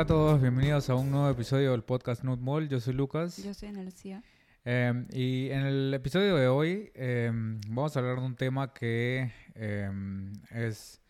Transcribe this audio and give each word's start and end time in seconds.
Hola 0.00 0.04
a 0.04 0.16
todos, 0.16 0.40
bienvenidos 0.40 0.88
a 0.88 0.94
un 0.94 1.10
nuevo 1.10 1.28
episodio 1.28 1.72
del 1.72 1.84
podcast 1.84 2.24
Nut 2.24 2.40
Mall. 2.40 2.70
Yo 2.70 2.80
soy 2.80 2.94
Lucas. 2.94 3.36
Yo 3.36 3.52
soy 3.52 3.68
Ana 3.68 3.82
Lucía. 3.82 4.22
Eh, 4.64 5.06
y 5.12 5.50
en 5.50 5.66
el 5.66 5.92
episodio 5.92 6.36
de 6.36 6.48
hoy 6.48 6.90
eh, 6.94 7.30
vamos 7.68 7.94
a 7.94 7.98
hablar 8.00 8.18
de 8.18 8.24
un 8.24 8.34
tema 8.34 8.72
que 8.72 9.30
eh, 9.54 9.90
es, 10.52 11.02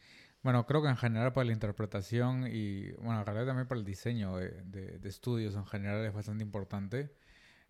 bueno, 0.42 0.66
creo 0.66 0.82
que 0.82 0.88
en 0.88 0.96
general 0.96 1.32
para 1.32 1.44
la 1.44 1.52
interpretación 1.52 2.48
y, 2.50 2.90
bueno, 2.94 3.20
en 3.20 3.26
realidad 3.26 3.46
también 3.46 3.68
para 3.68 3.78
el 3.78 3.84
diseño 3.86 4.36
de, 4.36 4.60
de- 4.64 4.98
de 4.98 5.08
estudios 5.08 5.54
en 5.54 5.66
general 5.66 6.04
es 6.04 6.12
bastante 6.12 6.42
importante. 6.42 7.14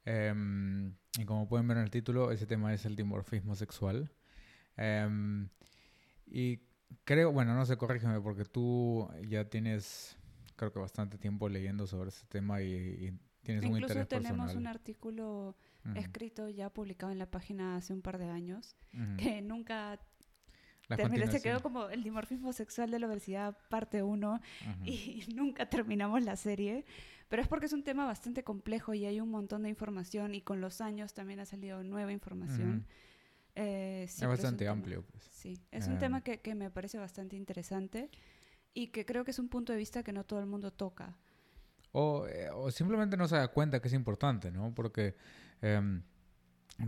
Y 0.06 1.24
como 1.26 1.46
pueden 1.50 1.68
ver 1.68 1.76
en 1.76 1.82
el 1.82 1.90
título, 1.90 2.32
ese 2.32 2.46
tema 2.46 2.72
es 2.72 2.86
el 2.86 2.96
dimorfismo 2.96 3.54
sexual. 3.56 4.10
Y 6.24 6.60
creo, 7.04 7.30
bueno, 7.30 7.54
no 7.54 7.66
sé, 7.66 7.76
corrígeme, 7.76 8.22
porque 8.22 8.46
tú 8.46 9.06
ya 9.28 9.44
tienes, 9.50 10.16
creo 10.60 10.72
que 10.72 10.78
bastante 10.78 11.16
tiempo 11.18 11.48
leyendo 11.48 11.86
sobre 11.86 12.10
ese 12.10 12.26
tema 12.26 12.60
y, 12.60 12.66
y 12.74 13.18
tienes 13.42 13.64
un 13.64 13.70
Incluso 13.70 13.94
interés 13.94 14.08
tenemos 14.08 14.46
personal. 14.48 14.56
un 14.58 14.66
artículo 14.66 15.56
Ujú, 15.86 15.98
escrito 15.98 16.48
ya 16.50 16.68
publicado 16.68 17.10
en 17.10 17.18
la 17.18 17.30
página 17.30 17.76
hace 17.76 17.94
un 17.94 18.02
par 18.02 18.18
de 18.18 18.28
años 18.28 18.76
ujú. 18.92 19.16
que 19.16 19.40
nunca 19.40 19.98
terminó, 20.94 21.30
se 21.30 21.40
quedó 21.40 21.62
como 21.62 21.88
el 21.88 22.02
dimorfismo 22.02 22.52
sexual 22.52 22.90
de 22.90 22.98
la 22.98 23.06
obesidad 23.06 23.56
parte 23.70 24.02
1 24.02 24.32
Ujú. 24.34 24.40
y 24.84 25.24
nunca 25.34 25.68
terminamos 25.70 26.22
la 26.22 26.36
serie. 26.36 26.84
Pero 27.30 27.40
es 27.42 27.48
porque 27.48 27.66
es 27.66 27.72
un 27.72 27.84
tema 27.84 28.04
bastante 28.06 28.42
complejo 28.42 28.92
y 28.92 29.06
hay 29.06 29.20
un 29.20 29.30
montón 29.30 29.62
de 29.62 29.68
información 29.70 30.34
y 30.34 30.42
con 30.42 30.60
los 30.60 30.80
años 30.80 31.14
también 31.14 31.38
ha 31.40 31.46
salido 31.46 31.82
nueva 31.84 32.12
información. 32.12 32.84
Eh, 33.54 34.06
sí, 34.08 34.16
es 34.16 34.22
un 34.22 34.28
bastante 34.28 34.64
tema- 34.64 34.72
amplio. 34.72 35.02
Pues. 35.04 35.22
Sí, 35.32 35.58
es 35.70 35.86
un 35.86 35.94
Eh, 35.94 35.98
tema 35.98 36.22
que, 36.22 36.40
que 36.40 36.54
me 36.54 36.70
parece 36.70 36.98
bastante 36.98 37.36
interesante 37.36 38.10
y 38.74 38.88
que 38.88 39.04
creo 39.04 39.24
que 39.24 39.30
es 39.32 39.38
un 39.38 39.48
punto 39.48 39.72
de 39.72 39.78
vista 39.78 40.02
que 40.02 40.12
no 40.12 40.24
todo 40.24 40.40
el 40.40 40.46
mundo 40.46 40.70
toca. 40.72 41.16
O, 41.92 42.26
eh, 42.28 42.48
o 42.52 42.70
simplemente 42.70 43.16
no 43.16 43.26
se 43.26 43.36
da 43.36 43.48
cuenta 43.48 43.80
que 43.80 43.88
es 43.88 43.94
importante, 43.94 44.50
¿no? 44.52 44.72
Porque, 44.74 45.16
em, 45.60 46.02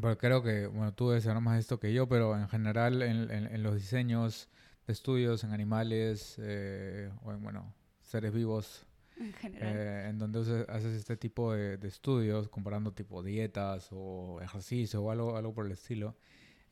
porque 0.00 0.16
creo 0.16 0.42
que, 0.42 0.66
bueno, 0.68 0.94
tú 0.94 1.08
debes 1.10 1.24
saber 1.24 1.42
más 1.42 1.58
esto 1.58 1.80
que 1.80 1.92
yo, 1.92 2.08
pero 2.08 2.36
en 2.36 2.48
general 2.48 3.02
en, 3.02 3.30
en- 3.30 3.46
en 3.46 3.62
los 3.62 3.74
diseños 3.74 4.48
de 4.86 4.92
estudios 4.92 5.42
en 5.44 5.52
animales 5.52 6.36
eh, 6.38 7.10
o 7.24 7.32
en, 7.32 7.42
bueno, 7.42 7.74
seres 8.00 8.32
vivos, 8.32 8.86
En 9.18 9.32
general. 9.32 9.74
eh, 9.76 10.06
en 10.08 10.18
donde 10.18 10.64
haces 10.68 10.94
este 10.94 11.16
tipo 11.16 11.52
de, 11.52 11.76
de 11.78 11.88
estudios, 11.88 12.48
comparando 12.48 12.92
tipo 12.92 13.22
dietas 13.22 13.88
o 13.92 14.40
ejercicio 14.40 15.02
o 15.02 15.10
algo, 15.10 15.36
algo 15.36 15.52
por 15.52 15.66
el 15.66 15.72
estilo, 15.72 16.16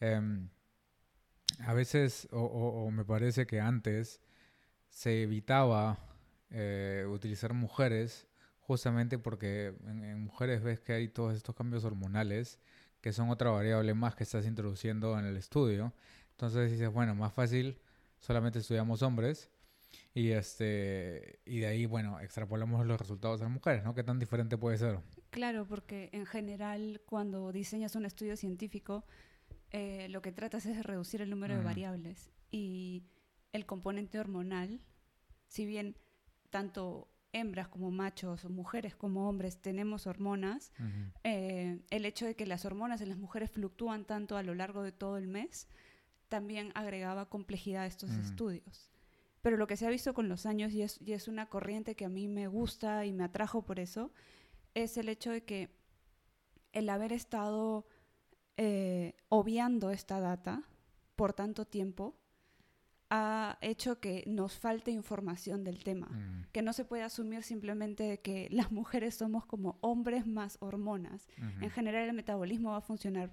em, 0.00 0.48
a 1.66 1.74
veces, 1.74 2.28
o, 2.30 2.40
o- 2.40 2.84
o 2.86 2.90
me 2.90 3.04
parece 3.04 3.46
que 3.46 3.60
antes, 3.60 4.20
se 4.90 5.22
evitaba 5.22 5.98
eh, 6.50 7.06
utilizar 7.08 7.54
mujeres 7.54 8.26
justamente 8.60 9.18
porque 9.18 9.74
en, 9.86 10.04
en 10.04 10.20
mujeres 10.20 10.62
ves 10.62 10.80
que 10.80 10.92
hay 10.92 11.08
todos 11.08 11.34
estos 11.36 11.54
cambios 11.54 11.84
hormonales 11.84 12.58
que 13.00 13.12
son 13.12 13.30
otra 13.30 13.50
variable 13.50 13.94
más 13.94 14.14
que 14.14 14.24
estás 14.24 14.46
introduciendo 14.46 15.18
en 15.18 15.24
el 15.24 15.36
estudio. 15.36 15.92
Entonces 16.32 16.70
dices, 16.70 16.92
bueno, 16.92 17.14
más 17.14 17.32
fácil, 17.32 17.78
solamente 18.18 18.58
estudiamos 18.58 19.02
hombres 19.02 19.50
y 20.14 20.30
este 20.30 21.40
y 21.44 21.60
de 21.60 21.66
ahí, 21.66 21.86
bueno, 21.86 22.20
extrapolamos 22.20 22.84
los 22.86 23.00
resultados 23.00 23.40
a 23.40 23.44
las 23.44 23.52
mujeres, 23.52 23.84
¿no? 23.84 23.94
¿Qué 23.94 24.04
tan 24.04 24.18
diferente 24.18 24.58
puede 24.58 24.76
ser? 24.78 24.98
Claro, 25.30 25.66
porque 25.66 26.10
en 26.12 26.26
general 26.26 27.00
cuando 27.06 27.52
diseñas 27.52 27.94
un 27.96 28.04
estudio 28.04 28.36
científico, 28.36 29.04
eh, 29.70 30.08
lo 30.10 30.20
que 30.22 30.32
tratas 30.32 30.66
es 30.66 30.76
de 30.76 30.82
reducir 30.82 31.22
el 31.22 31.30
número 31.30 31.54
de 31.54 31.60
Ujú. 31.60 31.68
variables 31.68 32.30
y 32.50 33.02
el 33.52 33.66
componente 33.66 34.18
hormonal, 34.18 34.80
si 35.46 35.66
bien 35.66 35.96
tanto 36.50 37.08
hembras 37.32 37.68
como 37.68 37.90
machos, 37.90 38.48
mujeres 38.50 38.96
como 38.96 39.28
hombres 39.28 39.60
tenemos 39.60 40.06
hormonas, 40.06 40.72
eh, 41.22 41.80
el 41.90 42.04
hecho 42.04 42.26
de 42.26 42.34
que 42.34 42.46
las 42.46 42.64
hormonas 42.64 43.00
en 43.00 43.08
las 43.08 43.18
mujeres 43.18 43.50
fluctúan 43.50 44.04
tanto 44.04 44.36
a 44.36 44.42
lo 44.42 44.54
largo 44.54 44.82
de 44.82 44.92
todo 44.92 45.16
el 45.16 45.28
mes 45.28 45.68
también 46.28 46.72
agregaba 46.74 47.28
complejidad 47.28 47.82
a 47.82 47.86
estos 47.86 48.10
estudios. 48.12 48.90
Pero 49.42 49.56
lo 49.56 49.66
que 49.66 49.76
se 49.76 49.86
ha 49.86 49.90
visto 49.90 50.12
con 50.12 50.28
los 50.28 50.46
años, 50.46 50.72
y 50.72 50.82
es, 50.82 51.00
y 51.00 51.12
es 51.12 51.28
una 51.28 51.46
corriente 51.46 51.96
que 51.96 52.04
a 52.04 52.08
mí 52.08 52.28
me 52.28 52.46
gusta 52.46 53.06
y 53.06 53.12
me 53.12 53.24
atrajo 53.24 53.62
por 53.62 53.80
eso, 53.80 54.12
es 54.74 54.96
el 54.96 55.08
hecho 55.08 55.30
de 55.30 55.44
que 55.44 55.70
el 56.72 56.88
haber 56.88 57.12
estado 57.12 57.86
eh, 58.56 59.16
obviando 59.28 59.90
esta 59.90 60.20
data 60.20 60.62
por 61.16 61.32
tanto 61.32 61.64
tiempo 61.64 62.19
ha 63.10 63.58
hecho 63.60 63.98
que 63.98 64.22
nos 64.26 64.56
falte 64.58 64.90
información 64.92 65.64
del 65.64 65.82
tema 65.82 66.06
Mm, 66.06 66.44
que 66.52 66.62
no 66.62 66.72
se 66.72 66.84
puede 66.84 67.02
asumir 67.02 67.42
simplemente 67.42 68.20
que 68.20 68.48
las 68.50 68.70
mujeres 68.72 69.16
somos 69.16 69.44
como 69.46 69.78
hombres 69.82 70.26
más 70.26 70.56
hormonas. 70.60 71.26
En 71.60 71.70
general 71.70 72.08
el 72.08 72.14
metabolismo 72.14 72.70
va 72.70 72.76
a 72.78 72.80
funcionar 72.80 73.32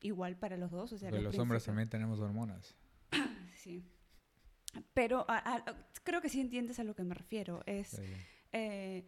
igual 0.00 0.36
para 0.36 0.56
los 0.56 0.70
dos. 0.70 0.92
O 0.92 0.98
sea, 0.98 1.10
los 1.10 1.22
los 1.22 1.38
hombres 1.38 1.64
también 1.64 1.88
tenemos 1.88 2.20
hormonas. 2.20 2.74
Sí. 3.54 3.84
Pero 4.94 5.24
a- 5.28 5.56
a- 5.56 5.64
creo 6.04 6.20
que 6.20 6.28
sí 6.28 6.40
entiendes 6.40 6.78
a 6.78 6.84
lo 6.84 6.94
que 6.94 7.02
me 7.02 7.14
refiero. 7.14 7.62
Es, 7.66 8.00
eh, 8.52 9.06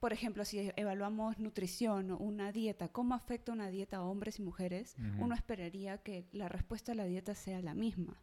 por 0.00 0.12
ejemplo, 0.12 0.44
si 0.44 0.70
evaluamos 0.76 1.38
nutrición 1.38 2.10
o 2.12 2.18
una 2.18 2.52
dieta, 2.52 2.88
¿cómo 2.88 3.14
afecta 3.14 3.52
una 3.52 3.68
dieta 3.70 3.96
a 3.98 4.02
hombres 4.02 4.38
y 4.38 4.42
mujeres? 4.42 4.94
Uno 5.18 5.34
esperaría 5.34 5.98
que 5.98 6.28
la 6.32 6.48
respuesta 6.48 6.92
a 6.92 6.94
la 6.94 7.04
dieta 7.06 7.34
sea 7.34 7.60
la 7.60 7.74
misma. 7.74 8.20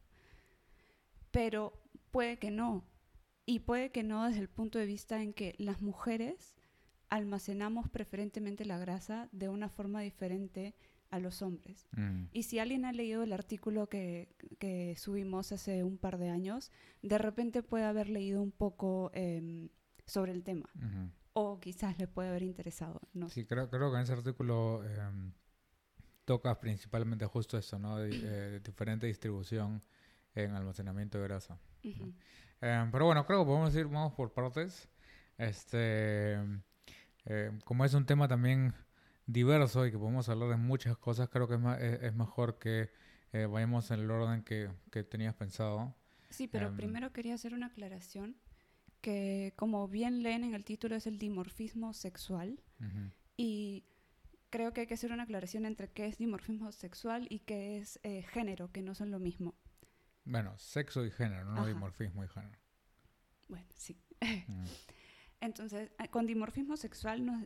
Pero 1.33 1.73
puede 2.11 2.37
que 2.37 2.51
no. 2.51 2.85
Y 3.45 3.59
puede 3.59 3.91
que 3.91 4.03
no 4.03 4.25
desde 4.25 4.39
el 4.39 4.47
punto 4.49 4.79
de 4.79 4.85
vista 4.85 5.21
en 5.21 5.33
que 5.33 5.55
las 5.57 5.81
mujeres 5.81 6.55
almacenamos 7.09 7.89
preferentemente 7.89 8.63
la 8.65 8.77
grasa 8.77 9.27
de 9.33 9.49
una 9.49 9.67
forma 9.67 9.99
diferente 10.01 10.75
a 11.09 11.19
los 11.19 11.41
hombres. 11.41 11.87
Mm, 11.91 12.25
Y 12.31 12.43
si 12.43 12.59
alguien 12.59 12.85
ha 12.85 12.91
leído 12.91 13.23
el 13.23 13.33
artículo 13.33 13.87
que, 13.87 14.35
que 14.59 14.95
subimos 14.95 15.51
hace 15.51 15.83
un 15.83 15.97
par 15.97 16.17
de 16.17 16.29
años, 16.29 16.71
de 17.01 17.17
repente 17.17 17.61
puede 17.61 17.83
haber 17.83 18.09
leído 18.09 18.41
un 18.41 18.51
poco 18.51 19.11
em, 19.13 19.69
sobre 20.05 20.31
el 20.31 20.43
tema. 20.43 20.69
O 21.33 21.59
quizás 21.59 21.97
le 21.97 22.07
puede 22.07 22.29
haber 22.29 22.43
interesado. 22.43 23.01
No. 23.13 23.29
Sí, 23.29 23.45
creo, 23.45 23.69
creo 23.69 23.91
que 23.91 23.97
en 23.97 24.03
ese 24.03 24.13
artículo 24.13 24.83
em, 24.85 25.33
tocas 26.25 26.57
principalmente 26.57 27.25
justo 27.25 27.57
eso, 27.57 27.77
¿no? 27.79 27.97
De, 27.97 28.09
eh, 28.11 28.59
diferente 28.59 29.07
distribución 29.07 29.81
en 30.35 30.51
almacenamiento 30.55 31.17
de 31.19 31.23
grasa. 31.25 31.57
Ujú. 31.83 32.13
Em, 32.61 32.91
pero 32.91 33.05
bueno, 33.05 33.25
creo 33.25 33.39
que 33.41 33.45
podemos 33.45 33.75
ir, 33.75 33.85
vamos 33.85 34.13
por 34.13 34.31
partes. 34.33 34.89
Este, 35.37 36.33
em, 37.25 37.59
como 37.65 37.85
es 37.85 37.93
un 37.93 38.05
tema 38.05 38.27
también 38.27 38.73
diverso 39.25 39.85
y 39.85 39.91
que 39.91 39.97
podemos 39.97 40.27
hablar 40.29 40.49
de 40.49 40.57
muchas 40.57 40.97
cosas, 40.97 41.29
creo 41.29 41.47
que 41.47 41.55
es, 41.55 41.59
ma- 41.59 41.77
es, 41.77 42.01
es 42.03 42.13
mejor 42.13 42.59
que 42.59 42.89
eh, 43.31 43.45
vayamos 43.45 43.89
en 43.91 43.99
el 44.01 44.11
orden 44.11 44.43
que, 44.43 44.69
que 44.91 45.03
tenías 45.03 45.33
pensado. 45.35 45.95
Sí, 46.29 46.47
pero 46.47 46.67
Em, 46.67 46.75
primero 46.75 47.11
quería 47.13 47.33
hacer 47.35 47.53
una 47.53 47.67
aclaración 47.67 48.35
que 49.01 49.53
como 49.55 49.87
bien 49.87 50.23
leen 50.23 50.43
en 50.43 50.53
el 50.53 50.63
título 50.63 50.95
es 50.95 51.07
el 51.07 51.17
dimorfismo 51.19 51.93
sexual 51.93 52.61
Ujú. 52.79 53.11
y 53.37 53.83
creo 54.49 54.71
que 54.71 54.81
hay 54.81 54.87
que 54.87 54.93
hacer 54.93 55.11
una 55.11 55.23
aclaración 55.23 55.65
entre 55.65 55.89
qué 55.89 56.05
es 56.07 56.17
dimorfismo 56.17 56.71
sexual 56.71 57.27
y 57.29 57.39
qué 57.39 57.77
es 57.77 57.99
eh, 58.03 58.23
género, 58.23 58.71
que 58.71 58.81
no 58.81 58.95
son 58.95 59.11
lo 59.11 59.19
mismo. 59.19 59.55
Bueno, 60.25 60.57
sexo 60.57 61.05
y 61.05 61.11
género, 61.11 61.45
no 61.45 61.61
Ajá. 61.61 61.67
dimorfismo 61.67 62.23
y 62.23 62.27
género. 62.27 62.57
Bueno, 63.49 63.67
sí. 63.75 63.97
Entonces, 65.41 65.91
a- 65.97 66.07
con 66.07 66.25
dimorfismo 66.25 66.77
sexual 66.77 67.25
nos- 67.25 67.45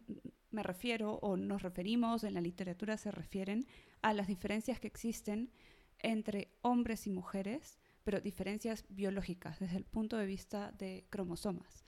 me 0.52 0.62
refiero 0.64 1.14
o 1.16 1.36
nos 1.38 1.62
referimos, 1.64 2.24
en 2.24 2.36
la 2.36 2.42
literatura 2.42 2.98
se 2.98 3.12
refieren 3.12 3.66
a 4.02 4.14
las 4.14 4.28
diferencias 4.28 4.80
que 4.80 4.88
existen 4.88 5.52
entre 6.00 6.52
hombres 6.62 7.08
y 7.08 7.10
mujeres, 7.10 7.80
pero 8.04 8.22
diferencias 8.22 8.86
biológicas 8.90 9.60
desde 9.60 9.78
el 9.78 9.86
punto 9.86 10.16
de 10.18 10.28
vista 10.28 10.72
de 10.74 11.08
cromosomas. 11.10 11.84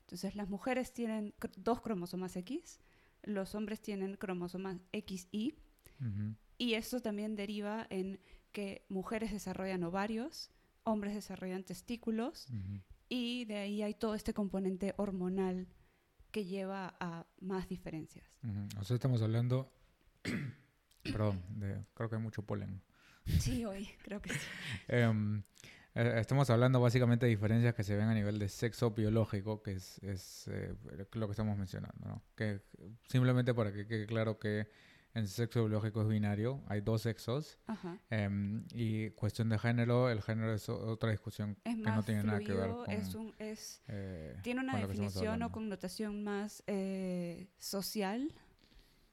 Entonces, 0.00 0.34
las 0.34 0.48
mujeres 0.48 0.92
tienen 0.94 1.34
cr- 1.38 1.52
dos 1.56 1.82
cromosomas 1.82 2.34
X, 2.36 2.80
los 3.22 3.54
hombres 3.54 3.80
tienen 3.82 4.16
cromosomas 4.16 4.78
XY, 4.92 5.54
Ujú. 6.00 6.34
y 6.58 6.74
esto 6.74 7.00
también 7.00 7.36
deriva 7.36 7.86
en 7.90 8.18
que 8.52 8.84
mujeres 8.88 9.32
desarrollan 9.32 9.82
ovarios, 9.84 10.50
hombres 10.84 11.14
desarrollan 11.14 11.64
testículos, 11.64 12.48
Ujú. 12.50 12.80
y 13.08 13.44
de 13.46 13.56
ahí 13.56 13.82
hay 13.82 13.94
todo 13.94 14.14
este 14.14 14.34
componente 14.34 14.94
hormonal 14.96 15.66
que 16.30 16.44
lleva 16.44 16.96
a 17.00 17.26
más 17.40 17.68
diferencias. 17.68 18.24
Ujú. 18.42 18.80
O 18.80 18.84
sea, 18.84 18.94
estamos 18.94 19.22
hablando, 19.22 19.72
perdón, 21.02 21.42
de, 21.58 21.84
creo 21.94 22.08
que 22.08 22.16
hay 22.16 22.22
mucho 22.22 22.42
polen. 22.42 22.82
Sí, 23.38 23.64
hoy 23.64 23.88
creo 24.02 24.20
que 24.20 24.32
sí. 24.32 24.40
Eh, 25.94 26.14
estamos 26.16 26.48
hablando 26.48 26.80
básicamente 26.80 27.26
de 27.26 27.30
diferencias 27.30 27.74
que 27.74 27.84
se 27.84 27.94
ven 27.94 28.08
a 28.08 28.14
nivel 28.14 28.38
de 28.38 28.48
sexo 28.48 28.92
biológico, 28.92 29.62
que 29.62 29.72
es, 29.72 29.98
es, 29.98 30.48
eh, 30.48 30.74
lo 31.12 31.26
que 31.26 31.32
estamos 31.32 31.58
mencionando, 31.58 32.08
¿no? 32.08 32.22
Que 32.34 32.62
simplemente 33.08 33.52
para 33.52 33.74
que 33.74 33.86
quede 33.86 34.06
claro 34.06 34.38
que 34.38 34.68
el 35.14 35.28
sexo 35.28 35.60
biológico 35.60 36.02
es 36.02 36.08
binario, 36.08 36.62
hay 36.68 36.80
dos 36.80 37.02
sexos. 37.02 37.58
Ajá. 37.66 37.98
em, 38.10 38.64
y 38.72 39.10
cuestión 39.10 39.48
de 39.48 39.58
género, 39.58 40.10
el 40.10 40.22
género 40.22 40.52
es 40.54 40.68
otra 40.68 41.10
discusión 41.10 41.56
Es 41.64 41.76
que 41.76 41.82
no 41.82 42.02
tiene 42.02 42.22
nada 42.24 42.38
que 42.40 42.52
ver 42.52 42.64
fluido, 42.70 42.84
con... 42.84 42.94
es 42.94 43.14
un, 43.14 43.34
es, 43.38 43.82
eh, 43.88 44.36
tiene 44.42 44.60
una 44.60 44.76
definición 44.78 45.42
o 45.42 45.52
connotación 45.52 46.24
más 46.24 46.62
eh, 46.66 47.48
social 47.58 48.32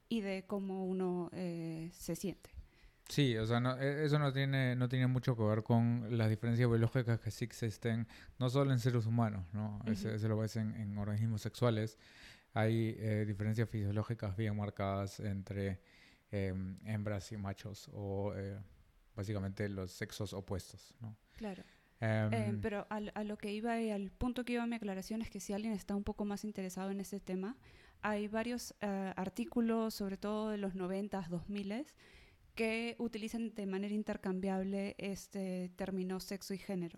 y 0.07 0.21
de 0.21 0.43
cómo 0.47 0.85
uno 0.85 1.29
eh, 1.33 1.89
se 1.93 2.15
siente. 2.15 2.49
Sí, 3.09 3.35
o 3.37 3.45
sea, 3.47 3.59
no- 3.59 3.75
e- 3.79 4.05
eso 4.05 4.19
no 4.19 4.31
tiene, 4.31 4.75
no 4.75 4.87
tiene 4.87 5.07
mucho 5.07 5.35
que 5.35 5.41
ver 5.43 5.63
con 5.63 6.15
las 6.17 6.29
diferencias 6.29 6.69
biológicas 6.69 7.19
que 7.19 7.31
sí 7.31 7.43
existen, 7.43 8.07
no 8.37 8.49
solo 8.51 8.71
en 8.71 8.79
seres 8.79 9.05
humanos, 9.07 9.45
¿no? 9.51 9.81
Ese- 9.87 10.07
Ujú. 10.09 10.15
Eso 10.15 10.27
lo 10.27 10.37
ves 10.37 10.55
en, 10.57 10.75
en 10.75 10.95
organismos 10.97 11.41
sexuales. 11.41 11.97
Hay 12.53 12.95
eh, 12.97 13.25
diferencias 13.27 13.69
fisiológicas 13.69 14.35
bien 14.35 14.55
marcadas 14.55 15.19
entre 15.19 15.79
em, 16.31 16.77
hembras 16.85 17.31
y 17.31 17.37
machos, 17.37 17.89
o 17.93 18.33
eh, 18.35 18.57
básicamente 19.15 19.67
los 19.69 19.91
sexos 19.91 20.33
opuestos, 20.33 20.95
¿no? 21.01 21.15
Claro. 21.35 21.63
Em, 22.01 22.33
Eh, 22.33 22.57
pero 22.61 22.87
al- 22.89 23.11
a, 23.15 23.23
lo 23.23 23.37
que 23.37 23.51
iba 23.51 23.79
y 23.81 23.91
al 23.91 24.09
punto 24.11 24.45
que 24.45 24.53
iba 24.53 24.65
mi 24.65 24.75
aclaración 24.75 25.21
es 25.21 25.29
que 25.29 25.39
si 25.39 25.53
alguien 25.53 25.73
está 25.73 25.95
un 25.95 26.03
poco 26.03 26.25
más 26.25 26.43
interesado 26.43 26.91
en 26.91 26.99
este 26.99 27.19
tema, 27.19 27.57
hay 28.01 28.27
varios 28.27 28.73
eh, 28.81 29.13
artículos, 29.15 29.93
sobre 29.93 30.17
todo 30.17 30.49
de 30.49 30.57
los 30.57 30.75
90s, 30.75 31.27
2000 31.29 31.85
que 32.55 32.95
utilizan 32.99 33.53
de 33.55 33.65
manera 33.65 33.93
intercambiable 33.93 34.95
este 34.97 35.71
término 35.75 36.19
sexo 36.19 36.53
y 36.53 36.57
género. 36.57 36.97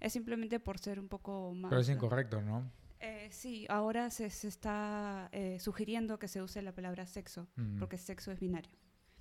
Es 0.00 0.12
simplemente 0.14 0.60
por 0.60 0.78
ser 0.78 0.98
un 0.98 1.08
poco 1.08 1.52
más... 1.54 1.68
Pero 1.70 1.80
es 1.82 1.88
incorrecto, 1.90 2.40
¿no? 2.40 2.70
Eh, 3.00 3.28
sí, 3.30 3.66
ahora 3.68 4.10
se, 4.10 4.30
se 4.30 4.48
está 4.48 5.28
eh, 5.32 5.58
sugiriendo 5.60 6.18
que 6.18 6.28
se 6.28 6.40
use 6.42 6.62
la 6.62 6.72
palabra 6.72 7.06
sexo, 7.06 7.46
porque 7.78 7.98
sexo 7.98 8.32
es 8.32 8.40
binario. 8.40 8.70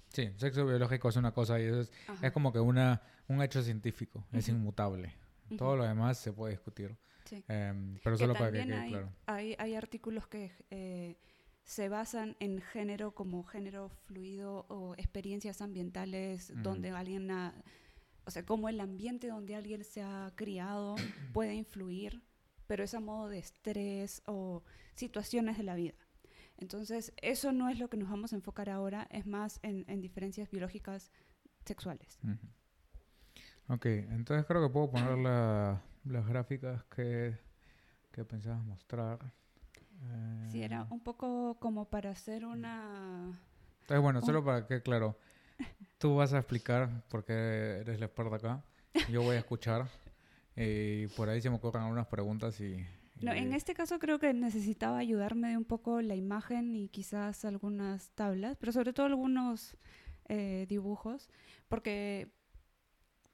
Sí, 0.09 0.31
sexo 0.37 0.65
biológico 0.65 1.09
es 1.09 1.15
una 1.15 1.33
cosa 1.33 1.59
y 1.59 1.63
eso 1.63 1.81
es, 1.81 1.91
es 2.21 2.31
como 2.31 2.53
que 2.53 2.59
una, 2.59 3.01
un 3.27 3.41
hecho 3.41 3.61
científico, 3.63 4.23
es 4.31 4.47
inmutable. 4.47 5.13
Todo 5.57 5.75
lo 5.75 5.83
demás 5.85 6.17
se 6.17 6.31
puede 6.31 6.51
discutir. 6.53 6.95
Sí. 7.25 7.43
Em, 7.47 7.95
pero 8.03 8.15
Que 8.15 8.19
solo 8.23 8.33
para 8.33 8.51
que 8.51 8.63
quede 8.63 8.73
hay, 8.75 8.89
claro. 8.89 9.09
hay, 9.25 9.55
hay 9.57 9.75
artículos 9.75 10.27
que 10.27 10.51
eh, 10.69 11.17
se 11.63 11.89
basan 11.89 12.35
en 12.39 12.61
género 12.61 13.13
como 13.15 13.43
género 13.43 13.89
fluido 13.89 14.65
o 14.69 14.93
experiencias 14.95 15.61
ambientales 15.61 16.51
donde 16.61 16.91
alguien, 16.91 17.31
ha- 17.31 17.53
o 18.25 18.31
sea, 18.31 18.45
como 18.45 18.69
el 18.69 18.79
ambiente 18.79 19.27
donde 19.27 19.55
alguien 19.55 19.83
se 19.83 20.01
ha 20.01 20.31
criado 20.35 20.95
puede 21.33 21.53
influir, 21.55 22.21
pero 22.67 22.83
es 22.83 22.93
a 22.93 22.99
modo 22.99 23.29
de 23.29 23.39
estrés 23.39 24.21
o 24.25 24.63
situaciones 24.95 25.57
de 25.57 25.63
la 25.63 25.75
vida. 25.75 25.93
Entonces, 26.57 27.13
eso 27.21 27.51
no 27.51 27.69
es 27.69 27.79
lo 27.79 27.89
que 27.89 27.97
nos 27.97 28.09
vamos 28.09 28.33
a 28.33 28.35
enfocar 28.35 28.69
ahora, 28.69 29.07
es 29.11 29.25
más 29.25 29.59
en, 29.63 29.85
en 29.87 30.01
diferencias 30.01 30.49
biológicas 30.51 31.11
sexuales. 31.65 32.19
Ok, 33.67 33.85
entonces 33.85 34.45
creo 34.45 34.61
que 34.67 34.73
puedo 34.73 34.91
poner 34.91 35.17
la- 35.17 35.81
las 36.05 36.27
gráficas 36.27 36.83
que, 36.85 37.37
que 38.11 38.25
pensabas 38.25 38.63
mostrar. 38.63 39.19
Sí, 40.51 40.61
era 40.61 40.81
Eh, 40.81 40.85
un 40.89 40.99
poco 40.99 41.57
como 41.59 41.85
para 41.89 42.11
hacer 42.11 42.45
una... 42.45 43.39
Entonces, 43.81 44.01
bueno, 44.01 44.19
un- 44.19 44.25
solo 44.25 44.43
para 44.43 44.67
que 44.67 44.81
claro, 44.81 45.17
tú 45.99 46.15
vas 46.15 46.33
a 46.33 46.39
explicar 46.39 47.03
porque 47.09 47.33
eres 47.81 47.99
la 47.99 48.07
experta 48.07 48.35
acá, 48.37 48.63
yo 49.11 49.23
voy 49.23 49.35
a 49.35 49.39
escuchar 49.39 49.87
y 50.55 51.07
por 51.07 51.29
ahí 51.29 51.41
se 51.41 51.49
me 51.49 51.55
ocurren 51.57 51.83
algunas 51.83 52.07
preguntas 52.07 52.59
y... 52.61 52.77
No, 53.21 53.31
en 53.31 53.53
este 53.53 53.73
caso 53.73 53.99
creo 53.99 54.19
que 54.19 54.33
necesitaba 54.33 54.97
ayudarme 54.97 55.49
de 55.49 55.57
un 55.57 55.63
poco 55.63 56.01
la 56.01 56.15
imagen 56.15 56.75
y 56.75 56.89
quizás 56.89 57.45
algunas 57.45 58.09
tablas, 58.11 58.57
pero 58.59 58.71
sobre 58.73 58.91
todo 58.91 59.05
algunos 59.05 59.77
eh, 60.27 60.65
dibujos, 60.67 61.29
porque, 61.69 62.31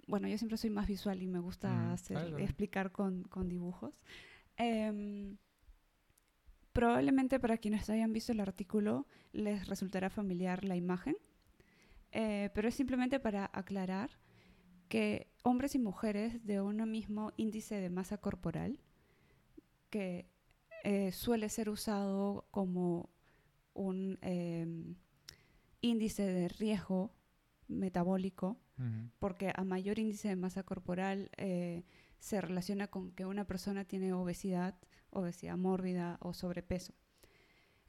bueno, 0.08 0.28
yo 0.28 0.38
siempre 0.38 0.58
soy 0.58 0.70
más 0.70 0.86
visual 0.88 1.22
y 1.24 1.28
me 1.28 1.40
gusta 1.40 1.70
Mm, 1.74 1.92
hacer, 1.94 2.18
está 2.18 2.30
bien. 2.30 2.40
explicar 2.48 2.92
con, 2.92 3.24
con 3.24 3.50
dibujos. 3.50 3.94
Em, 4.58 5.38
probablemente 6.72 7.40
para 7.40 7.58
quienes 7.58 7.90
hayan 7.90 8.14
visto 8.14 8.32
el 8.32 8.42
artículo 8.42 9.08
les 9.32 9.68
resultará 9.68 10.10
familiar 10.10 10.64
la 10.66 10.76
imagen, 10.76 11.16
eh, 12.12 12.50
pero 12.54 12.68
es 12.68 12.76
simplemente 12.76 13.20
para 13.20 13.50
aclarar 13.54 14.12
que 14.90 15.32
hombres 15.44 15.76
y 15.76 15.80
mujeres 15.80 16.46
de 16.46 16.62
uno 16.62 16.86
mismo 16.86 17.32
índice 17.38 17.80
de 17.80 17.90
masa 17.90 18.18
corporal, 18.18 18.80
que 19.90 20.28
eh, 20.84 21.12
suele 21.12 21.50
ser 21.50 21.70
usado 21.70 22.48
como 22.52 23.10
un 23.74 24.18
em, 24.22 24.96
índice 25.82 26.24
de 26.24 26.48
riesgo 26.50 27.14
metabólico, 27.68 28.58
porque 29.20 29.52
a 29.54 29.66
mayor 29.66 30.00
índice 30.00 30.30
de 30.30 30.38
masa 30.38 30.64
corporal 30.64 31.30
eh, 31.36 31.84
se 32.20 32.40
relaciona 32.40 32.88
con 32.88 33.12
que 33.12 33.26
una 33.26 33.46
persona 33.46 33.84
tiene 33.84 34.14
obesidad, 34.14 34.76
obesidad 35.10 35.58
mórbida 35.58 36.18
o 36.22 36.34
sobrepeso. 36.34 36.94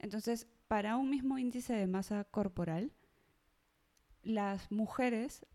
Entonces, 0.00 0.49
para 0.67 0.97
un 0.97 1.08
mismo 1.08 1.38
índice 1.38 1.75
de 1.75 1.87
masa 1.87 2.25
corporal, 2.25 2.93
las 4.25 4.73
mujeres 4.73 5.47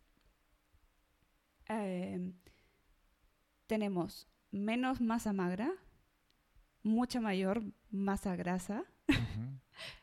eh, 1.69 2.31
tenemos 3.67 4.27
menos 4.51 5.01
masa 5.01 5.33
magra, 5.33 5.71
mucha 6.83 7.19
mayor 7.19 7.63
masa 7.89 8.35
grasa. 8.35 8.83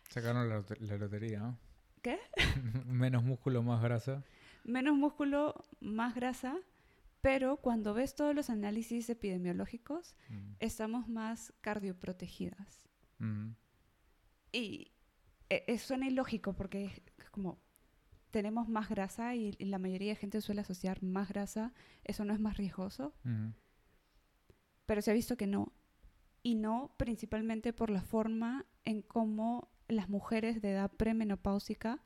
Sacaron 0.09 0.49
la, 0.49 0.57
lote- 0.61 0.79
la 0.81 0.97
lotería, 0.99 1.41
¿no? 1.41 1.59
¿Qué? 2.03 2.19
Menos 2.87 3.23
músculo, 3.23 3.63
más 3.63 3.81
grasa. 3.83 4.25
menos 4.65 4.97
músculo, 4.97 5.55
más 5.81 6.15
grasa, 6.17 6.57
pero 7.21 7.59
cuando 7.59 7.95
ves 7.95 8.17
todos 8.17 8.35
los 8.35 8.51
análisis 8.51 9.09
epidemiológicos, 9.09 10.17
Mm, 10.29 10.55
estamos 10.59 11.09
más 11.09 11.53
cardioprotegidas. 11.61 12.89
mm, 13.19 13.51
Y 14.53 14.91
eh, 15.49 15.65
eh, 15.69 15.79
suena 15.79 16.09
ilógico 16.09 16.55
porque 16.55 16.87
es 17.19 17.31
como 17.31 17.62
tenemos 18.33 18.69
más 18.69 18.89
grasa 18.89 19.37
y, 19.37 19.55
y 19.59 19.67
la 19.67 19.79
mayoría 19.79 20.11
de 20.11 20.17
gente 20.17 20.41
suele 20.41 20.63
asociar 20.63 21.03
más 21.03 21.29
grasa, 21.29 21.73
eso 22.03 22.25
no 22.25 22.35
es 22.35 22.41
más 22.41 22.57
riesgoso, 22.57 23.15
pero 24.87 25.01
se 25.01 25.11
ha 25.11 25.15
visto 25.15 25.37
que 25.37 25.47
no. 25.47 25.73
Y 26.43 26.57
no 26.57 26.93
principalmente 26.97 27.73
por 27.73 27.89
la 27.89 28.03
forma 28.03 28.67
en 28.85 29.03
cómo 29.03 29.71
las 29.87 30.09
mujeres 30.09 30.61
de 30.61 30.73
edad 30.73 30.91
premenopáusica 30.91 32.03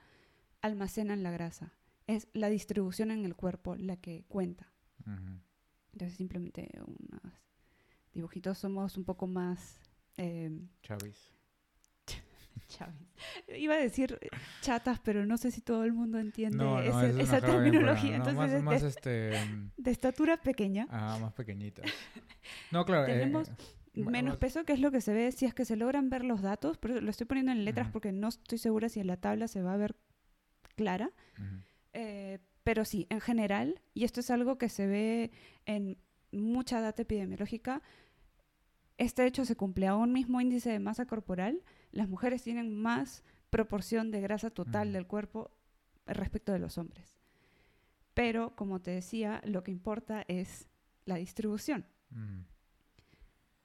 almacenan 0.60 1.22
la 1.22 1.30
grasa. 1.30 1.72
Es 2.06 2.28
la 2.34 2.48
distribución 2.48 3.10
en 3.10 3.24
el 3.24 3.34
cuerpo 3.34 3.76
la 3.76 3.96
que 3.96 4.24
cuenta. 4.28 4.72
Entonces 5.92 6.16
simplemente 6.18 6.68
unos 6.84 7.32
dibujitos 8.12 8.58
somos 8.58 8.98
un 8.98 9.04
poco 9.04 9.26
más 9.26 9.80
eh, 10.16 10.50
Chavis. 10.82 11.35
Chavis. 12.68 13.08
Iba 13.56 13.74
a 13.74 13.78
decir 13.78 14.18
eh, 14.20 14.28
chatas, 14.60 15.00
pero 15.00 15.24
no 15.26 15.36
sé 15.38 15.50
si 15.50 15.60
todo 15.60 15.84
el 15.84 15.92
mundo 15.92 16.18
entiende 16.18 16.56
No, 16.58 16.74
no, 16.74 16.80
ese- 16.80 17.08
es 17.08 17.14
una 17.14 17.22
esa 17.22 17.40
terminología. 17.40 18.16
Entonces 18.16 18.36
más, 18.36 18.52
es 18.52 18.62
más 18.62 18.82
de, 18.82 18.88
este... 18.88 19.30
mm, 19.50 19.70
de 19.76 19.90
estatura 19.90 20.36
pequeña, 20.38 20.86
Ah, 20.90 21.18
más 21.20 21.32
pequeñitas. 21.32 21.86
No, 22.70 22.84
claro. 22.84 23.04
eh, 23.04 23.18
Tenemos 23.18 23.50
ma- 23.94 24.10
menos 24.10 24.32
más- 24.32 24.38
peso, 24.38 24.64
que 24.64 24.72
es 24.72 24.80
lo 24.80 24.90
que 24.90 25.00
se 25.00 25.12
ve 25.14 25.32
si 25.32 25.46
es 25.46 25.54
que 25.54 25.64
se 25.64 25.76
logran 25.76 26.10
ver 26.10 26.24
los 26.24 26.42
datos. 26.42 26.78
Pero 26.78 27.00
lo 27.00 27.10
estoy 27.10 27.26
poniendo 27.26 27.52
en 27.52 27.64
letras 27.64 27.88
porque 27.90 28.12
no 28.12 28.28
estoy 28.28 28.58
segura 28.58 28.88
si 28.88 29.00
en 29.00 29.06
la 29.06 29.16
tabla 29.16 29.48
se 29.48 29.62
va 29.62 29.72
a 29.74 29.76
ver 29.76 29.96
clara. 30.76 31.10
Eh, 31.94 32.38
pero 32.64 32.84
sí, 32.84 33.06
en 33.10 33.20
general, 33.20 33.80
y 33.94 34.04
esto 34.04 34.20
es 34.20 34.30
algo 34.30 34.58
que 34.58 34.68
se 34.68 34.86
ve 34.86 35.30
en 35.66 35.96
mucha 36.32 36.80
data 36.80 37.02
epidemiológica, 37.02 37.80
este 38.98 39.24
hecho 39.26 39.44
se 39.44 39.56
cumple 39.56 39.86
a 39.86 39.94
un 39.94 40.12
mismo 40.12 40.40
índice 40.40 40.70
de 40.70 40.78
masa 40.78 41.06
corporal. 41.06 41.62
Las 41.96 42.08
mujeres 42.08 42.42
tienen 42.42 42.74
más 42.74 43.24
proporción 43.50 44.10
de 44.10 44.20
grasa 44.20 44.50
total 44.50 44.88
Ujú. 44.88 44.94
del 44.94 45.06
cuerpo 45.06 45.50
respecto 46.06 46.52
de 46.52 46.58
los 46.58 46.78
hombres. 46.78 47.18
Pero, 48.14 48.54
como 48.56 48.80
te 48.80 48.90
decía, 48.92 49.40
lo 49.44 49.62
que 49.62 49.70
importa 49.70 50.24
es 50.28 50.68
la 51.04 51.16
distribución. 51.16 51.86
Mm, 52.10 52.40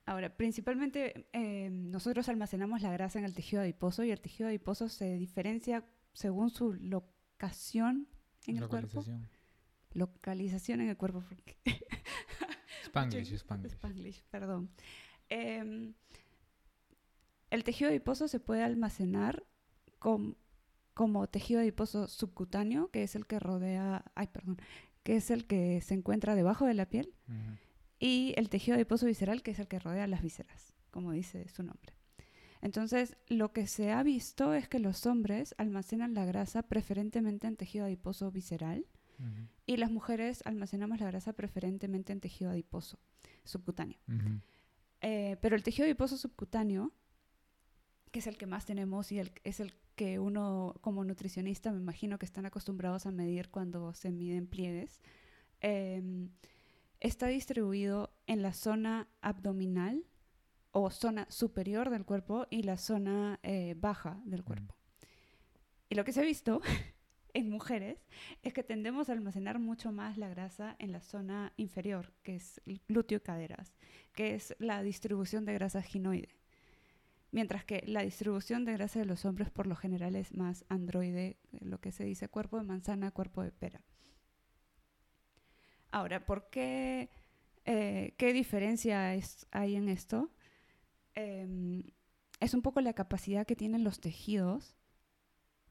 Ahora, 0.05 0.35
principalmente 0.35 1.27
eh, 1.31 1.69
nosotros 1.69 2.27
almacenamos 2.27 2.81
la 2.81 2.91
grasa 2.91 3.19
en 3.19 3.23
el 3.25 3.33
tejido 3.35 3.61
adiposo 3.61 4.03
y 4.03 4.11
el 4.11 4.19
tejido 4.19 4.49
adiposo 4.49 4.89
se 4.89 5.13
diferencia 5.15 5.85
según 6.13 6.49
su 6.49 6.73
locación 6.73 8.07
en 8.47 8.57
el 8.57 8.67
cuerpo. 8.67 9.05
localización. 9.93 10.81
En 10.81 10.89
el 10.89 10.97
cuerpo. 10.97 11.23
Spanglish, 12.85 13.31
Spanglish. 13.37 13.71
Spanglish, 13.73 14.23
perdón. 14.29 14.69
Em, 15.29 15.93
el 17.51 17.63
tejido 17.63 17.89
adiposo 17.91 18.27
se 18.27 18.39
puede 18.39 18.63
almacenar 18.63 19.43
com- 19.99 20.33
como 20.95 21.27
tejido 21.27 21.59
adiposo 21.61 22.07
subcutáneo, 22.07 22.89
que 22.89 23.03
es 23.03 23.15
el 23.15 23.25
que 23.27 23.39
rodea, 23.39 24.03
ay, 24.15 24.27
perdón, 24.27 24.57
que 25.03 25.15
es 25.15 25.31
el 25.31 25.45
que 25.45 25.79
se 25.81 25.93
encuentra 25.93 26.35
debajo 26.35 26.65
de 26.65 26.73
la 26.73 26.87
piel, 26.87 27.13
y 27.99 28.33
el 28.37 28.49
tejido 28.49 28.75
adiposo 28.75 29.05
visceral, 29.05 29.41
que 29.43 29.51
es 29.51 29.59
el 29.59 29.67
que 29.67 29.79
rodea 29.79 30.07
las 30.07 30.21
vísceras, 30.23 30.73
como 30.89 31.11
dice 31.11 31.47
su 31.49 31.61
nombre. 31.63 31.93
Entonces, 32.61 33.15
lo 33.27 33.53
que 33.53 33.65
se 33.67 33.91
ha 33.91 34.03
visto 34.03 34.53
es 34.53 34.67
que 34.67 34.79
los 34.79 35.05
hombres 35.07 35.55
almacenan 35.57 36.13
la 36.13 36.25
grasa 36.25 36.61
preferentemente 36.63 37.47
en 37.47 37.55
tejido 37.57 37.85
adiposo 37.85 38.31
visceral 38.31 38.85
y 39.67 39.77
las 39.77 39.91
mujeres 39.91 40.41
almacenamos 40.45 40.99
la 40.99 41.05
grasa 41.07 41.33
preferentemente 41.33 42.11
en 42.11 42.19
tejido 42.19 42.49
adiposo 42.51 42.97
subcutáneo. 43.43 43.99
Eh, 45.01 45.37
pero 45.41 45.55
el 45.55 45.63
tejido 45.63 45.85
adiposo 45.85 46.17
subcutáneo, 46.17 46.91
que 48.11 48.19
es 48.19 48.27
el 48.27 48.37
que 48.37 48.45
más 48.45 48.65
tenemos 48.65 49.11
y 49.11 49.19
el- 49.19 49.31
es 49.43 49.59
el 49.59 49.73
que 49.95 50.19
uno 50.19 50.75
como 50.81 51.03
nutricionista 51.03 51.71
me 51.71 51.79
imagino 51.79 52.17
que 52.19 52.25
están 52.25 52.45
acostumbrados 52.45 53.05
a 53.05 53.11
medir 53.11 53.49
cuando 53.49 53.93
se 53.93 54.11
miden 54.11 54.47
pliegues, 54.47 55.01
em, 55.61 56.29
está 56.99 57.27
distribuido 57.27 58.13
en 58.27 58.41
la 58.41 58.53
zona 58.53 59.07
abdominal 59.21 60.05
o 60.71 60.89
zona 60.89 61.27
superior 61.29 61.89
del 61.89 62.05
cuerpo 62.05 62.47
y 62.49 62.63
la 62.63 62.77
zona 62.77 63.39
eh, 63.43 63.75
baja 63.77 64.21
del 64.25 64.43
cuerpo. 64.43 64.75
Y 65.89 65.95
lo 65.95 66.05
que 66.05 66.13
se 66.13 66.21
ha 66.21 66.23
visto 66.23 66.61
en 67.33 67.49
mujeres 67.49 68.07
es 68.43 68.53
que 68.53 68.63
tendemos 68.63 69.09
a 69.09 69.13
almacenar 69.13 69.59
mucho 69.59 69.91
más 69.91 70.17
la 70.17 70.29
grasa 70.29 70.75
en 70.79 70.91
la 70.91 71.01
zona 71.01 71.53
inferior, 71.57 72.13
que 72.23 72.35
es 72.35 72.61
el 72.65 72.81
glúteo 72.87 73.17
y 73.17 73.21
caderas, 73.21 73.73
que 74.13 74.35
es 74.35 74.55
la 74.59 74.81
distribución 74.83 75.45
de 75.45 75.53
grasa 75.53 75.81
ginoide. 75.81 76.29
Mientras 77.31 77.63
que 77.63 77.83
la 77.87 78.01
distribución 78.03 78.65
de 78.65 78.73
grasa 78.73 78.99
de 78.99 79.05
los 79.05 79.23
hombres 79.25 79.49
por 79.49 79.65
lo 79.67 79.75
general 79.75 80.15
es 80.15 80.35
más 80.35 80.65
androide, 80.67 81.37
lo 81.61 81.79
que 81.79 81.91
se 81.93 82.03
dice 82.03 82.27
cuerpo 82.27 82.57
de 82.57 82.63
manzana, 82.63 83.11
cuerpo 83.11 83.41
de 83.41 83.51
pera. 83.51 83.81
Ahora, 85.91 86.25
¿por 86.25 86.49
qué? 86.49 87.09
eh, 87.65 88.15
¿Qué 88.17 88.33
diferencia 88.33 89.13
es- 89.13 89.45
hay 89.51 89.75
en 89.75 89.87
esto? 89.87 90.31
Em, 91.13 91.83
es 92.39 92.53
un 92.53 92.61
poco 92.63 92.81
la 92.81 92.93
capacidad 92.93 93.45
que 93.45 93.55
tienen 93.55 93.83
los 93.83 93.99
tejidos 93.99 94.75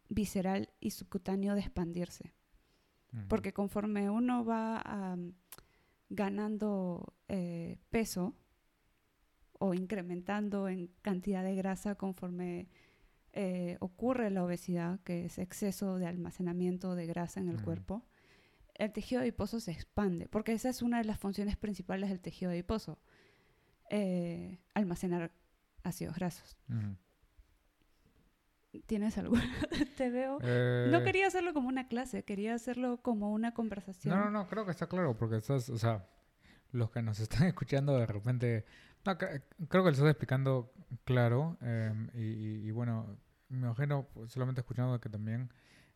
visceral 0.08 0.70
y 0.80 0.90
subcutáneo 0.92 1.54
de 1.54 1.60
expandirse. 1.60 2.32
Porque 3.28 3.52
conforme 3.52 4.08
uno 4.08 4.44
va 4.44 5.16
ganando 6.10 7.12
eh, 7.28 7.78
peso 7.90 8.34
o 9.60 9.74
incrementando 9.74 10.68
en 10.68 10.90
cantidad 11.02 11.44
de 11.44 11.54
grasa 11.54 11.94
conforme 11.94 12.66
eh, 13.32 13.76
ocurre 13.78 14.28
la 14.30 14.42
obesidad, 14.44 14.98
que 15.04 15.26
es 15.26 15.38
exceso 15.38 15.98
de 15.98 16.06
almacenamiento 16.06 16.96
de 16.96 17.06
grasa 17.06 17.38
en 17.38 17.48
el 17.48 17.58
Mm. 17.58 17.62
cuerpo, 17.64 18.04
el 18.74 18.90
tejido 18.92 19.20
adiposo 19.20 19.60
se 19.60 19.70
expande, 19.70 20.26
porque 20.28 20.52
esa 20.52 20.68
es 20.68 20.82
una 20.82 20.98
de 20.98 21.04
las 21.04 21.18
funciones 21.20 21.56
principales 21.56 22.08
del 22.10 22.18
tejido 22.20 22.50
adiposo, 22.50 22.98
eh, 23.90 24.58
almacenar 24.74 25.30
ácidos 25.84 26.16
grasos. 26.16 26.56
¿Tienes 28.86 29.18
algo? 29.18 29.34
Te 29.96 30.10
veo. 30.10 30.38
No 30.40 30.98
Eh, 30.98 31.02
quería 31.04 31.26
hacerlo 31.26 31.52
como 31.52 31.68
una 31.68 31.88
clase, 31.88 32.22
quería 32.24 32.54
hacerlo 32.54 32.98
como 33.02 33.32
una 33.32 33.52
conversación. 33.52 34.16
No, 34.16 34.24
no, 34.26 34.30
no, 34.30 34.46
creo 34.48 34.64
que 34.64 34.70
está 34.70 34.86
claro, 34.86 35.16
porque 35.16 35.36
estás, 35.36 35.68
o 35.70 35.78
sea, 35.78 36.06
los 36.70 36.90
que 36.90 37.02
nos 37.02 37.18
están 37.18 37.46
escuchando 37.48 37.98
de 37.98 38.06
repente, 38.06 38.64
no, 39.04 39.18
cre- 39.18 39.42
creo 39.68 39.82
que 39.84 39.90
lo 39.90 39.96
estás 39.96 40.08
explicando 40.10 40.72
claro, 41.04 41.56
em, 41.62 42.08
y, 42.14 42.68
y- 42.68 42.70
bueno, 42.72 43.16
me 43.48 43.66
imagino 43.66 44.08
pues, 44.14 44.32
solamente 44.32 44.60
escuchando 44.60 45.00
que 45.00 45.08
también 45.08 45.50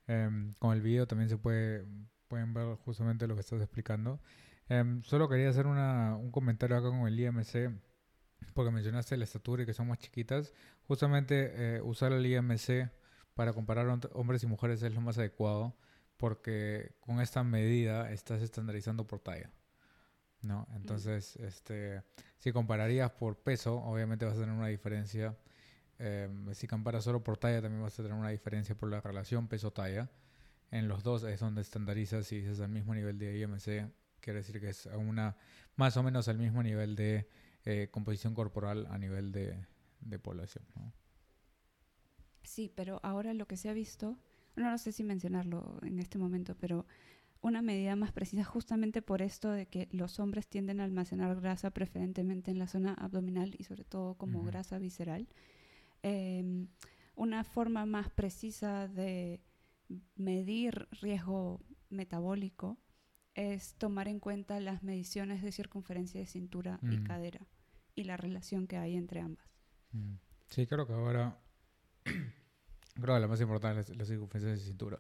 em, 0.07 0.53
con 0.59 0.73
el 0.75 0.83
video 0.83 1.07
también 1.07 1.29
se 1.29 1.37
puede, 1.39 1.87
pueden 2.29 2.53
ver 2.55 2.77
justamente 2.77 3.27
lo 3.27 3.35
que 3.35 3.41
estás 3.43 3.61
explicando. 3.63 4.21
Em, 4.69 5.03
solo 5.03 5.29
quería 5.29 5.51
hacer 5.51 5.67
una, 5.67 6.17
un 6.17 6.31
comentario 6.31 6.77
acá 6.77 6.89
con 6.91 7.07
el 7.09 7.19
IMC, 7.21 7.71
porque 8.55 8.71
mencionaste 8.71 9.17
la 9.17 9.25
estatura 9.25 9.63
y 9.65 9.67
que 9.67 9.75
son 9.75 9.89
más 9.89 9.99
chiquitas. 9.99 10.53
Justamente 10.89 11.77
eh, 11.79 11.83
usar 11.83 12.13
el 12.13 12.25
IMC 12.27 12.91
para 13.35 13.53
comparar 13.53 13.87
hom- 13.89 14.11
hombres 14.15 14.43
y 14.45 14.47
mujeres 14.47 14.83
es 14.83 14.95
lo 14.95 15.01
más 15.01 15.19
adecuado 15.19 15.77
porque 16.19 16.95
con 17.01 17.21
esta 17.21 17.43
medida 17.45 18.11
estás 18.13 18.43
estandarizando 18.43 19.07
por 19.07 19.21
talla. 19.21 19.51
¿No? 20.45 20.69
Entonces, 20.75 21.37
este, 21.37 22.03
si 22.39 22.53
compararías 22.53 23.11
por 23.13 23.39
peso, 23.39 23.77
obviamente 23.77 24.25
vas 24.25 24.37
a 24.37 24.41
tener 24.41 24.55
una 24.55 24.69
diferencia. 24.69 25.37
Eh, 25.99 26.29
si 26.53 26.67
comparas 26.67 27.05
solo 27.05 27.25
por 27.25 27.39
talla, 27.39 27.63
también 27.63 27.83
vas 27.83 27.99
a 27.99 28.03
tener 28.03 28.17
una 28.17 28.29
diferencia 28.29 28.75
por 28.75 28.91
la 28.91 29.01
relación 29.01 29.49
peso-talla. 29.49 30.11
En 30.71 30.89
los 30.89 31.03
dos 31.03 31.25
es 31.25 31.41
donde 31.41 31.63
estandarizas 31.63 32.31
y 32.33 32.41
dices 32.41 32.61
al 32.61 32.69
mismo 32.69 32.95
nivel 32.95 33.19
de 33.19 33.39
IMC, 33.39 33.91
quiere 34.21 34.41
decir 34.41 34.61
que 34.61 34.69
es 34.69 34.87
una, 34.87 35.37
más 35.77 35.97
o 35.97 36.03
menos 36.03 36.29
al 36.29 36.39
mismo 36.39 36.63
nivel 36.63 36.97
de 36.97 37.29
eh, 37.65 37.89
composición 37.91 38.35
corporal 38.35 38.87
a 38.91 38.99
nivel 38.99 39.33
de, 39.33 39.67
de 40.01 40.19
población. 40.19 40.65
¿no? 40.75 40.93
Sí, 42.43 42.71
pero 42.75 43.01
ahora 43.03 43.35
lo 43.35 43.47
que 43.47 43.57
se 43.57 43.69
ha 43.69 43.73
visto, 43.73 44.19
no, 44.57 44.71
no 44.71 44.79
sé 44.79 44.93
si 44.93 45.05
mencionarlo 45.05 45.79
en 45.83 45.99
este 45.99 46.19
momento, 46.19 46.57
pero 46.59 46.87
una 47.45 47.61
medida 47.61 47.95
más 47.95 48.11
precisa 48.11 48.43
justamente 48.43 49.03
por 49.03 49.21
esto 49.21 49.51
de 49.51 49.67
que 49.67 49.87
los 49.93 50.19
hombres 50.19 50.47
tienden 50.49 50.81
a 50.81 50.85
almacenar 50.85 51.39
grasa 51.41 51.71
preferentemente 51.73 52.51
en 52.51 52.59
la 52.59 52.67
zona 52.69 52.95
abdominal 52.95 53.55
y 53.59 53.65
sobre 53.65 53.85
todo 53.85 54.15
como 54.15 54.43
grasa 54.45 54.79
visceral. 54.79 55.29
Em, 56.03 56.69
una 57.17 57.45
forma 57.45 57.85
más 57.85 58.09
precisa 58.11 58.89
de 58.89 59.43
medir 60.17 60.89
riesgo 61.03 61.61
metabólico 61.91 62.79
es 63.35 63.75
tomar 63.75 64.09
en 64.09 64.21
cuenta 64.21 64.59
las 64.61 64.83
mediciones 64.83 65.43
de 65.43 65.53
circunferencia 65.53 66.21
de 66.21 66.27
cintura 66.27 66.79
y 66.83 66.97
Mm. 66.97 67.05
cadera 67.05 67.47
y 67.95 68.05
la 68.05 68.17
relación 68.17 68.67
que 68.67 68.79
hay 68.79 68.97
entre 68.97 69.21
ambas. 69.21 69.47
Mm. 69.93 70.15
Sí, 70.49 70.67
creo 70.67 70.87
que 70.87 70.95
ahora. 70.95 71.39
creo 72.95 73.15
que 73.17 73.21
la 73.21 73.29
más 73.29 73.41
importante 73.43 73.81
es 73.81 73.97
la 73.97 74.05
circunferencia 74.07 74.51
de 74.53 74.59
cintura. 74.59 74.99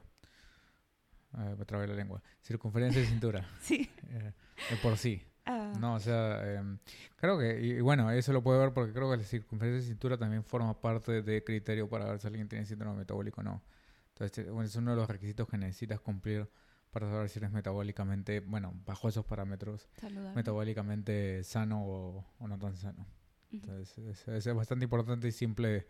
Eh, 1.39 1.55
me 1.59 1.65
trabé 1.65 1.87
la 1.87 1.95
lengua. 1.95 2.23
Circunferencia 2.43 3.01
de 3.01 3.07
cintura. 3.07 3.47
Sí. 3.61 3.89
eh, 4.09 4.33
de 4.71 4.77
por 4.83 4.97
sí. 4.97 5.23
Ah, 5.47 5.73
No, 5.79 5.95
o 5.95 6.01
sea, 6.01 6.55
em, 6.55 6.79
creo 7.17 7.39
que. 7.39 7.61
Y, 7.61 7.71
y 7.73 7.81
bueno, 7.81 8.11
eso 8.11 8.33
lo 8.33 8.43
puede 8.43 8.59
ver 8.61 8.73
porque 8.73 8.93
creo 8.93 9.11
que 9.11 9.17
la 9.19 9.25
circunferencia 9.25 9.81
de 9.83 9.87
cintura 9.87 10.17
también 10.17 10.43
forma 10.45 10.81
parte 10.81 11.23
de 11.23 11.45
criterio 11.45 11.89
para 11.89 12.07
ver 12.07 12.19
si 12.21 12.27
alguien 12.29 12.49
tiene 12.49 12.65
síndrome 12.65 12.97
metabólico 12.99 13.41
o 13.41 13.45
no. 13.45 13.63
Entonces, 14.11 14.39
eh, 14.47 14.51
bueno, 14.51 14.67
es 14.69 14.77
uno 14.77 14.93
de 14.93 14.97
los 14.97 15.09
requisitos 15.09 15.49
que 15.49 15.59
necesitas 15.59 16.01
cumplir 16.01 16.49
para 16.91 17.11
saber 17.11 17.29
si 17.29 17.41
eres 17.41 17.51
metabólicamente. 17.51 18.41
Bueno, 18.41 18.73
bajo 18.87 19.09
esos 19.09 19.25
parámetros. 19.27 19.89
saludable. 20.01 20.35
Metabólicamente 20.35 21.43
sano 21.45 21.85
o, 21.85 22.25
o 22.39 22.49
no 22.49 22.59
tan 22.59 22.77
sano. 22.77 23.03
Ujú. 23.49 23.57
Entonces, 23.57 23.99
es, 23.99 24.29
es- 24.29 24.47
es 24.47 24.55
bastante 24.55 24.85
importante 24.85 25.29
y 25.29 25.33
simple 25.33 25.87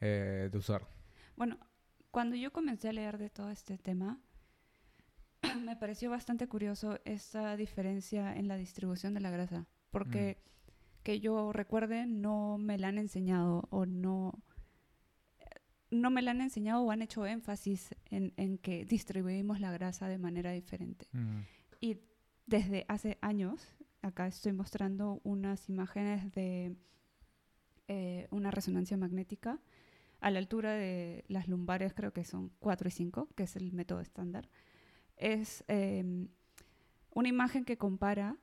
eh, 0.00 0.48
de 0.50 0.56
usar. 0.58 0.86
Bueno, 1.36 1.58
cuando 2.10 2.36
yo 2.36 2.52
comencé 2.52 2.88
a 2.88 2.92
leer 2.92 3.18
de 3.18 3.28
todo 3.28 3.50
este 3.50 3.76
tema, 3.76 4.18
me 5.64 5.76
pareció 5.76 6.10
bastante 6.10 6.48
curioso 6.48 6.98
esta 7.04 7.56
diferencia 7.56 8.34
en 8.34 8.48
la 8.48 8.56
distribución 8.56 9.14
de 9.14 9.20
la 9.20 9.30
grasa, 9.30 9.66
porque 9.90 10.38
que 11.02 11.20
yo 11.20 11.52
recuerde 11.52 12.06
no 12.06 12.56
me 12.58 12.78
la 12.78 12.88
han 12.88 12.98
enseñado 12.98 13.68
o 13.70 13.86
no 13.86 14.42
no 15.90 16.10
me 16.10 16.22
la 16.22 16.32
han 16.32 16.40
enseñado 16.40 16.82
o 16.82 16.90
han 16.90 17.02
hecho 17.02 17.24
énfasis 17.26 17.94
en, 18.06 18.32
en 18.36 18.58
que 18.58 18.84
distribuimos 18.84 19.60
la 19.60 19.70
grasa 19.70 20.08
de 20.08 20.18
manera 20.18 20.50
diferente. 20.50 21.06
Y 21.80 22.00
desde 22.46 22.84
hace 22.88 23.16
años, 23.20 23.74
acá 24.02 24.26
estoy 24.26 24.52
mostrando 24.52 25.20
unas 25.22 25.68
imágenes 25.68 26.32
de 26.32 26.76
eh, 27.86 28.26
una 28.30 28.50
resonancia 28.50 28.96
magnética 28.96 29.60
a 30.20 30.30
la 30.30 30.38
altura 30.38 30.72
de 30.72 31.24
las 31.28 31.48
lumbares, 31.48 31.92
creo 31.92 32.12
que 32.12 32.24
son 32.24 32.50
4 32.58 32.88
y 32.88 32.90
5, 32.90 33.28
que 33.36 33.42
es 33.42 33.56
el 33.56 33.72
método 33.72 34.00
estándar. 34.00 34.48
Es 35.16 35.64
eh, 35.68 36.26
una 37.10 37.28
imagen 37.28 37.64
que 37.64 37.78
compara 37.78 38.36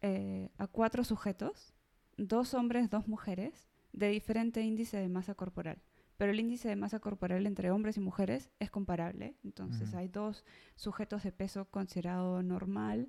eh, 0.00 0.50
a 0.58 0.66
cuatro 0.66 1.04
sujetos, 1.04 1.74
dos 2.16 2.54
hombres, 2.54 2.90
dos 2.90 3.08
mujeres, 3.08 3.66
de 3.92 4.08
diferente 4.08 4.62
índice 4.62 4.96
de 4.96 5.08
masa 5.08 5.34
corporal. 5.34 5.82
Pero 6.16 6.32
el 6.32 6.40
índice 6.40 6.68
de 6.68 6.76
masa 6.76 6.98
corporal 6.98 7.46
entre 7.46 7.70
hombres 7.70 7.96
y 7.96 8.00
mujeres 8.00 8.50
es 8.58 8.70
comparable. 8.70 9.36
Entonces 9.44 9.94
hay 9.94 10.08
dos 10.08 10.44
sujetos 10.74 11.22
de 11.22 11.32
peso 11.32 11.66
considerado 11.66 12.42
normal, 12.42 13.08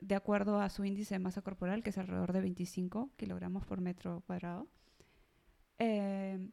de 0.00 0.14
acuerdo 0.14 0.60
a 0.60 0.68
su 0.68 0.84
índice 0.84 1.14
de 1.14 1.20
masa 1.20 1.42
corporal, 1.42 1.82
que 1.82 1.90
es 1.90 1.98
alrededor 1.98 2.32
de 2.32 2.40
25 2.40 3.10
kilogramos 3.16 3.64
por 3.64 3.80
metro 3.80 4.22
cuadrado. 4.26 4.66
Eh, 5.78 6.50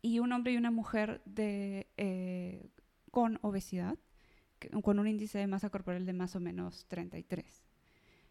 y 0.00 0.18
un 0.18 0.32
hombre 0.32 0.52
y 0.52 0.56
una 0.56 0.70
mujer 0.70 1.22
de, 1.24 1.88
eh, 1.96 2.70
con 3.10 3.38
obesidad, 3.42 3.98
con 4.82 4.98
un 4.98 5.06
índice 5.08 5.38
de 5.38 5.46
masa 5.46 5.70
corporal 5.70 6.04
de 6.06 6.12
más 6.12 6.34
o 6.36 6.40
menos 6.40 6.86
33. 6.86 7.64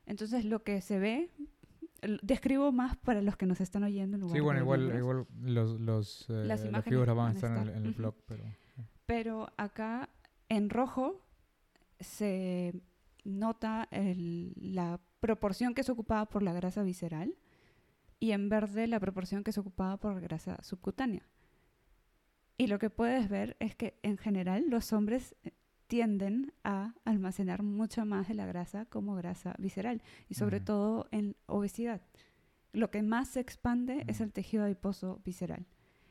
Entonces 0.06 0.46
lo 0.46 0.64
que 0.64 0.82
se 0.82 1.00
ve, 1.00 1.30
describo 2.24 2.72
más 2.72 2.98
para 2.98 3.22
los 3.22 3.38
que 3.38 3.46
nos 3.46 3.62
están 3.62 3.84
oyendo 3.84 4.16
en 4.18 4.22
lugar 4.22 4.36
Sí, 4.36 4.42
bueno, 4.42 4.60
de 4.60 4.64
igual, 4.64 4.96
igual 4.98 5.28
los, 5.44 5.80
los, 5.80 6.30
eh, 6.30 6.44
Las 6.46 6.66
las 6.66 6.84
figuras 6.84 7.16
van 7.16 7.30
a 7.30 7.34
estar 7.34 7.52
en 7.52 7.58
el, 7.58 7.70
en 7.70 7.86
el 7.86 7.94
blog, 7.94 8.16
pero... 8.26 8.44
Pero 9.06 9.52
acá 9.58 10.10
en 10.50 10.70
rojo 10.70 11.22
se 12.00 12.74
nota 13.24 13.88
el- 13.92 14.54
la 14.58 15.00
proporción 15.20 15.74
que 15.74 15.82
es 15.82 15.90
ocupada 15.90 16.26
por 16.28 16.42
la 16.44 16.54
grasa 16.54 16.82
visceral 16.82 17.36
y 18.20 18.32
en 18.32 18.50
verde 18.50 18.88
la 18.88 19.00
proporción 19.00 19.44
que 19.44 19.52
se 19.52 19.60
ocupaba 19.60 19.98
por 19.98 20.20
grasa 20.22 20.58
subcutánea. 20.64 21.24
Y 22.58 22.68
lo 22.68 22.80
que 22.80 22.90
puedes 22.90 23.30
ver 23.30 23.58
es 23.60 23.76
que 23.76 23.98
en 24.04 24.18
general 24.18 24.66
los 24.70 24.94
hombres 24.94 25.36
eh, 25.44 25.52
tienden 25.92 26.54
a 26.64 26.94
almacenar 27.04 27.64
mucho 27.64 28.06
más 28.06 28.30
de 28.30 28.34
la 28.34 28.46
grasa 28.46 28.86
como 28.86 29.14
grasa 29.16 29.56
visceral 29.58 30.02
y 30.30 30.36
sobre 30.36 30.62
todo 30.62 31.08
en 31.12 31.36
obesidad. 31.48 32.02
Lo 32.72 32.90
que 32.92 33.04
más 33.04 33.28
se 33.28 33.42
expande 33.42 34.06
es 34.08 34.22
el 34.22 34.32
tejido 34.32 34.64
adiposo 34.64 35.20
visceral. 35.26 35.66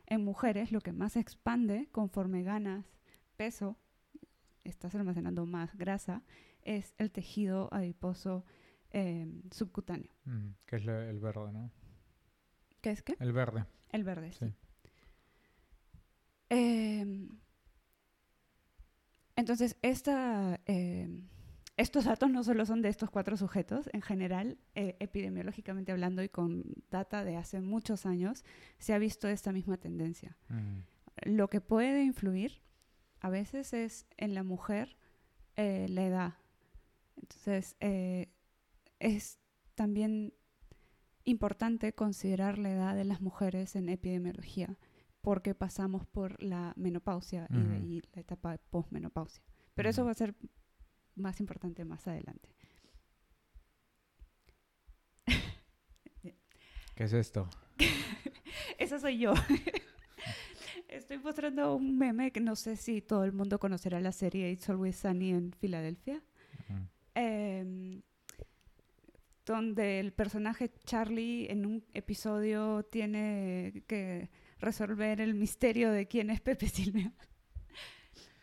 En 0.06 0.22
mujeres 0.22 0.70
lo 0.70 0.82
que 0.82 0.92
más 0.92 1.12
se 1.14 1.20
expande 1.20 1.88
conforme 1.92 2.42
ganas 2.42 2.84
peso, 3.38 3.78
estás 4.64 4.94
almacenando 4.94 5.46
más 5.46 5.74
grasa, 5.78 6.20
es 6.60 6.94
el 6.98 7.10
tejido 7.10 7.72
adiposo 7.72 8.44
eh, 8.90 9.26
subcutáneo. 9.50 10.12
Que 10.66 10.76
es 10.76 10.84
la- 10.84 11.08
el 11.08 11.20
verde, 11.20 11.52
¿no? 11.52 11.70
¿Qué 12.82 12.90
es 12.90 13.02
qué? 13.02 13.16
El 13.18 13.32
verde. 13.32 13.64
El 13.92 14.04
verde, 14.04 14.32
sí. 14.34 14.44
Sí. 14.46 14.54
Em, 16.50 17.28
entonces, 19.40 19.76
esta, 19.82 20.60
em, 20.66 21.28
estos 21.76 22.04
datos 22.04 22.30
no 22.30 22.44
solo 22.44 22.66
son 22.66 22.82
de 22.82 22.88
estos 22.88 23.10
cuatro 23.10 23.36
sujetos, 23.36 23.88
en 23.92 24.02
general, 24.02 24.58
eh, 24.74 24.96
epidemiológicamente 25.00 25.92
hablando 25.92 26.22
y 26.22 26.28
con 26.28 26.64
data 26.90 27.24
de 27.24 27.36
hace 27.36 27.60
muchos 27.60 28.06
años, 28.06 28.44
se 28.78 28.92
ha 28.92 28.98
visto 28.98 29.28
esta 29.28 29.52
misma 29.52 29.76
tendencia. 29.76 30.36
Mm, 30.48 31.30
Lo 31.36 31.48
que 31.48 31.60
puede 31.60 32.04
influir 32.04 32.62
a 33.20 33.30
veces 33.30 33.72
es 33.72 34.06
en 34.16 34.34
la 34.34 34.42
mujer 34.42 34.96
eh, 35.56 35.86
la 35.88 36.06
edad. 36.06 36.34
Entonces, 37.16 37.76
eh, 37.80 38.32
es 38.98 39.38
también 39.74 40.32
importante 41.24 41.92
considerar 41.92 42.58
la 42.58 42.70
edad 42.70 42.94
de 42.94 43.04
las 43.04 43.20
mujeres 43.20 43.76
en 43.76 43.88
epidemiología, 43.88 44.78
porque 45.20 45.54
pasamos 45.54 46.06
por 46.06 46.42
la 46.42 46.72
menopausia 46.76 47.46
y 47.50 48.02
la 48.14 48.20
etapa 48.20 48.52
de 48.52 48.58
posmenopausia. 48.58 49.42
Pero 49.74 49.90
eso 49.90 50.04
va 50.04 50.12
a 50.12 50.14
ser 50.14 50.34
más 51.14 51.40
importante 51.40 51.84
más 51.84 52.06
adelante. 52.08 52.48
¿Qué 56.94 57.04
es 57.04 57.12
esto? 57.12 57.48
Esa 58.78 58.98
soy 58.98 59.18
yo. 59.18 59.34
Estoy 60.88 61.18
mostrando 61.18 61.76
un 61.76 61.98
meme 61.98 62.32
que 62.32 62.40
no 62.40 62.56
sé 62.56 62.76
si 62.76 63.00
todo 63.00 63.24
el 63.24 63.32
mundo 63.32 63.58
conocerá 63.58 64.00
la 64.00 64.12
serie 64.12 64.50
It's 64.50 64.68
Always 64.68 64.96
Sunny 64.96 65.30
en 65.30 65.52
Filadelfia. 65.52 66.22
Em, 67.14 68.02
donde 69.44 69.98
el 70.00 70.12
personaje 70.12 70.70
Charlie 70.84 71.50
en 71.50 71.66
un 71.66 71.84
episodio 71.92 72.84
tiene 72.84 73.82
que 73.86 74.30
resolver 74.60 75.20
el 75.20 75.34
misterio 75.34 75.90
de 75.90 76.06
quién 76.06 76.30
es 76.30 76.40
Pepe 76.40 76.68
Silvia. 76.68 77.12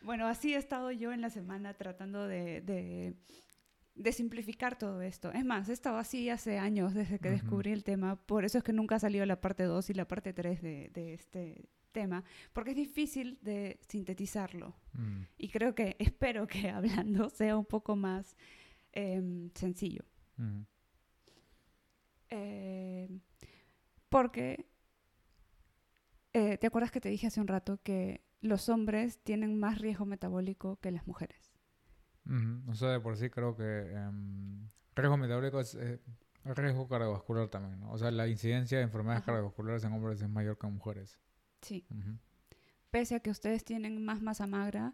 Bueno, 0.03 0.27
así 0.27 0.53
he 0.53 0.57
estado 0.57 0.89
yo 0.91 1.11
en 1.11 1.19
la 1.19 1.29
semana 1.29 1.73
tratando 1.73 2.27
de, 2.27 2.61
de- 2.61 3.13
de 3.95 4.11
simplificar 4.13 4.77
todo 4.77 5.01
esto. 5.01 5.31
Es 5.33 5.43
más, 5.43 5.67
he 5.67 5.73
estado 5.73 5.97
así 5.97 6.29
hace 6.29 6.59
años 6.59 6.93
desde 6.93 7.19
que 7.19 7.29
descubrí 7.31 7.71
el 7.73 7.83
tema. 7.83 8.15
Por 8.15 8.45
eso 8.45 8.59
es 8.59 8.63
que 8.63 8.71
nunca 8.71 8.95
ha 8.95 8.99
salido 8.99 9.25
la 9.25 9.41
parte 9.41 9.63
2 9.63 9.89
y 9.89 9.93
la 9.95 10.07
parte 10.07 10.31
3 10.33 10.61
de, 10.61 10.89
de 10.93 11.13
este 11.13 11.67
tema, 11.91 12.23
porque 12.53 12.69
es 12.71 12.77
difícil 12.77 13.37
de 13.41 13.79
sintetizarlo. 13.89 14.75
mm, 14.93 15.21
Y 15.39 15.49
creo 15.49 15.75
que, 15.75 15.95
espero 15.99 16.47
que 16.47 16.69
hablando 16.69 17.29
sea 17.29 17.57
un 17.57 17.65
poco 17.65 17.95
más 17.97 18.37
em, 18.93 19.49
sencillo. 19.55 20.03
mm, 20.37 20.61
Eh, 22.29 23.09
porque, 24.09 24.65
eh, 26.37 26.57
¿te 26.57 26.67
acuerdas 26.67 26.91
que 26.91 27.01
te 27.01 27.09
dije 27.09 27.27
hace 27.27 27.41
un 27.41 27.47
rato 27.47 27.79
que 27.83 28.21
los 28.41 28.69
hombres 28.69 29.19
tienen 29.23 29.59
más 29.59 29.79
riesgo 29.79 30.05
metabólico 30.05 30.77
que 30.77 30.91
las 30.91 31.05
mujeres? 31.07 31.51
ujú. 32.25 32.71
O 32.71 32.75
sea, 32.75 32.89
de 32.89 32.99
por 32.99 33.15
sí 33.17 33.29
creo 33.29 33.55
que 33.55 33.91
em, 33.93 34.67
riesgo 34.95 35.17
metabólico 35.17 35.59
es 35.59 35.75
eh, 35.75 35.99
riesgo 36.45 36.87
cardiovascular 36.87 37.47
también, 37.49 37.79
¿no? 37.79 37.91
O 37.91 37.97
sea, 37.97 38.11
la 38.11 38.27
incidencia 38.27 38.77
de 38.77 38.83
enfermedades 38.83 39.21
Ajá. 39.23 39.31
cardiovasculares 39.31 39.83
en 39.83 39.93
hombres 39.93 40.21
es 40.21 40.29
mayor 40.29 40.57
que 40.57 40.67
en 40.67 40.73
mujeres. 40.73 41.17
Sí. 41.61 41.85
Ujú. 41.89 42.17
Pese 42.91 43.15
a 43.15 43.19
que 43.19 43.29
ustedes 43.29 43.63
tienen 43.65 44.03
más 44.05 44.21
masa 44.21 44.47
magra 44.47 44.93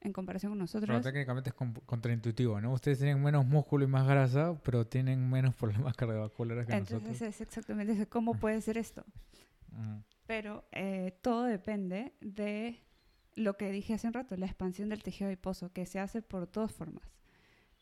en 0.00 0.12
comparación 0.12 0.50
con 0.50 0.58
Pero 0.58 0.62
nosotros. 0.64 1.02
técnicamente 1.02 1.50
es 1.50 1.54
con- 1.54 1.74
contraintuitivo, 1.86 2.60
¿no? 2.60 2.72
Ustedes 2.72 2.98
tienen 2.98 3.22
menos 3.22 3.46
músculo 3.46 3.84
y 3.84 3.88
más 3.88 4.06
grasa, 4.06 4.58
pero 4.64 4.84
tienen 4.86 5.30
menos 5.30 5.54
problemas 5.90 5.94
cardiovasculares 5.96 6.66
que 6.66 6.72
Entonces 6.72 7.02
nosotros. 7.02 7.22
es 7.22 7.40
exactamente 7.40 7.92
eso. 7.92 8.08
¿Cómo 8.08 8.34
puede 8.34 8.60
ser 8.60 8.78
esto? 8.78 9.04
Ujú. 9.72 10.02
Pero 10.32 10.64
eh, 10.72 11.12
todo 11.20 11.42
depende 11.44 12.14
de 12.22 12.80
lo 13.34 13.58
que 13.58 13.70
dije 13.70 13.92
hace 13.92 14.06
un 14.06 14.14
rato, 14.14 14.34
la 14.38 14.46
expansión 14.46 14.88
del 14.88 15.02
tejido 15.02 15.28
adiposo, 15.28 15.74
que 15.74 15.84
se 15.84 15.98
hace 15.98 16.22
por 16.22 16.50
dos 16.50 16.72
formas 16.72 17.04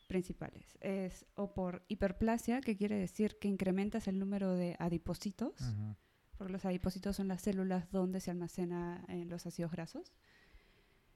principales. 0.09 0.77
Es 0.81 1.25
o 1.35 1.53
por 1.53 1.85
hiperplasia, 1.87 2.59
que 2.59 2.75
quiere 2.75 2.97
decir 2.97 3.37
que 3.39 3.47
incrementas 3.47 4.09
el 4.09 4.19
número 4.19 4.53
de 4.53 4.75
adipocitos, 4.79 5.61
Ujú. 5.61 5.95
porque 6.37 6.51
los 6.51 6.65
adipocitos 6.65 7.15
son 7.15 7.29
las 7.29 7.41
células 7.41 7.89
donde 7.89 8.19
se 8.19 8.31
almacena 8.31 9.05
eh, 9.07 9.23
los 9.23 9.45
ácidos 9.45 9.71
grasos. 9.71 10.11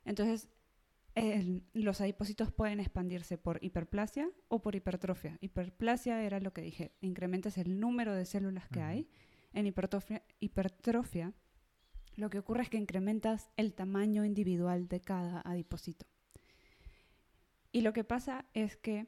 Entonces, 0.06 0.48
los 1.74 2.00
adipocitos 2.00 2.50
pueden 2.54 2.80
expandirse 2.80 3.38
por 3.38 3.62
hiperplasia 3.62 4.30
o 4.48 4.62
por 4.62 4.74
hipertrofia. 4.76 5.38
Hiperplasia 5.42 6.24
era 6.24 6.40
lo 6.40 6.54
que 6.54 6.62
dije, 6.62 6.94
incrementas 7.02 7.58
el 7.58 7.78
número 7.82 8.14
de 8.14 8.24
células 8.24 8.70
que 8.70 8.80
Ujú. 8.80 8.88
hay. 8.88 9.10
En 9.56 9.66
hipertrofia, 9.68 10.22
hipertrofia, 10.40 11.34
lo 12.18 12.30
que 12.30 12.40
ocurre 12.40 12.64
es 12.64 12.70
que 12.70 12.78
incrementas 12.78 13.50
el 13.56 13.74
tamaño 13.74 14.26
individual 14.26 14.88
de 14.88 15.00
cada 15.00 15.42
adipocito. 15.42 16.06
Y 17.72 17.82
lo 17.82 17.94
que 17.94 18.04
pasa 18.04 18.46
es 18.54 18.76
que 18.76 19.08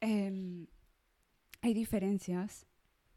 em, 0.00 0.68
hay 1.60 1.74
diferencias 1.74 2.66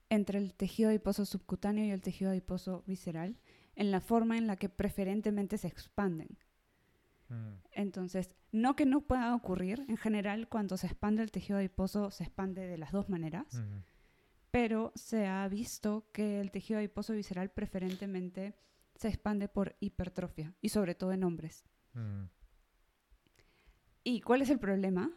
entre 0.09 0.39
el 0.39 0.55
tejido 0.55 0.89
adiposo 0.89 1.25
subcutáneo 1.25 1.85
y 1.85 1.91
el 1.91 2.01
tejido 2.01 2.31
adiposo 2.31 2.83
visceral 2.87 3.37
en 3.75 3.91
la 3.91 4.01
forma 4.01 4.37
en 4.37 4.47
la 4.47 4.55
que 4.55 4.67
preferentemente 4.67 5.57
se 5.59 5.67
expanden. 5.67 6.39
Mm, 7.29 7.53
Entonces, 7.71 8.31
no 8.51 8.75
que 8.75 8.85
no 8.85 9.01
pueda 9.01 9.35
ocurrir, 9.35 9.85
en 9.87 9.97
general 9.97 10.47
cuando 10.47 10.75
se 10.77 10.87
expande 10.87 11.21
el 11.21 11.31
tejido 11.31 11.59
adiposo 11.59 12.09
se 12.09 12.23
expande 12.23 12.67
de 12.67 12.77
las 12.77 12.91
dos 12.91 13.09
maneras. 13.09 13.45
Pero 14.57 14.91
se 14.95 15.27
ha 15.27 15.47
visto 15.47 16.09
que 16.11 16.41
el 16.41 16.49
tejido 16.49 16.79
adiposo 16.79 17.13
visceral 17.13 17.51
preferentemente 17.51 18.55
se 18.95 19.07
expande 19.07 19.47
por 19.47 19.75
hipertrofia 19.79 20.55
y 20.61 20.69
sobre 20.69 20.95
todo 20.95 21.11
en 21.11 21.23
hombres. 21.23 21.63
Mm, 21.93 22.23
¿Y 24.03 24.21
cuál 24.21 24.41
es 24.41 24.49
el 24.49 24.57
problema? 24.57 25.11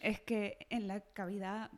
Es 0.00 0.20
que 0.20 0.58
en 0.68 0.86
la 0.86 1.00
cavidad 1.00 1.70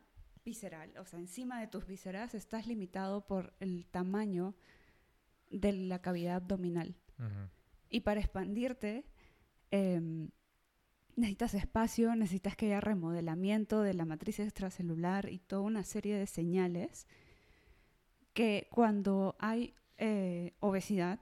visceral, 0.43 0.97
o 0.97 1.05
sea, 1.05 1.17
encima 1.17 1.61
de 1.61 1.67
tus 1.67 1.87
vísceras, 1.87 2.35
estás 2.35 2.67
limitado 2.67 3.25
por 3.25 3.53
el 3.61 3.87
tamaño 3.87 4.57
de 5.49 5.71
la 5.71 6.01
cavidad 6.01 6.35
abdominal. 6.35 6.97
Y 7.89 8.01
para 8.01 8.19
expandirte, 8.19 9.05
em, 9.71 10.29
necesitas 11.17 11.55
espacio, 11.55 12.15
necesitas 12.15 12.55
que 12.55 12.67
haya 12.67 12.79
remodelamiento 12.79 13.81
de 13.81 13.95
la 13.95 14.05
matriz 14.05 14.39
extracelular 14.39 15.29
y 15.29 15.39
toda 15.39 15.63
una 15.63 15.83
serie 15.83 16.15
de 16.15 16.27
señales 16.27 17.07
que 18.33 18.67
cuando 18.71 19.35
hay 19.39 19.73
eh, 19.97 20.53
obesidad, 20.59 21.19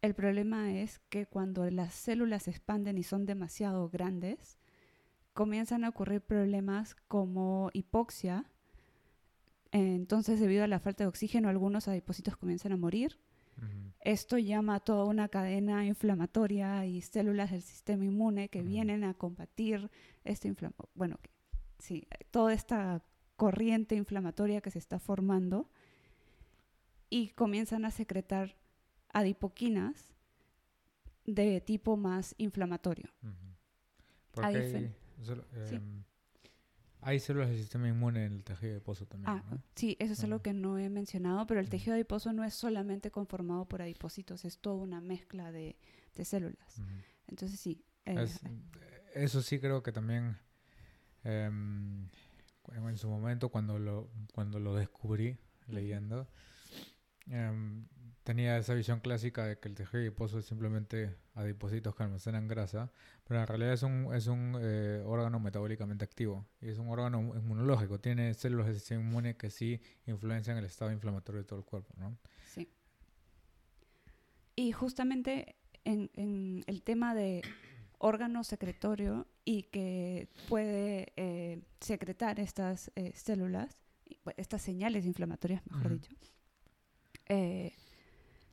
el 0.00 0.14
problema 0.14 0.72
es 0.72 1.00
que 1.10 1.26
cuando 1.26 1.70
las 1.70 1.94
células 1.94 2.44
se 2.44 2.50
expanden 2.50 2.96
y 2.96 3.02
son 3.02 3.26
demasiado 3.26 3.90
grandes, 3.90 4.58
comienzan 5.34 5.84
a 5.84 5.90
ocurrir 5.90 6.22
problemas 6.22 6.94
como 7.06 7.68
hipoxia. 7.74 8.46
Entonces, 9.70 10.40
debido 10.40 10.64
a 10.64 10.66
la 10.66 10.80
falta 10.80 11.04
de 11.04 11.08
oxígeno, 11.08 11.50
algunos 11.50 11.88
adipocitos 11.88 12.38
comienzan 12.38 12.72
a 12.72 12.78
morir. 12.78 13.18
Esto 14.00 14.38
llama 14.38 14.76
a 14.76 14.80
toda 14.80 15.04
una 15.04 15.28
cadena 15.28 15.84
inflamatoria 15.84 16.86
y 16.86 17.02
células 17.02 17.50
del 17.50 17.60
sistema 17.62 18.04
inmune 18.04 18.48
que 18.48 18.62
vienen 18.62 19.04
a 19.04 19.14
combatir 19.14 19.90
este 20.24 20.48
inflama 20.48 20.74
bueno, 20.94 21.18
que- 21.22 21.30
sí, 21.78 22.06
toda 22.30 22.52
esta 22.54 23.02
corriente 23.36 23.94
inflamatoria 23.96 24.60
que 24.60 24.70
se 24.70 24.78
está 24.78 24.98
formando 24.98 25.68
y 27.10 27.28
comienzan 27.30 27.84
a 27.84 27.90
secretar 27.90 28.56
adipoquinas 29.12 30.14
de 31.26 31.60
tipo 31.60 31.96
más 31.96 32.34
inflamatorio. 32.38 33.10
Porque 34.32 34.46
hay, 34.48 34.72
Sí. 35.68 35.80
Hay 37.02 37.20
células 37.20 37.48
del 37.48 37.58
sistema 37.58 37.88
inmune 37.88 38.24
en 38.26 38.32
el 38.34 38.44
tejido 38.44 38.72
adiposo 38.72 39.06
también, 39.06 39.32
Ah, 39.36 39.44
¿no? 39.50 39.62
sí, 39.74 39.96
eso 39.98 40.12
es 40.12 40.22
algo 40.24 40.36
Ujú. 40.36 40.42
que 40.42 40.52
no 40.52 40.78
he 40.78 40.88
mencionado, 40.90 41.46
pero 41.46 41.60
el 41.60 41.66
Ujú. 41.66 41.72
tejido 41.72 41.94
adiposo 41.94 42.32
no 42.32 42.44
es 42.44 42.54
solamente 42.54 43.10
conformado 43.10 43.66
por 43.66 43.82
adipocitos, 43.82 44.44
es 44.44 44.58
toda 44.58 44.76
una 44.76 45.00
mezcla 45.00 45.50
de, 45.52 45.76
de 46.14 46.24
células. 46.24 46.80
Entonces 47.28 47.58
sí. 47.60 47.84
eh, 48.06 48.14
Es- 48.24 48.40
eso 49.14 49.42
sí 49.42 49.58
creo 49.60 49.82
que 49.82 49.92
también 49.92 50.36
em, 51.24 52.08
en 52.72 52.96
su 52.98 53.08
momento 53.08 53.48
cuando 53.50 53.78
lo, 53.78 54.08
cuando 54.32 54.60
lo 54.60 54.74
descubrí, 54.74 55.36
leyendo. 55.68 56.28
Em, 57.26 57.86
tenía 58.22 58.56
esa 58.58 58.74
visión 58.74 59.00
clásica 59.00 59.46
de 59.46 59.58
que 59.58 59.68
el 59.68 59.74
tejido 59.74 60.00
adiposo 60.00 60.38
es 60.38 60.46
simplemente 60.46 61.16
adipocitos 61.34 61.94
que 61.94 62.02
almacenan 62.02 62.48
grasa, 62.48 62.92
pero 63.24 63.40
en 63.40 63.46
realidad 63.46 63.72
es 63.72 63.82
un, 63.82 64.14
es 64.14 64.26
un 64.26 64.56
eh, 64.60 65.02
órgano 65.04 65.40
metabólicamente 65.40 66.04
activo 66.04 66.46
y 66.60 66.68
es 66.68 66.78
un 66.78 66.88
órgano 66.88 67.18
inmunológico. 67.34 67.98
Tiene 67.98 68.34
células 68.34 68.66
de 68.66 68.74
sistema 68.74 69.02
inmune 69.02 69.36
que 69.36 69.50
sí 69.50 69.80
influencian 70.06 70.56
el 70.56 70.64
estado 70.64 70.92
inflamatorio 70.92 71.42
de 71.42 71.46
todo 71.46 71.58
el 71.58 71.64
cuerpo, 71.64 71.94
¿no? 71.98 72.16
Sí. 72.46 72.68
Y 74.56 74.72
justamente 74.72 75.56
en, 75.84 76.10
en 76.14 76.64
el 76.66 76.82
tema 76.82 77.14
de 77.14 77.42
órgano 78.00 78.44
secretorio 78.44 79.26
y 79.44 79.64
que 79.64 80.28
puede 80.48 81.12
eh, 81.16 81.60
secretar 81.80 82.40
estas 82.40 82.90
eh, 82.96 83.12
células, 83.14 83.82
estas 84.36 84.62
señales 84.62 85.04
inflamatorias, 85.04 85.62
mejor 85.70 85.92
dicho, 85.92 86.12
eh, 87.28 87.72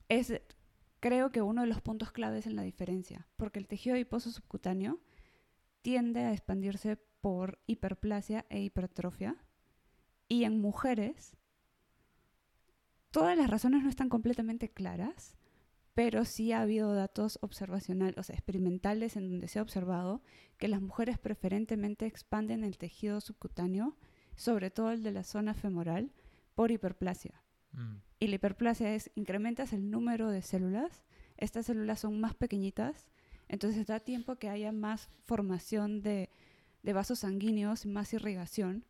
es 0.10 0.42
creo 1.00 1.32
que 1.32 1.42
uno 1.42 1.62
de 1.62 1.68
los 1.68 1.82
puntos 1.82 2.12
claves 2.12 2.48
en 2.48 2.56
la 2.56 2.64
diferencia, 2.64 3.28
porque 3.36 3.60
el 3.60 3.68
tejido 3.68 3.96
adiposo 3.96 4.32
subcutáneo 4.32 5.00
tiende 5.82 6.22
a 6.22 6.34
expandirse 6.34 6.98
por 7.22 7.60
hiperplasia 7.68 8.46
e 8.50 8.62
hipertrofia, 8.62 9.36
y 10.28 10.44
en 10.44 10.60
mujeres 10.60 11.38
todas 13.12 13.38
las 13.38 13.50
razones 13.50 13.84
no 13.84 13.90
están 13.90 14.10
completamente 14.10 14.70
claras, 14.70 15.36
pero 15.94 16.26
sí 16.26 16.52
ha 16.52 16.62
habido 16.62 16.94
datos 16.94 17.40
observacionales, 17.42 18.18
o 18.18 18.34
experimentales 18.34 19.16
en 19.16 19.30
donde 19.30 19.48
se 19.48 19.60
ha 19.60 19.64
observado 19.64 20.22
que 20.58 20.68
las 20.68 20.82
mujeres 20.82 21.18
preferentemente 21.18 22.06
expanden 22.06 22.64
el 22.64 22.78
tejido 22.78 23.20
subcutáneo, 23.22 23.98
sobre 24.36 24.70
todo 24.70 24.92
el 24.92 25.02
de 25.02 25.12
la 25.12 25.24
zona 25.24 25.54
femoral, 25.54 26.12
por 26.54 26.72
hiperplasia. 26.72 27.42
Mm. 27.78 27.96
Y 28.20 28.28
la 28.28 28.36
hiperplasia 28.36 28.94
es, 28.94 29.12
incrementas 29.16 29.72
el 29.72 29.90
número 29.90 30.30
de 30.30 30.42
células, 30.42 31.04
estas 31.38 31.68
células 31.68 32.00
son 32.00 32.20
más 32.20 32.34
pequeñitas, 32.34 33.08
entonces 33.48 33.86
da 33.88 34.00
tiempo 34.00 34.38
que 34.38 34.50
haya 34.50 34.72
más 34.72 35.10
formación 35.26 36.02
de, 36.02 36.30
vasos 36.84 37.20
sanguíneos, 37.20 37.86
más 37.86 38.14
irrigación, 38.14 38.84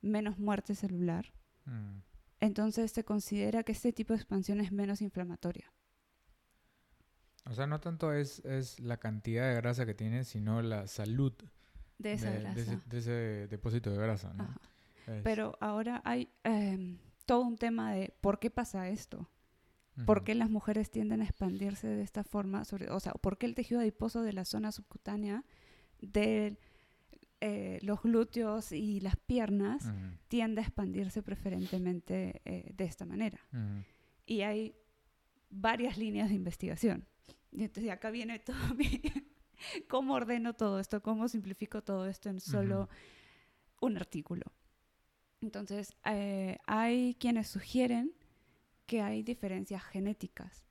menos 0.00 0.38
muerte 0.38 0.74
celular. 0.74 1.32
Mm. 1.64 2.00
Entonces 2.40 2.90
se 2.90 3.04
considera 3.04 3.62
que 3.62 3.72
este 3.72 3.92
tipo 3.92 4.12
de 4.12 4.18
expansión 4.18 4.60
es 4.60 4.72
menos 4.72 5.00
inflamatoria. 5.00 5.72
O 7.48 7.54
sea, 7.54 7.66
no 7.66 7.80
tanto 7.80 8.12
es, 8.12 8.40
es 8.44 8.80
la 8.80 8.98
cantidad 8.98 9.48
de 9.48 9.54
grasa 9.56 9.86
que 9.86 9.94
tiene, 9.94 10.24
sino 10.24 10.62
la 10.62 10.86
salud 10.86 11.32
de, 11.98 12.12
esa 12.14 12.30
grasa. 12.30 12.80
De, 12.86 12.98
ese, 12.98 13.46
depósito 13.48 13.90
de 13.90 13.96
grasa. 13.96 14.32
¿no? 14.34 14.48
Pero 15.22 15.56
ahora 15.60 16.02
hay 16.04 16.28
em, 16.44 16.98
todo 17.24 17.42
un 17.42 17.56
tema 17.56 17.92
de 17.92 18.14
por 18.20 18.38
qué 18.38 18.50
pasa 18.50 18.88
esto. 18.88 19.28
¿Por 20.06 20.24
qué 20.24 20.34
las 20.34 20.48
mujeres 20.48 20.90
tienden 20.90 21.20
a 21.20 21.24
expandirse 21.24 21.86
de 21.86 22.02
esta 22.02 22.24
forma? 22.24 22.64
Sobre, 22.64 22.90
o 22.90 22.98
sea, 22.98 23.12
¿por 23.12 23.36
qué 23.36 23.44
el 23.44 23.54
tejido 23.54 23.80
adiposo 23.80 24.22
de 24.22 24.32
la 24.32 24.46
zona 24.46 24.72
subcutánea 24.72 25.44
de 26.00 26.56
eh, 27.42 27.78
los 27.82 28.00
glúteos 28.00 28.72
y 28.72 29.00
las 29.00 29.16
piernas 29.16 29.92
tiende 30.28 30.62
a 30.62 30.64
expandirse 30.64 31.22
preferentemente 31.22 32.40
eh, 32.46 32.72
de 32.74 32.84
esta 32.84 33.04
manera? 33.04 33.38
Y 34.24 34.40
hay 34.40 34.74
varias 35.50 35.98
líneas 35.98 36.30
de 36.30 36.36
investigación. 36.36 37.06
Y 37.50 37.64
entonces 37.64 37.92
acá 37.92 38.10
viene 38.10 38.38
todo 38.38 38.56
cómo 39.88 40.14
ordeno 40.14 40.54
todo 40.54 40.80
esto, 40.80 41.02
cómo 41.02 41.28
simplifico 41.28 41.82
todo 41.82 42.06
esto 42.06 42.30
en 42.30 42.40
solo 42.40 42.88
un 43.80 43.96
artículo. 43.98 44.46
Entonces, 45.42 45.94
eh, 46.04 46.58
hay 46.66 47.16
quienes 47.16 47.48
sugieren 47.48 48.12
que 48.86 49.02
hay 49.02 49.22
diferencias 49.22 49.82
genéticas, 49.82 50.64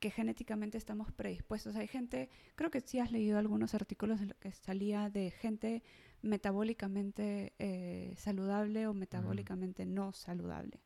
que 0.00 0.10
genéticamente 0.10 0.78
estamos 0.78 1.12
predispuestos. 1.12 1.76
Hay 1.76 1.86
gente, 1.86 2.28
creo 2.56 2.70
que 2.70 2.80
sí 2.80 2.98
has 2.98 3.12
leído 3.12 3.38
algunos 3.38 3.74
artículos 3.74 4.20
en 4.20 4.28
los 4.28 4.38
que 4.38 4.52
salía 4.52 5.10
de 5.10 5.30
gente 5.30 5.82
metabólicamente 6.22 7.54
eh, 7.58 8.14
saludable 8.16 8.86
o 8.86 8.94
metabólicamente 8.94 9.86
no 9.86 10.12
saludable, 10.12 10.80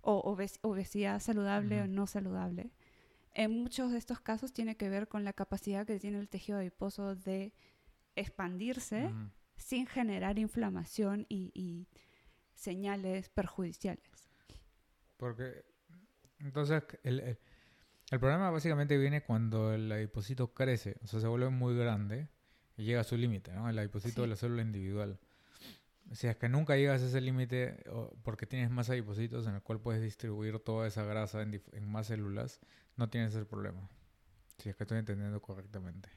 o 0.00 0.36
obesidad 0.62 1.20
saludable 1.20 1.82
o 1.82 1.86
no 1.86 2.06
saludable. 2.06 2.72
En 3.34 3.52
muchos 3.52 3.92
de 3.92 3.98
estos 3.98 4.20
casos 4.20 4.52
tiene 4.52 4.76
que 4.76 4.88
ver 4.88 5.08
con 5.08 5.24
la 5.24 5.32
capacidad 5.32 5.86
que 5.86 5.98
tiene 5.98 6.18
el 6.18 6.28
tejido 6.28 6.58
adiposo 6.58 7.14
de 7.14 7.52
expandirse 8.16 9.10
sin 9.56 9.86
generar 9.86 10.38
inflamación 10.38 11.26
y, 11.28 11.86
señales 12.58 13.28
perjudiciales. 13.30 14.02
Porque 15.16 15.64
entonces 16.40 16.82
el, 17.02 17.38
el, 18.10 18.20
problema 18.20 18.50
básicamente 18.50 18.98
viene 18.98 19.22
cuando 19.22 19.72
el 19.72 19.90
adipocito 19.90 20.52
crece, 20.52 20.96
o 21.02 21.06
sea, 21.06 21.20
se 21.20 21.26
vuelve 21.26 21.50
muy 21.50 21.76
grande 21.76 22.28
y 22.76 22.84
llega 22.84 23.00
a 23.00 23.04
su 23.04 23.16
límite, 23.16 23.52
¿no? 23.52 23.68
El 23.68 23.78
adipocito 23.78 24.22
de 24.22 24.28
la 24.28 24.36
célula 24.36 24.62
individual. 24.62 25.18
Si 26.12 26.26
es 26.26 26.36
que 26.36 26.48
nunca 26.48 26.76
llegas 26.76 27.02
a 27.02 27.06
ese 27.06 27.20
límite 27.20 27.84
porque 28.22 28.46
tienes 28.46 28.70
más 28.70 28.88
adipocitos 28.90 29.46
en 29.46 29.56
el 29.56 29.62
cual 29.62 29.80
puedes 29.80 30.00
distribuir 30.00 30.58
toda 30.58 30.86
esa 30.86 31.04
grasa 31.04 31.42
en, 31.42 31.62
en 31.72 31.88
más 31.88 32.06
células, 32.06 32.60
no 32.96 33.10
tienes 33.10 33.34
el 33.34 33.46
problema. 33.46 33.88
Si 34.58 34.68
es 34.68 34.76
que 34.76 34.84
estoy 34.84 34.98
entendiendo 34.98 35.40
correctamente. 35.42 36.08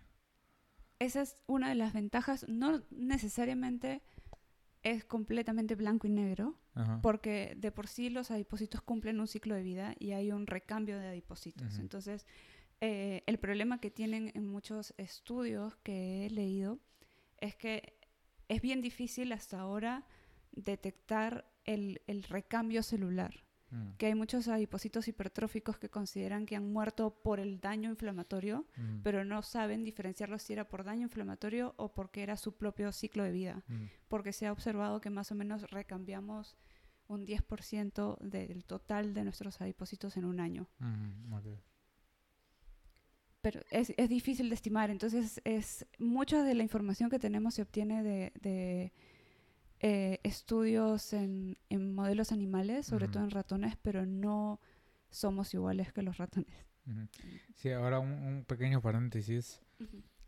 Esa 1.00 1.22
es 1.22 1.36
una 1.48 1.70
de 1.70 1.76
las 1.76 1.94
ventajas. 1.94 2.48
No 2.48 2.84
necesariamente 2.92 4.02
es 4.84 5.06
completamente 5.06 5.76
blanco 5.76 6.08
y 6.08 6.10
negro, 6.10 6.56
porque 7.02 7.54
de 7.58 7.72
por 7.72 7.88
sí 7.88 8.10
los 8.10 8.32
adipocitos 8.32 8.82
cumplen 8.82 9.20
un 9.20 9.28
ciclo 9.28 9.56
de 9.56 9.62
vida 9.62 9.96
y 10.00 10.14
hay 10.14 10.32
un 10.32 10.48
recambio 10.48 10.98
de 10.98 11.08
adipocitos. 11.08 11.78
Entonces, 11.78 12.26
eh, 12.80 13.24
el 13.28 13.38
problema 13.38 13.80
que 13.80 13.92
tienen 13.92 14.32
en 14.34 14.48
muchos 14.48 14.94
estudios 14.98 15.76
que 15.84 16.26
he 16.26 16.30
leído 16.30 16.80
es 17.40 17.56
que 17.56 18.00
es 18.48 18.62
bien 18.62 18.82
difícil 18.82 19.32
hasta 19.34 19.60
ahora 19.60 20.08
detectar 20.52 21.46
el, 21.66 22.02
el 22.08 22.24
recambio 22.24 22.82
celular. 22.82 23.44
Mm. 23.72 23.92
que 23.98 24.08
hay 24.08 24.16
muchos 24.16 24.50
adipocitos 24.50 25.08
hipertróficos 25.08 25.80
que 25.80 25.90
consideran 25.90 26.46
que 26.46 26.58
han 26.58 26.72
muerto 26.72 27.22
por 27.24 27.40
el 27.40 27.62
daño 27.62 27.90
inflamatorio, 27.90 28.66
mm. 28.76 29.00
pero 29.02 29.24
no 29.24 29.42
saben 29.42 29.86
diferenciarlo 29.86 30.38
si 30.40 30.52
era 30.52 30.68
por 30.68 30.84
daño 30.84 31.04
inflamatorio 31.04 31.74
o 31.78 31.94
porque 31.94 32.22
era 32.22 32.36
su 32.36 32.58
propio 32.58 32.92
ciclo 32.92 33.24
de 33.24 33.32
vida, 33.32 33.64
mm. 33.68 33.86
porque 34.10 34.34
se 34.34 34.46
ha 34.46 34.52
observado 34.52 35.00
que 35.00 35.10
más 35.10 35.32
o 35.32 35.36
menos 35.36 35.70
recambiamos 35.72 36.58
un 37.08 37.26
10% 37.26 38.20
del 38.20 38.66
total 38.66 39.14
de 39.14 39.24
nuestros 39.24 39.62
adipocitos 39.62 40.18
en 40.18 40.26
un 40.26 40.42
año. 40.42 40.68
Pero 43.42 43.62
es, 43.72 43.94
es, 43.98 44.10
difícil 44.10 44.50
de 44.50 44.56
estimar, 44.56 44.92
entonces 44.92 45.42
es 45.46 45.88
mucha 45.98 46.44
de 46.44 46.54
la 46.54 46.64
información 46.64 47.10
que 47.10 47.20
tenemos 47.20 47.56
se 47.56 47.64
obtiene 47.64 48.04
de 48.04 48.94
eh, 49.84 50.20
estudios 50.22 51.12
en, 51.12 51.58
modelos 51.72 52.32
animales, 52.32 52.86
sobre 52.86 53.08
todo 53.08 53.24
en 53.24 53.32
ratones, 53.32 53.76
pero 53.82 54.06
no 54.06 54.60
somos 55.10 55.52
iguales 55.56 55.92
que 55.92 56.04
los 56.04 56.18
ratones. 56.18 56.54
Sí, 57.56 57.72
ahora 57.72 57.98
un, 58.00 58.46
pequeño 58.48 58.80
paréntesis 58.80 59.60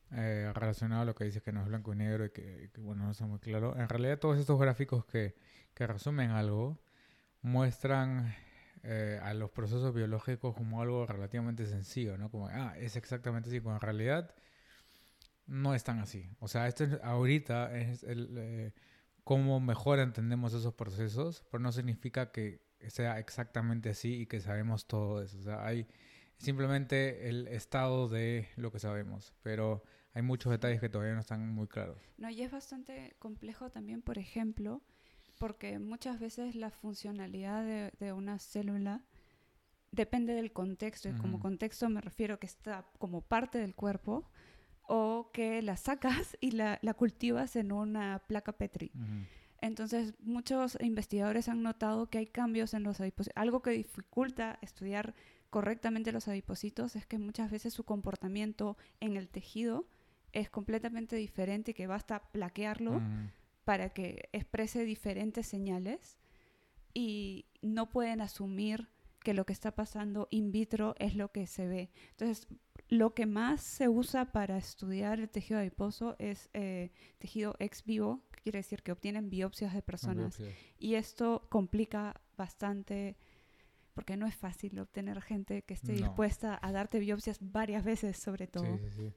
eh, 0.10 0.52
relacionado 0.56 1.04
a 1.04 1.06
lo 1.06 1.13
que 1.13 1.26
dices 1.26 1.44
que 1.44 1.52
no 1.52 1.62
es 1.62 1.68
blanco 1.68 1.94
y 1.94 1.98
negro 1.98 2.26
y 2.26 2.32
que, 2.32 2.72
bueno, 2.80 3.04
no 3.04 3.12
está 3.12 3.28
muy 3.28 3.38
claro. 3.38 3.78
En 3.78 3.88
realidad 3.89 4.18
todos 4.18 4.39
estos 4.39 4.60
gráficos 4.60 5.06
que, 5.06 5.36
que 5.76 5.86
resumen 5.86 6.32
algo 6.32 6.82
muestran 7.44 8.34
eh, 8.82 9.20
a 9.22 9.36
los 9.36 9.52
procesos 9.52 9.94
biológicos 9.94 10.56
como 10.56 10.82
algo 10.82 11.06
relativamente 11.06 11.68
sencillo, 11.68 12.18
¿no? 12.18 12.32
Como, 12.32 12.48
ah, 12.48 12.74
es 12.80 12.96
exactamente 12.96 13.50
así, 13.50 13.60
cuando 13.60 13.78
en 13.78 13.82
realidad 13.82 14.34
no 15.46 15.76
es 15.76 15.84
tan 15.84 16.00
así. 16.00 16.28
O 16.39 16.48
sea, 16.48 16.68
esto 16.68 16.86
ahorita 17.04 17.78
es 17.78 18.02
el 18.02 18.74
cómo 19.24 19.60
mejor 19.60 20.00
entendemos 20.00 20.54
esos 20.54 20.74
procesos, 20.74 21.44
pero 21.50 21.62
no 21.62 21.72
significa 21.72 22.32
que 22.32 22.62
sea 22.88 23.20
exactamente 23.20 23.90
así 23.90 24.22
y 24.22 24.26
que 24.26 24.40
sabemos 24.42 24.88
todo 24.88 25.22
eso. 25.24 25.38
O 25.40 25.42
sea, 25.42 25.66
hay 25.66 25.88
simplemente 26.38 27.30
el 27.30 27.48
estado 27.48 28.10
de 28.10 28.50
lo 28.58 28.72
que 28.72 28.80
sabemos, 28.80 29.34
pero 29.42 29.84
hay 30.14 30.22
muchos 30.22 30.52
detalles 30.52 30.80
que 30.80 30.90
todavía 30.90 31.14
no 31.14 31.22
están 31.22 31.48
muy 31.50 31.68
claros. 31.68 31.98
No, 32.18 32.30
y 32.30 32.42
es 32.42 32.52
bastante 32.52 33.16
complejo 33.20 33.70
también, 33.70 34.02
por 34.02 34.18
ejemplo, 34.18 34.82
porque 35.40 35.80
muchas 35.80 36.20
veces 36.20 36.56
la 36.56 36.70
funcionalidad 36.70 37.92
de, 37.98 38.14
una 38.14 38.40
célula 38.40 39.06
depende 39.92 40.34
del 40.34 40.52
contexto, 40.52 41.10
y 41.10 41.14
como 41.14 41.40
contexto 41.40 41.88
me 41.90 42.02
refiero 42.02 42.40
que 42.40 42.48
está 42.48 42.86
como 42.98 43.22
parte 43.22 43.60
del 43.60 43.76
cuerpo, 43.76 44.30
o 44.88 45.32
que 45.32 45.62
la 45.62 45.78
sacas 45.78 46.38
y 46.41 46.52
la, 46.52 46.80
cultivas 46.96 47.56
en 47.56 47.72
una 47.72 48.19
placa 48.28 48.54
Petri. 48.54 48.91
Entonces, 49.62 50.13
muchos 50.19 50.78
investigadores 50.82 51.48
han 51.48 51.63
notado 51.63 52.10
que 52.10 52.17
hay 52.17 52.28
cambios 52.28 52.74
en 52.74 52.84
los 52.84 53.00
adipocitos. 53.00 53.34
Algo 53.36 53.62
que 53.62 53.72
dificulta 53.72 54.60
estudiar 54.62 55.15
correctamente 55.50 56.12
los 56.12 56.28
adipocitos 56.28 56.96
es 56.98 57.06
que 57.06 57.17
muchas 57.17 57.50
veces 57.50 57.74
su 57.74 57.86
comportamiento 57.86 58.78
en 59.00 59.15
el 59.15 59.30
tejido 59.30 59.88
es 60.34 60.50
completamente 60.50 61.15
diferente 61.15 61.72
y 61.72 61.74
que 61.76 61.88
basta 61.88 62.24
plaquearlo 62.32 63.02
para 63.63 63.89
que 63.89 64.28
exprese 64.34 64.84
diferentes 64.84 65.48
señales. 65.48 66.17
Y 66.93 67.46
no 67.62 67.89
pueden 67.89 68.19
asumir 68.19 68.89
que 69.24 69.34
lo 69.34 69.46
que 69.46 69.54
está 69.54 69.72
pasando 69.72 70.28
in 70.30 70.52
vitro 70.52 70.96
es 71.00 71.15
lo 71.15 71.32
que 71.32 71.48
se 71.48 71.67
ve. 71.67 71.89
Entonces, 72.10 72.48
lo 72.94 73.16
que 73.16 73.26
más 73.26 73.62
se 73.62 73.90
usa 73.90 74.32
para 74.32 74.58
estudiar 74.58 75.20
el 75.20 75.30
tejido 75.30 75.60
adiposo 75.60 76.16
es 76.20 76.50
eh, 76.54 76.92
tejido 77.18 77.56
ex 77.60 77.84
vivo, 77.84 78.24
que 78.32 78.42
quiere 78.42 78.60
decir 78.60 78.84
que 78.84 78.92
obtienen 78.92 79.30
biopsias 79.32 79.74
de 79.74 79.82
personas. 79.82 80.40
Y 80.78 80.96
esto 80.96 81.48
complica 81.50 82.22
bastante, 82.38 83.18
porque 83.96 84.16
no 84.16 84.28
es 84.28 84.36
fácil 84.36 84.78
obtener 84.80 85.22
gente 85.24 85.64
que 85.64 85.74
esté 85.74 85.94
dispuesta 85.94 86.60
a 86.62 86.72
darte 86.72 87.00
biopsias 87.00 87.40
varias 87.42 87.84
veces, 87.84 88.18
sobre 88.18 88.46
todo. 88.46 88.78
Sí, 88.78 88.90
sí, 88.90 88.92
sí. 88.92 89.14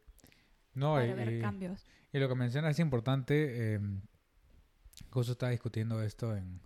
No, 0.72 0.94
para 0.94 1.14
ver 1.14 1.40
cambios. 1.42 1.86
Y 2.12 2.18
lo 2.18 2.28
que 2.28 2.34
menciona 2.34 2.70
es 2.70 2.78
importante. 2.78 3.74
Eh, 3.74 3.80
justo 5.10 5.32
estaba 5.32 5.50
discutiendo 5.50 6.02
esto 6.02 6.34
en 6.34 6.60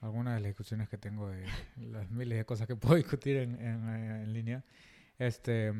algunas 0.00 0.34
de 0.34 0.40
las 0.40 0.48
discusiones 0.48 0.88
que 0.88 0.98
tengo 0.98 1.28
de 1.28 1.46
las 1.76 2.10
miles 2.10 2.38
de 2.38 2.44
cosas 2.44 2.66
que 2.66 2.74
puedo 2.74 2.96
discutir 2.96 3.36
en, 3.36 3.60
en, 3.60 4.32
línea. 4.32 4.64
Este, 5.18 5.72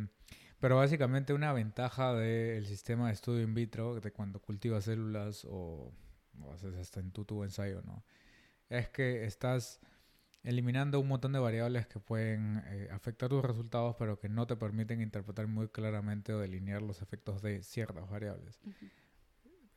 pero 0.60 0.76
básicamente 0.76 1.32
una 1.32 1.52
ventaja 1.52 2.14
del 2.14 2.66
sistema 2.66 3.08
de 3.08 3.14
estudio 3.14 3.42
in 3.42 3.54
vitro, 3.54 4.00
de 4.00 4.12
cuando 4.12 4.40
cultivas 4.40 4.84
células 4.84 5.44
o, 5.44 5.92
o 6.40 6.52
haces 6.52 6.74
hasta 6.76 7.00
en 7.00 7.10
tu 7.10 7.24
tubo 7.24 7.44
ensayo, 7.44 7.82
¿no? 7.82 8.04
Es 8.68 8.88
que 8.88 9.24
estás 9.24 9.80
eliminando 10.44 11.00
un 11.00 11.08
montón 11.08 11.32
de 11.32 11.38
variables 11.38 11.86
que 11.86 11.98
pueden 11.98 12.62
eh, 12.66 12.88
afectar 12.92 13.30
tus 13.30 13.42
resultados, 13.42 13.96
pero 13.98 14.18
que 14.18 14.28
no 14.28 14.46
te 14.46 14.56
permiten 14.56 15.00
interpretar 15.00 15.46
muy 15.46 15.68
claramente 15.68 16.32
o 16.32 16.38
delinear 16.38 16.82
los 16.82 17.02
efectos 17.02 17.40
de 17.42 17.62
ciertas 17.62 18.08
variables. 18.08 18.60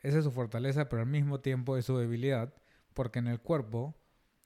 Esa 0.01 0.19
es 0.19 0.23
su 0.25 0.31
fortaleza, 0.31 0.89
pero 0.89 1.01
al 1.01 1.07
mismo 1.07 1.39
tiempo 1.39 1.77
es 1.77 1.85
su 1.85 1.97
debilidad, 1.97 2.53
porque 2.93 3.19
en 3.19 3.27
el 3.27 3.39
cuerpo, 3.39 3.95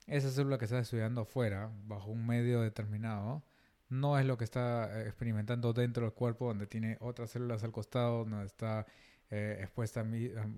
esa 0.06 0.30
célula 0.30 0.60
que 0.60 0.66
estás 0.66 0.84
estudiando 0.84 1.22
afuera, 1.22 1.72
bajo 1.86 2.12
un 2.12 2.26
medio 2.26 2.62
determinado, 2.62 3.44
no 3.92 4.18
es 4.18 4.26
lo 4.26 4.38
que 4.38 4.46
está 4.46 5.02
eh, 5.02 5.08
experimentando 5.08 5.74
dentro 5.74 6.04
del 6.06 6.14
cuerpo, 6.14 6.48
donde 6.48 6.66
tiene 6.66 6.98
otras 7.02 7.30
células 7.32 7.64
al 7.64 7.74
costado, 7.74 8.24
donde 8.24 8.46
está 8.46 8.88
eh, 9.30 9.58
expuesta 9.60 10.00
a, 10.00 10.06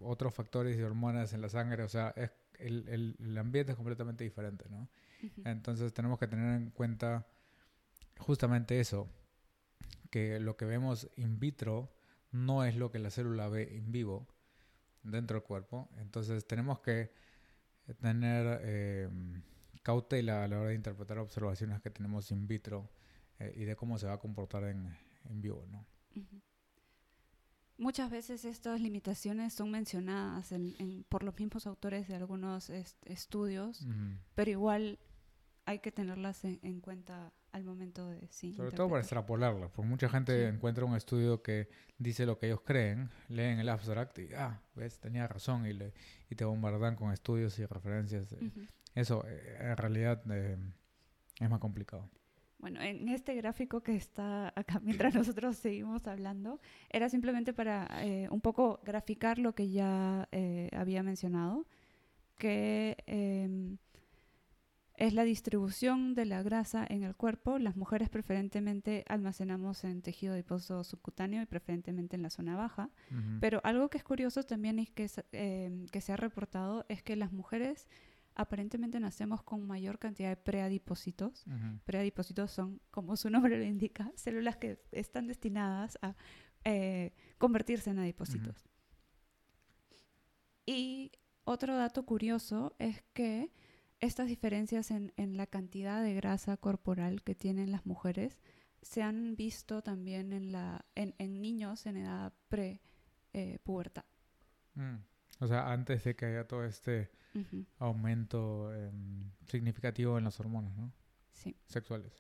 otros 0.04 0.34
factores 0.34 0.78
y 0.78 0.84
hormonas 0.84 1.34
en 1.34 1.42
la 1.42 1.50
sangre. 1.50 1.82
O 1.84 1.90
sea, 1.90 2.14
el, 2.60 3.16
el 3.20 3.38
ambiente 3.38 3.72
es 3.72 3.76
completamente 3.76 4.24
diferente, 4.24 4.66
¿no? 4.70 4.88
Entonces 5.46 5.94
tenemos 5.94 6.20
que 6.20 6.28
tener 6.28 6.56
en 6.56 6.70
cuenta 6.70 7.26
justamente 8.20 8.80
eso, 8.80 9.10
que 10.12 10.40
lo 10.40 10.56
que 10.56 10.66
vemos 10.66 11.10
in 11.16 11.40
vitro 11.40 11.92
no 12.32 12.64
es 12.64 12.76
lo 12.76 12.92
que 12.92 13.00
la 13.00 13.10
célula 13.10 13.50
ve 13.50 13.64
in 13.76 13.92
vivo 13.92 14.28
dentro 15.02 15.40
del 15.40 15.44
cuerpo. 15.44 15.90
Entonces 15.98 16.46
tenemos 16.46 16.82
que 16.82 17.12
tener 18.00 18.60
eh, 18.62 19.10
cautela 19.82 20.44
a 20.44 20.48
la 20.48 20.60
hora 20.60 20.70
de 20.70 20.76
interpretar 20.76 21.18
observaciones 21.18 21.82
que 21.82 21.90
tenemos 21.90 22.30
in 22.30 22.48
vitro 22.48 22.92
eh, 23.40 23.54
y 23.56 23.64
de 23.66 23.76
cómo 23.76 23.98
se 23.98 24.08
va 24.08 24.14
a 24.14 24.20
comportar 24.20 24.64
en, 24.66 24.96
en 25.30 25.42
vivo, 25.42 25.66
¿no? 25.72 25.86
Muchas 27.78 28.12
veces 28.12 28.46
estas 28.46 28.80
limitaciones 28.80 29.54
son 29.54 29.72
mencionadas 29.72 30.54
por 31.10 31.24
los 31.24 31.38
mismos 31.38 31.66
autores 31.66 32.08
de 32.08 32.16
algunos 32.16 32.70
estudios, 32.70 33.86
pero 34.36 34.52
igual 34.52 35.00
hay 35.66 35.80
que 35.80 35.92
tenerlas 35.92 36.44
en, 36.46 36.82
cuenta 36.82 37.34
al 37.52 37.64
momento 37.64 38.08
de 38.10 38.28
sí. 38.30 38.54
Sobre 38.54 38.72
todo 38.72 38.90
para 38.90 39.02
extrapolarlas, 39.02 39.72
porque 39.72 39.90
mucha 39.90 40.08
gente 40.08 40.48
encuentra 40.48 40.86
un 40.86 40.96
estudio 40.96 41.42
que 41.42 41.70
dice 41.98 42.26
lo 42.26 42.38
que 42.38 42.48
ellos 42.48 42.62
creen, 42.62 43.10
leen 43.28 43.60
el 43.60 43.70
abstract 43.70 44.20
y, 44.20 44.34
ah, 44.36 44.62
ves, 44.76 45.00
tenía 45.00 45.28
razón 45.28 45.66
y, 45.66 45.74
le, 45.74 45.94
y 46.30 46.36
te 46.36 46.46
bombardan 46.46 46.96
con 46.96 47.12
estudios 47.12 47.58
y 47.58 47.66
referencias. 47.66 48.36
Eso, 48.94 49.26
eh, 49.28 49.58
en 49.60 49.78
realidad, 49.78 50.22
eh, 50.30 50.58
es 51.40 51.50
más 51.50 51.60
complicado. 51.60 52.10
Bueno, 52.64 52.80
en 52.82 53.10
este 53.10 53.36
gráfico 53.36 53.82
que 53.82 53.94
está 53.94 54.54
acá 54.56 54.80
mientras 54.82 55.14
nosotros 55.16 55.58
seguimos 55.58 56.08
hablando, 56.08 56.62
era 56.90 57.10
simplemente 57.10 57.52
para 57.52 57.90
eh, 58.06 58.30
un 58.32 58.40
poco 58.40 58.80
graficar 58.86 59.38
lo 59.38 59.54
que 59.54 59.70
ya 59.70 60.30
había 60.72 61.04
mencionado, 61.04 61.68
que 62.38 62.96
em, 63.06 63.80
es 64.96 65.14
la 65.14 65.26
distribución 65.26 66.16
de 66.16 66.24
la 66.24 66.42
grasa 66.42 66.88
en 66.90 67.04
el 67.04 67.18
cuerpo. 67.18 67.60
Las 67.60 67.76
mujeres 67.76 68.08
preferentemente 68.08 69.04
almacenamos 69.10 69.84
en 69.84 70.02
tejido 70.02 70.34
adiposo 70.34 70.86
subcutáneo 70.86 71.42
y 71.42 71.46
preferentemente 71.46 72.16
en 72.16 72.22
la 72.22 72.30
zona 72.30 72.56
baja. 72.56 72.90
Pero 73.42 73.60
algo 73.66 73.90
que 73.90 73.98
es 73.98 74.06
curioso 74.06 74.42
también 74.44 74.80
es 74.80 74.90
que, 74.90 75.10
em, 75.34 75.86
que 75.88 76.00
se 76.00 76.14
ha 76.14 76.16
reportado 76.16 76.86
es 76.88 77.04
que 77.04 77.18
las 77.18 77.34
mujeres 77.34 77.90
aparentemente 78.36 79.00
nacemos 79.00 79.44
con 79.44 79.66
mayor 79.66 80.00
cantidad 80.00 80.30
de 80.30 80.38
preadipósitos. 80.38 81.46
Preadipósitos 81.86 82.52
son, 82.52 82.82
como 82.92 83.16
su 83.16 83.30
nombre 83.30 83.58
lo 83.58 83.64
indica, 83.64 84.12
células 84.16 84.58
que 84.58 84.80
están 84.92 85.28
destinadas 85.28 85.98
a 86.02 86.16
eh, 86.64 87.14
convertirse 87.38 87.90
en 87.90 88.00
adipósitos. 88.00 88.68
Y 90.66 91.12
otro 91.44 91.76
dato 91.76 92.06
curioso 92.06 92.76
es 92.80 93.04
que 93.14 93.52
estas 94.00 94.28
diferencias 94.28 94.92
en, 94.92 95.12
la 95.38 95.48
cantidad 95.48 96.02
de 96.04 96.14
grasa 96.14 96.58
corporal 96.58 97.24
que 97.24 97.36
tienen 97.36 97.72
las 97.72 97.86
mujeres 97.86 98.40
se 98.82 99.02
han 99.02 99.36
visto 99.36 99.82
también 99.82 100.34
en, 100.34 100.52
la, 100.52 100.86
en, 100.96 101.42
niños 101.42 101.86
en 101.86 101.98
edad 101.98 102.34
pre-pubertad. 102.50 104.06
Mm. 104.76 104.96
O 105.44 105.48
sea, 105.48 105.72
antes 105.72 106.04
de 106.04 106.16
que 106.16 106.26
haya 106.26 106.48
todo 106.48 106.64
este 106.64 107.12
aumento 107.80 108.74
em, 108.74 109.32
significativo 109.46 110.18
en 110.18 110.24
las 110.24 110.40
hormonas, 110.40 110.76
¿no? 110.78 110.92
Sí. 111.32 111.56
Sexuales. 111.66 112.14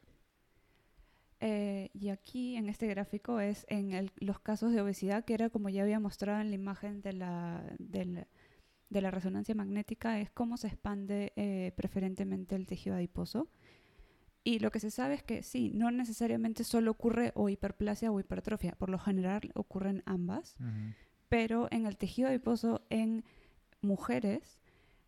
Eh, 1.39 1.89
y 1.93 2.09
aquí 2.09 2.55
en 2.55 2.69
este 2.69 2.87
gráfico 2.87 3.39
es 3.39 3.65
en 3.69 4.11
los 4.17 4.39
casos 4.39 4.73
de 4.73 4.81
obesidad, 4.81 5.25
que 5.25 5.33
era 5.33 5.49
como 5.49 5.69
ya 5.69 5.83
había 5.83 5.99
mostrado 5.99 6.41
en 6.41 6.49
la 6.49 6.55
imagen 6.55 7.01
de 7.01 7.13
la, 7.13 7.63
del 7.79 8.25
de 8.93 9.01
la 9.01 9.11
resonancia 9.11 9.55
magnética 9.55 10.19
es 10.19 10.29
cómo 10.29 10.55
se 10.55 10.67
expande 10.67 11.33
eh, 11.35 11.73
preferentemente 11.75 12.55
el 12.55 12.65
tejido 12.65 12.95
adiposo. 12.95 13.49
Y 14.45 14.59
lo 14.59 14.71
que 14.71 14.79
se 14.79 14.91
sabe 14.91 15.15
es 15.15 15.23
que 15.23 15.41
sí, 15.41 15.71
no 15.73 15.89
necesariamente 15.89 16.63
solo 16.63 16.91
ocurre 16.91 17.31
o 17.33 17.49
hiperplasia 17.49 18.11
o 18.11 18.19
hipertrofia, 18.19 18.73
por 18.73 18.89
lo 18.89 18.99
general 18.99 19.51
ocurren 19.55 20.03
ambas, 20.05 20.57
pero 21.33 21.67
en 21.71 21.87
el 21.87 21.97
tejido 21.97 22.29
adiposo 22.29 22.85
en 22.91 23.25
mujeres 23.81 24.61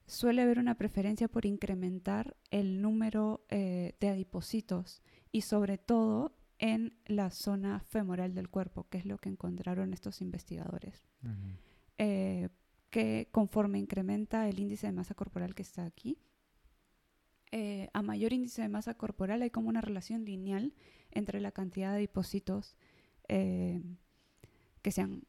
suele 0.07 0.41
haber 0.41 0.57
una 0.57 0.73
preferencia 0.73 1.27
por 1.27 1.45
incrementar 1.45 2.35
el 2.49 2.81
número 2.81 3.45
eh, 3.49 3.93
de 3.99 4.09
adipocitos 4.09 5.03
y 5.31 5.41
sobre 5.41 5.77
todo 5.77 6.35
en 6.57 6.97
la 7.05 7.29
zona 7.29 7.79
femoral 7.79 8.33
del 8.33 8.49
cuerpo, 8.49 8.87
que 8.89 8.97
es 8.97 9.05
lo 9.05 9.19
que 9.19 9.29
encontraron 9.29 9.93
estos 9.93 10.19
investigadores 10.19 11.05
que 11.95 13.29
conforme 13.31 13.77
incrementa 13.77 14.49
el 14.49 14.59
índice 14.59 14.87
de 14.87 14.93
masa 14.93 15.13
corporal 15.13 15.53
que 15.53 15.61
está 15.61 15.85
aquí, 15.85 16.17
eh, 17.51 17.87
a 17.93 18.01
mayor 18.01 18.33
índice 18.33 18.63
de 18.63 18.69
masa 18.69 18.95
corporal 18.95 19.43
hay 19.43 19.51
como 19.51 19.69
una 19.69 19.81
relación 19.81 20.25
lineal 20.25 20.73
entre 21.11 21.39
la 21.39 21.51
cantidad 21.51 21.93
de 21.93 22.09
eh, 23.27 23.79
que 24.81 24.91
se 24.91 25.01
han 25.01 25.21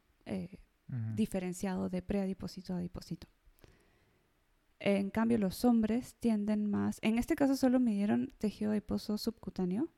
diferenciado 1.15 1.89
de 1.89 2.01
preadipósito 2.01 2.73
a 2.73 2.77
adipósito. 2.77 3.27
En 4.79 5.09
cambio, 5.09 5.39
los 5.39 5.65
hombres 5.65 6.15
tienden 6.19 6.69
más, 6.69 6.99
en 7.01 7.17
este 7.17 7.35
caso 7.35 7.55
solo 7.55 7.79
midieron 7.79 8.31
tejido 8.37 8.71
adiposo 8.71 9.17
subcutáneo, 9.17 9.89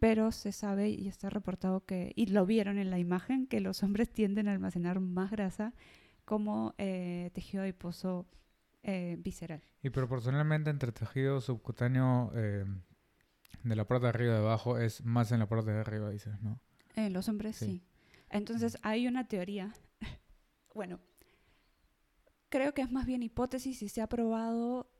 pero 0.00 0.32
se 0.32 0.52
sabe 0.52 0.88
y 0.88 1.06
está 1.06 1.28
reportado 1.28 1.84
que, 1.84 2.12
y 2.16 2.26
lo 2.26 2.46
vieron 2.46 2.78
en 2.78 2.90
la 2.90 2.98
imagen, 2.98 3.46
que 3.46 3.60
los 3.60 3.82
hombres 3.82 4.10
tienden 4.10 4.48
a 4.48 4.52
almacenar 4.52 5.00
más 5.00 5.30
grasa 5.30 5.74
como 6.24 6.74
eh, 6.78 7.30
tejido 7.34 7.62
adiposo 7.62 8.26
eh, 8.82 9.16
visceral. 9.20 9.62
Y 9.82 9.90
proporcionalmente 9.90 10.70
entre 10.70 10.92
tejido 10.92 11.40
subcutáneo 11.40 12.32
eh, 12.34 12.64
de 13.62 13.76
la 13.76 13.86
parte 13.86 14.04
de 14.04 14.08
arriba 14.08 14.32
y 14.32 14.34
de 14.34 14.40
abajo 14.40 14.78
es 14.78 15.04
más 15.04 15.30
en 15.30 15.40
la 15.40 15.48
parte 15.48 15.70
de 15.70 15.80
arriba, 15.80 16.10
dices, 16.10 16.40
¿no? 16.40 16.58
En 16.96 17.12
los 17.12 17.28
hombres 17.28 17.56
sí. 17.56 17.84
Entonces 18.30 18.78
hay 18.82 19.06
una 19.06 19.28
teoría, 19.28 19.72
bueno, 20.74 21.00
creo 22.48 22.74
que 22.74 22.82
es 22.82 22.90
más 22.90 23.06
bien 23.06 23.22
hipótesis 23.22 23.82
y 23.82 23.88
se 23.88 24.02
ha 24.02 24.08
probado 24.08 24.90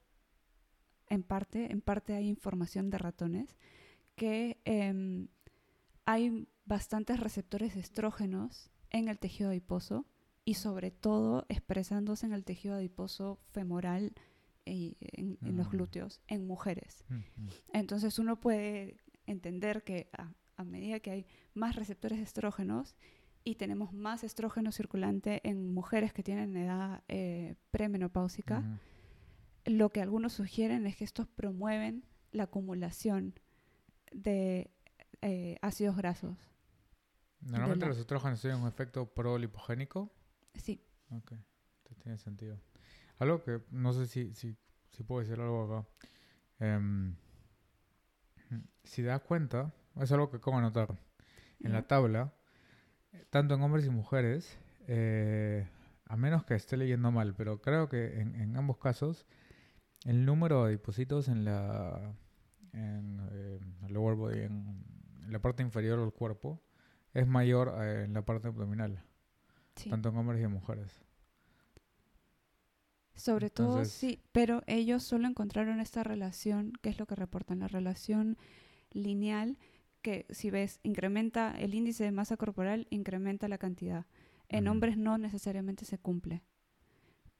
en 1.08 1.22
parte, 1.22 1.70
en 1.70 1.82
parte 1.82 2.14
hay 2.14 2.28
información 2.28 2.88
de 2.90 2.98
ratones, 2.98 3.56
que 4.14 4.60
em, 4.64 5.28
hay 6.06 6.48
bastantes 6.64 7.20
receptores 7.20 7.76
estrógenos 7.76 8.70
en 8.90 9.08
el 9.08 9.18
tejido 9.18 9.50
adiposo 9.50 10.06
y 10.44 10.54
sobre 10.54 10.90
todo 10.90 11.46
expresándose 11.48 12.26
en 12.26 12.32
el 12.32 12.44
tejido 12.44 12.74
adiposo 12.74 13.38
femoral 13.50 14.12
y 14.64 14.96
en, 15.00 15.38
los 15.42 15.68
mm. 15.68 15.70
glúteos 15.70 16.20
en 16.28 16.46
mujeres. 16.46 17.04
Entonces 17.72 18.18
uno 18.18 18.40
puede 18.40 18.96
entender 19.26 19.82
que 19.82 20.08
a, 20.12 20.64
medida 20.64 21.00
que 21.00 21.10
hay 21.10 21.26
más 21.54 21.74
receptores 21.74 22.18
de 22.18 22.24
estrógenos 22.24 22.94
y 23.44 23.56
tenemos 23.56 23.92
más 23.92 24.24
estrógeno 24.24 24.72
circulante 24.72 25.40
en 25.48 25.72
mujeres 25.72 26.12
que 26.12 26.22
tienen 26.22 26.56
edad 26.56 27.02
eh, 27.08 27.56
premenopáusica, 27.70 28.62
lo 29.64 29.90
que 29.90 30.02
algunos 30.02 30.32
sugieren 30.32 30.86
es 30.86 30.96
que 30.96 31.04
estos 31.04 31.26
promueven 31.28 32.04
la 32.30 32.44
acumulación 32.44 33.34
de 34.12 34.70
eh, 35.20 35.58
ácidos 35.62 35.96
grasos. 35.96 36.36
Normalmente 37.40 37.86
los 37.86 37.98
estrógenos 37.98 38.40
tienen 38.40 38.60
un 38.60 38.68
efecto 38.68 39.06
prolipogénico. 39.06 40.12
Sí, 40.54 40.80
Ok, 41.16 41.32
esto 41.32 41.94
tiene 42.02 42.18
sentido. 42.18 42.58
Algo 43.18 43.42
que 43.42 43.62
no 43.70 43.92
sé 43.92 44.06
si, 44.06 44.32
si, 44.34 44.56
si 44.90 45.02
puedo 45.02 45.20
decir 45.20 45.40
algo 45.40 45.64
acá. 45.64 45.88
Em, 46.58 47.14
si 48.84 49.02
das 49.02 49.20
cuenta, 49.20 49.74
es 49.96 50.10
algo 50.12 50.30
que 50.30 50.40
como 50.40 50.60
notar. 50.60 50.98
En 51.60 51.72
la 51.72 51.86
tabla, 51.86 52.34
tanto 53.30 53.54
en 53.54 53.62
hombres 53.62 53.86
y 53.86 53.90
mujeres, 53.90 54.58
eh, 54.88 55.66
a 56.06 56.16
menos 56.16 56.44
que 56.44 56.54
esté 56.54 56.76
leyendo 56.76 57.10
mal, 57.10 57.34
pero 57.34 57.60
creo 57.60 57.88
que 57.88 58.20
en, 58.20 58.34
en 58.36 58.56
ambos 58.56 58.78
casos, 58.78 59.26
el 60.04 60.24
número 60.24 60.62
de 60.62 60.68
adipocitos 60.68 61.28
en 61.28 61.44
la 61.44 62.14
en, 62.72 63.20
eh, 63.32 63.60
lower 63.88 64.14
body, 64.16 64.40
en, 64.40 64.84
en 65.24 65.32
la 65.32 65.40
parte 65.40 65.62
inferior 65.62 66.00
del 66.00 66.12
cuerpo, 66.12 66.60
es 67.14 67.26
mayor 67.26 67.74
eh, 67.80 68.04
en 68.04 68.14
la 68.14 68.22
parte 68.24 68.48
abdominal, 68.48 69.02
Sí. 69.76 69.88
tanto 69.90 70.10
en 70.10 70.16
hombres 70.16 70.40
y 70.40 70.44
en 70.44 70.52
mujeres. 70.52 71.00
Sobre 73.14 73.50
todo 73.50 73.84
sí, 73.84 74.20
pero 74.32 74.62
ellos 74.66 75.02
solo 75.02 75.28
encontraron 75.28 75.80
esta 75.80 76.02
relación, 76.02 76.72
que 76.80 76.88
es 76.88 76.98
lo 76.98 77.06
que 77.06 77.14
reportan, 77.14 77.60
la 77.60 77.68
relación 77.68 78.36
lineal, 78.90 79.58
que 80.02 80.26
si 80.30 80.50
ves, 80.50 80.80
incrementa 80.82 81.54
el 81.58 81.74
índice 81.74 82.04
de 82.04 82.12
masa 82.12 82.36
corporal, 82.36 82.86
incrementa 82.90 83.48
la 83.48 83.58
cantidad. 83.58 84.06
En 84.48 84.68
hombres 84.68 84.98
no 84.98 85.16
necesariamente 85.18 85.84
se 85.84 85.98
cumple. 85.98 86.42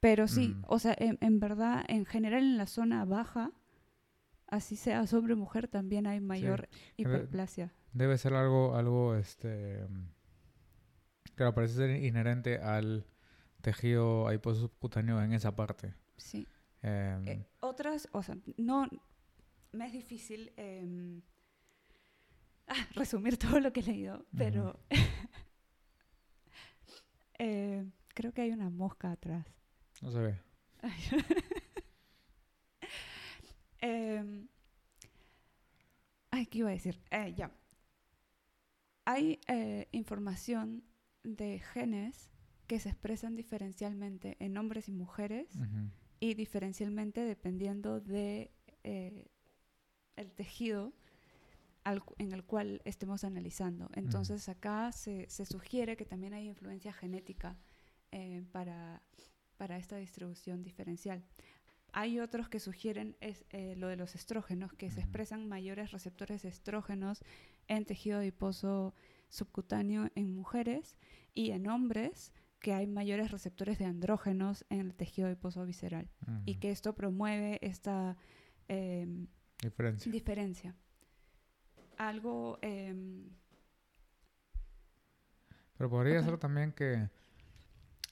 Pero 0.00 0.26
sí, 0.28 0.48
Mm. 0.48 0.64
o 0.68 0.78
sea, 0.78 0.94
en, 0.98 1.18
en 1.20 1.38
verdad, 1.40 1.84
en 1.88 2.06
general 2.06 2.42
en 2.42 2.56
la 2.56 2.66
zona 2.66 3.04
baja, 3.04 3.52
así 4.48 4.76
seas 4.76 5.12
hombre 5.12 5.34
o 5.34 5.36
mujer, 5.36 5.68
también 5.68 6.06
hay 6.06 6.20
mayor 6.20 6.68
hiperplasia. 6.96 7.72
Debe 7.92 8.16
ser 8.18 8.34
algo, 8.34 8.74
algo, 8.76 9.14
este, 9.16 9.86
claro, 11.34 11.54
parece 11.54 11.74
ser 11.74 12.02
inherente 12.02 12.58
al 12.58 13.06
tejido 13.60 14.26
adiposo 14.28 14.62
subcutáneo 14.62 15.22
en 15.22 15.32
esa 15.32 15.54
parte. 15.54 15.94
Sí. 16.16 16.46
Em, 16.82 17.28
Eh, 17.28 17.46
otras, 17.60 18.08
o 18.12 18.22
sea, 18.22 18.36
no, 18.56 18.88
me 19.72 19.86
es 19.86 19.92
difícil 19.92 20.52
em, 20.56 21.22
ah, 22.68 22.74
resumir 22.94 23.36
todo 23.36 23.60
lo 23.60 23.72
que 23.72 23.80
he 23.80 23.84
leído, 23.84 24.26
pero 24.36 24.78
eh, 27.38 27.84
creo 28.14 28.32
que 28.32 28.42
hay 28.42 28.50
una 28.50 28.70
mosca 28.70 29.12
atrás. 29.12 29.46
no 30.00 30.10
se 30.10 30.18
ve. 30.18 30.40
Em, 33.84 34.46
ay, 36.30 36.46
¿qué 36.46 36.58
iba 36.58 36.68
a 36.68 36.72
decir? 36.72 37.02
Eh, 37.10 37.34
ya. 37.36 37.50
Hay 39.04 39.40
eh, 39.48 39.88
información 39.90 40.84
de 41.24 41.58
genes 41.58 42.30
que 42.68 42.78
se 42.78 42.90
expresan 42.90 43.34
diferencialmente 43.34 44.36
en 44.38 44.56
hombres 44.56 44.88
y 44.88 44.92
mujeres 44.92 45.48
y 46.20 46.34
diferencialmente 46.34 47.22
dependiendo 47.22 48.00
de 48.00 48.52
el 50.14 50.32
tejido 50.32 50.92
al 51.84 52.02
en 52.18 52.32
el 52.32 52.44
cual 52.44 52.80
estemos 52.84 53.24
analizando. 53.24 53.88
Entonces 53.94 54.48
acá 54.48 54.92
se, 54.92 55.28
se 55.28 55.46
sugiere 55.46 55.96
que 55.96 56.04
también 56.04 56.34
hay 56.34 56.48
influencia 56.48 56.92
genética 56.92 57.56
eh, 58.12 58.42
para, 58.52 59.02
para 59.56 59.76
esta 59.78 59.96
distribución 59.96 60.62
diferencial. 60.62 61.24
Hay 61.94 62.20
otros 62.20 62.48
que 62.48 62.58
sugieren 62.58 63.16
es, 63.20 63.44
eh, 63.50 63.74
lo 63.76 63.88
de 63.88 63.96
los 63.96 64.14
estrógenos, 64.14 64.72
que 64.72 64.90
se 64.90 65.00
expresan 65.00 65.46
mayores 65.48 65.90
receptores 65.92 66.42
de 66.42 66.48
estrógenos 66.48 67.22
en 67.68 67.84
tejido 67.84 68.18
adiposo 68.18 68.94
subcutáneo 69.28 70.10
en 70.14 70.34
mujeres 70.34 70.96
y 71.34 71.50
en 71.50 71.68
hombres 71.68 72.32
que 72.60 72.72
hay 72.72 72.86
mayores 72.86 73.30
receptores 73.30 73.78
de 73.78 73.86
andrógenos 73.86 74.64
en 74.70 74.80
el 74.80 74.94
tejido 74.94 75.26
adiposo 75.26 75.64
visceral 75.66 76.08
y 76.46 76.56
que 76.56 76.70
esto 76.70 76.94
promueve 76.94 77.58
esta 77.60 78.16
em, 78.68 79.26
Diferencia. 79.60 80.12
diferencia. 80.12 80.76
Algo 81.98 82.58
em, 82.62 83.30
Pero 85.76 85.90
podría 85.90 86.22
ser 86.22 86.38
también 86.38 86.72
que 86.72 87.08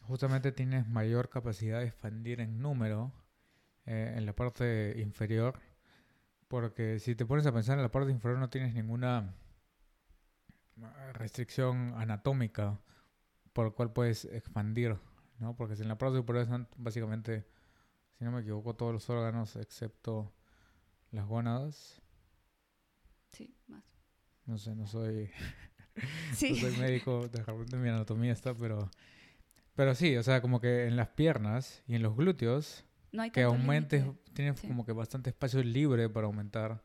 justamente 0.03 0.51
tienes 0.51 0.89
mayor 0.89 1.29
capacidad 1.29 1.79
de 1.79 1.87
expandir 1.87 2.41
en 2.41 2.61
número 2.61 3.13
eh, 3.87 4.15
en 4.17 4.27
la 4.27 4.35
parte 4.35 4.99
inferior, 4.99 5.61
porque 6.49 6.99
si 6.99 7.15
te 7.15 7.25
pones 7.25 7.47
a 7.47 7.53
pensar 7.53 7.79
en 7.79 7.83
la 7.83 7.93
parte 7.93 8.11
inferior 8.11 8.41
no 8.41 8.51
tienes 8.51 8.75
ninguna 8.75 9.37
ah, 10.83 11.13
restricción 11.13 11.95
anatómica 11.97 12.81
por 13.53 13.67
la 13.67 13.71
cual 13.71 13.93
puedes 13.93 14.25
expandir, 14.25 14.99
¿no? 15.39 15.55
Porque 15.55 15.77
si 15.77 15.83
en 15.83 15.89
la 15.89 15.99
parte 15.99 16.17
superior 16.17 16.43
están 16.43 16.69
básicamente, 16.77 17.47
si 18.19 18.25
no 18.25 18.33
me 18.33 18.41
equivoco, 18.41 18.75
todos 18.75 18.93
los 18.93 19.09
órganos 19.11 19.57
excepto 19.57 20.33
las 21.13 21.27
gónadas. 21.27 22.03
Sí, 23.33 23.55
más. 23.67 23.85
No 24.47 24.59
sé, 24.59 24.75
no 24.75 24.87
soy 24.87 25.31
Sí. 26.35 26.53
no 26.53 26.57
soy 26.57 26.77
médico, 26.79 27.29
de 27.29 27.77
mi 27.77 27.89
anatomía 27.89 28.33
está, 28.33 28.55
pero... 28.55 28.91
Pero 29.75 29.95
sí, 29.95 30.17
o 30.17 30.23
sea, 30.23 30.43
como 30.43 30.61
que 30.61 30.87
en 30.87 30.97
las 30.97 31.09
piernas 31.09 31.83
y 31.87 31.95
en 31.95 32.03
los 32.03 32.15
glúteos, 32.15 32.85
no 33.13 33.23
hay 33.23 33.31
que 33.31 33.43
aumentes, 33.43 34.03
límite. 34.03 34.33
tienes 34.35 34.61
sí. 34.61 34.69
como 34.69 34.85
que 34.85 34.93
bastante 34.93 35.31
espacio 35.31 35.63
libre 35.63 36.09
para 36.11 36.27
aumentar 36.27 36.83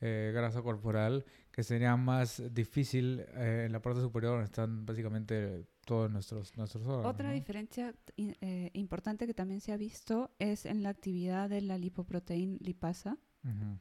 eh, 0.00 0.30
grasa 0.34 0.62
corporal, 0.62 1.24
que 1.50 1.62
sería 1.62 1.96
más 1.96 2.42
difícil 2.52 3.24
eh, 3.34 3.64
en 3.66 3.72
la 3.72 3.80
parte 3.80 4.00
superior 4.00 4.32
donde 4.32 4.44
están 4.44 4.84
básicamente 4.84 5.66
todos 5.86 6.10
nuestros, 6.10 6.56
nuestros 6.56 6.86
órganos. 6.86 7.14
Otra 7.14 7.28
¿no? 7.28 7.34
diferencia 7.34 7.94
eh, 8.16 8.70
importante 8.74 9.26
que 9.26 9.34
también 9.34 9.60
se 9.60 9.72
ha 9.72 9.76
visto 9.76 10.34
es 10.38 10.66
en 10.66 10.82
la 10.82 10.90
actividad 10.90 11.48
de 11.48 11.62
la 11.62 11.78
lipoproteína 11.78 12.58
lipasa. 12.60 13.18
Ujú. 13.42 13.78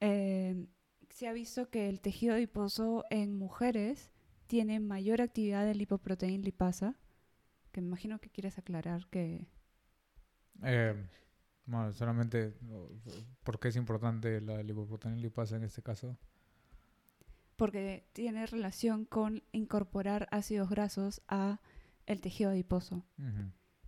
Eh, 0.00 0.66
se 1.14 1.28
ha 1.28 1.32
visto 1.32 1.70
que 1.70 1.88
el 1.88 2.00
tejido 2.00 2.34
adiposo 2.34 3.04
en 3.08 3.34
mujeres 3.34 4.10
tiene 4.46 4.80
mayor 4.80 5.22
actividad 5.22 5.64
de 5.64 5.74
lipoproteína 5.74 6.44
lipasa, 6.44 6.96
que 7.72 7.80
me 7.80 7.86
imagino 7.86 8.20
que 8.20 8.28
quieres 8.28 8.58
aclarar 8.58 9.06
que... 9.08 9.46
Eh, 10.62 10.94
bueno, 11.64 11.92
solamente, 11.92 12.54
¿por 13.42 13.58
qué 13.58 13.68
es 13.68 13.76
importante 13.76 14.40
la 14.42 14.62
lipoproteína 14.62 15.16
lipasa 15.16 15.56
en 15.56 15.64
este 15.64 15.82
caso? 15.82 16.18
porque 17.56 18.08
tiene 18.12 18.46
relación 18.46 19.04
con 19.04 19.42
incorporar 19.52 20.28
ácidos 20.30 20.68
grasos 20.68 21.22
a 21.28 21.60
el 22.06 22.20
tejido 22.20 22.50
adiposo. 22.50 23.06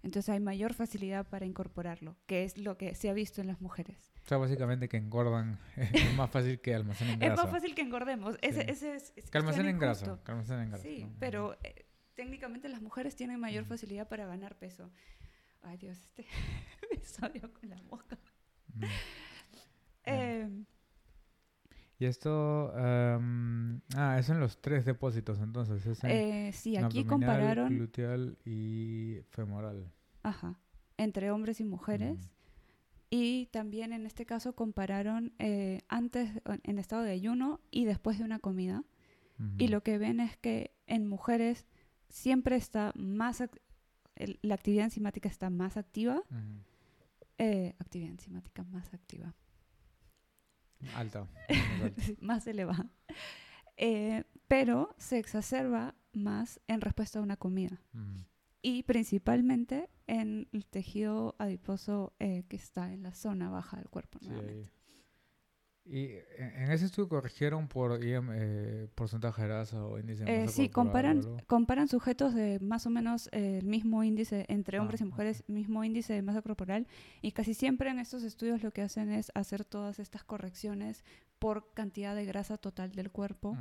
Entonces 0.02 0.28
hay 0.28 0.40
mayor 0.40 0.72
facilidad 0.72 1.28
para 1.28 1.46
incorporarlo, 1.46 2.16
que 2.26 2.44
es 2.44 2.56
lo 2.58 2.78
que 2.78 2.94
se 2.94 3.10
ha 3.10 3.12
visto 3.12 3.40
en 3.40 3.48
las 3.48 3.60
mujeres. 3.60 4.12
O 4.26 4.28
sea, 4.28 4.38
básicamente 4.38 4.88
que 4.88 4.96
engordan 4.96 5.58
es 5.76 6.14
más 6.16 6.28
fácil 6.30 6.60
que 6.60 6.74
almacenen 6.74 7.18
grasa. 7.18 7.34
Es 7.34 7.40
más 7.44 7.50
fácil 7.50 7.74
que 7.76 7.82
engordemos. 7.82 8.36
Ese, 8.42 8.62
Sí. 8.62 8.70
ese 8.70 8.94
es, 8.96 9.12
es 9.16 9.30
Que 9.30 9.38
almacenen 9.38 9.78
grasa. 9.78 10.04
injusto. 10.04 10.24
Que 10.24 10.32
almacenen 10.32 10.68
grasa. 10.70 10.82
Sí, 10.82 11.04
¿no? 11.04 11.14
pero 11.20 11.56
eh, 11.62 11.86
técnicamente 12.14 12.68
las 12.68 12.82
mujeres 12.82 13.14
tienen 13.14 13.38
mayor 13.38 13.64
facilidad 13.66 14.08
para 14.08 14.26
ganar 14.26 14.56
peso. 14.58 14.90
Ay 15.62 15.76
Dios, 15.78 15.96
este 15.98 16.26
episodio 16.90 17.52
con 17.54 17.70
la 17.70 17.80
mosca. 17.82 18.18
Ujú. 18.76 18.86
Eh, 20.04 20.48
Y 21.98 22.04
esto, 22.04 22.76
em, 22.76 23.80
ah, 23.96 24.18
es 24.18 24.28
en 24.28 24.38
los 24.38 24.60
tres 24.60 24.84
depósitos 24.84 25.40
entonces, 25.40 25.86
es 25.86 26.04
en, 26.04 26.10
eh, 26.10 26.50
sí, 26.52 26.76
aquí 26.76 27.04
compararon 27.04 27.68
gluteal 27.74 28.36
y 28.44 29.20
femoral. 29.30 29.90
ajá, 30.22 30.58
entre 30.98 31.30
hombres 31.30 31.60
y 31.60 31.64
mujeres. 31.64 32.18
Ujú. 32.18 32.35
Y 33.10 33.46
también 33.46 33.92
en 33.92 34.04
este 34.06 34.26
caso 34.26 34.54
compararon 34.54 35.32
eh, 35.38 35.80
antes 35.88 36.30
en- 36.64 36.78
estado 36.78 37.02
de 37.02 37.12
ayuno 37.12 37.60
y 37.70 37.84
después 37.84 38.18
de 38.18 38.24
una 38.24 38.38
comida. 38.38 38.82
Y 39.58 39.64
Ujú. 39.64 39.72
lo 39.72 39.82
que 39.82 39.98
ven 39.98 40.18
es 40.20 40.36
que 40.38 40.74
en 40.86 41.06
mujeres 41.06 41.66
siempre 42.08 42.56
está 42.56 42.92
más, 42.96 43.42
el- 44.16 44.38
la 44.42 44.54
actividad 44.54 44.84
enzimática 44.84 45.28
está 45.28 45.50
más 45.50 45.76
activa, 45.76 46.22
Ujú. 46.30 46.62
eh, 47.38 47.74
actividad 47.78 48.10
enzimática 48.12 48.64
más 48.64 48.92
activa, 48.94 49.34
Alta. 50.94 51.26
más 52.20 52.46
elevada, 52.46 52.90
Eh, 53.78 54.24
pero 54.48 54.94
se 54.96 55.18
exacerba 55.18 55.94
más 56.14 56.60
en 56.66 56.80
respuesta 56.80 57.18
a 57.18 57.22
una 57.22 57.36
comida 57.36 57.78
Ujú. 57.92 58.24
Y 58.62 58.82
principalmente 58.84 59.88
en 60.06 60.48
el 60.52 60.66
tejido 60.66 61.34
adiposo 61.38 62.14
eh, 62.18 62.44
que 62.48 62.56
está 62.56 62.92
en 62.92 63.02
la 63.02 63.12
zona 63.14 63.50
baja 63.50 63.76
del 63.78 63.88
cuerpo. 63.88 64.18
Sí, 64.20 64.26
nuevamente. 64.28 64.70
Y 65.88 66.08
en 66.38 66.72
ese 66.72 66.86
estudio 66.86 67.08
corrigieron 67.08 67.68
por 67.68 68.02
IM, 68.04 68.30
eh, 68.34 68.88
porcentaje 68.96 69.42
de 69.42 69.48
grasa 69.48 69.84
o 69.84 70.00
índice 70.00 70.24
de 70.24 70.30
Eh, 70.32 70.40
masa 70.40 70.52
sí, 70.52 70.68
corporal 70.68 71.18
o 71.18 71.22
comparan, 71.22 71.46
comparan 71.46 71.88
sujetos 71.88 72.34
de 72.34 72.58
más 72.58 72.86
o 72.86 72.90
menos 72.90 73.28
eh, 73.30 73.58
el 73.58 73.66
mismo 73.66 74.02
índice 74.02 74.46
entre 74.48 74.78
Ah, 74.78 74.82
hombres 74.82 75.00
y 75.00 75.04
ok. 75.04 75.10
mujeres, 75.10 75.44
mismo 75.46 75.84
índice 75.84 76.12
de 76.12 76.22
masa 76.22 76.42
corporal, 76.42 76.88
y 77.22 77.30
casi 77.30 77.54
siempre 77.54 77.88
en 77.88 78.00
estos 78.00 78.24
estudios 78.24 78.64
lo 78.64 78.72
que 78.72 78.82
hacen 78.82 79.10
es 79.12 79.30
hacer 79.36 79.64
todas 79.64 80.00
estas 80.00 80.24
correcciones 80.24 81.04
por 81.38 81.72
cantidad 81.72 82.16
de 82.16 82.24
grasa 82.24 82.58
total 82.58 82.90
del 82.92 83.12
cuerpo. 83.12 83.56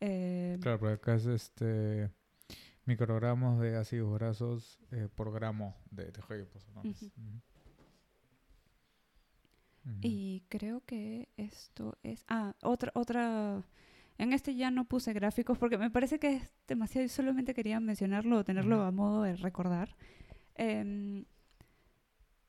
Eh, 0.00 0.58
Claro, 0.60 0.78
porque 0.78 0.94
acá 0.96 1.14
es 1.14 1.24
este 1.24 2.10
microgramos 2.86 3.60
de 3.60 3.76
ácidos 3.76 4.12
grasos 4.18 4.80
eh, 4.92 5.08
por 5.14 5.32
gramo 5.32 5.76
de 5.90 6.10
tejido 6.12 6.34
adiposo. 6.36 6.70
¿no? 6.74 6.82
Es- 6.82 7.02
Ujú. 7.02 7.12
ujú. 7.20 7.40
Ujú. 9.86 9.98
Y 10.02 10.44
creo 10.48 10.82
que 10.84 11.28
esto 11.36 11.96
es... 12.02 12.24
Ah, 12.28 12.54
otra, 12.62 12.90
otra... 12.94 13.62
En 14.18 14.32
este 14.32 14.54
ya 14.56 14.70
no 14.70 14.86
puse 14.86 15.12
gráficos 15.12 15.58
porque 15.58 15.76
me 15.78 15.90
parece 15.90 16.18
que 16.18 16.34
es 16.36 16.52
demasiado 16.66 17.04
y 17.04 17.08
solamente 17.08 17.54
quería 17.54 17.78
mencionarlo 17.80 18.38
o 18.38 18.44
tenerlo 18.44 18.82
a 18.82 18.90
modo 18.90 19.22
de 19.22 19.36
recordar. 19.36 19.94
Em, 20.54 21.26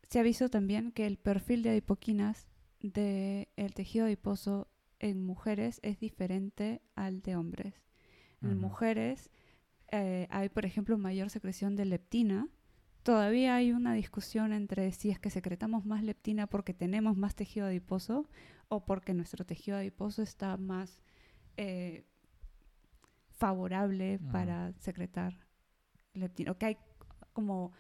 se 0.10 0.20
ha 0.20 0.24
visto 0.24 0.50
también 0.50 0.92
que 0.94 1.06
el 1.06 1.18
perfil 1.18 1.64
de 1.64 1.72
adipoquinas 1.72 2.48
del 2.80 3.74
tejido 3.76 4.06
adiposo 4.06 4.70
en 5.00 5.22
mujeres 5.22 5.80
es 5.84 6.00
diferente 6.00 6.82
al 6.96 7.22
de 7.22 7.36
hombres. 7.36 7.84
En 8.42 8.58
mujeres 8.60 9.30
eh, 9.92 10.28
hay, 10.30 10.50
por 10.50 10.66
ejemplo, 10.66 10.98
mayor 10.98 11.30
secreción 11.30 11.76
de 11.76 11.86
leptina. 11.86 12.48
Todavía 13.04 13.56
hay 13.56 13.72
una 13.72 13.94
discusión 13.94 14.52
entre 14.52 14.92
si 14.92 15.10
es 15.10 15.20
que 15.20 15.30
secretamos 15.30 15.86
más 15.86 16.04
leptina 16.04 16.48
porque 16.48 16.74
tenemos 16.74 17.16
más 17.16 17.36
tejido 17.36 17.68
adiposo 17.68 18.28
o 18.68 18.86
porque 18.86 19.14
nuestro 19.14 19.46
tejido 19.46 19.78
adiposo 19.78 20.22
está 20.22 20.58
más 20.58 21.02
eh, 21.56 22.04
favorable 23.32 24.20
para 24.32 24.74
secretar 24.74 25.48
leptina. 26.14 26.52
O 26.52 26.58
que 26.58 26.66
hay 26.66 26.78
como 27.32 27.72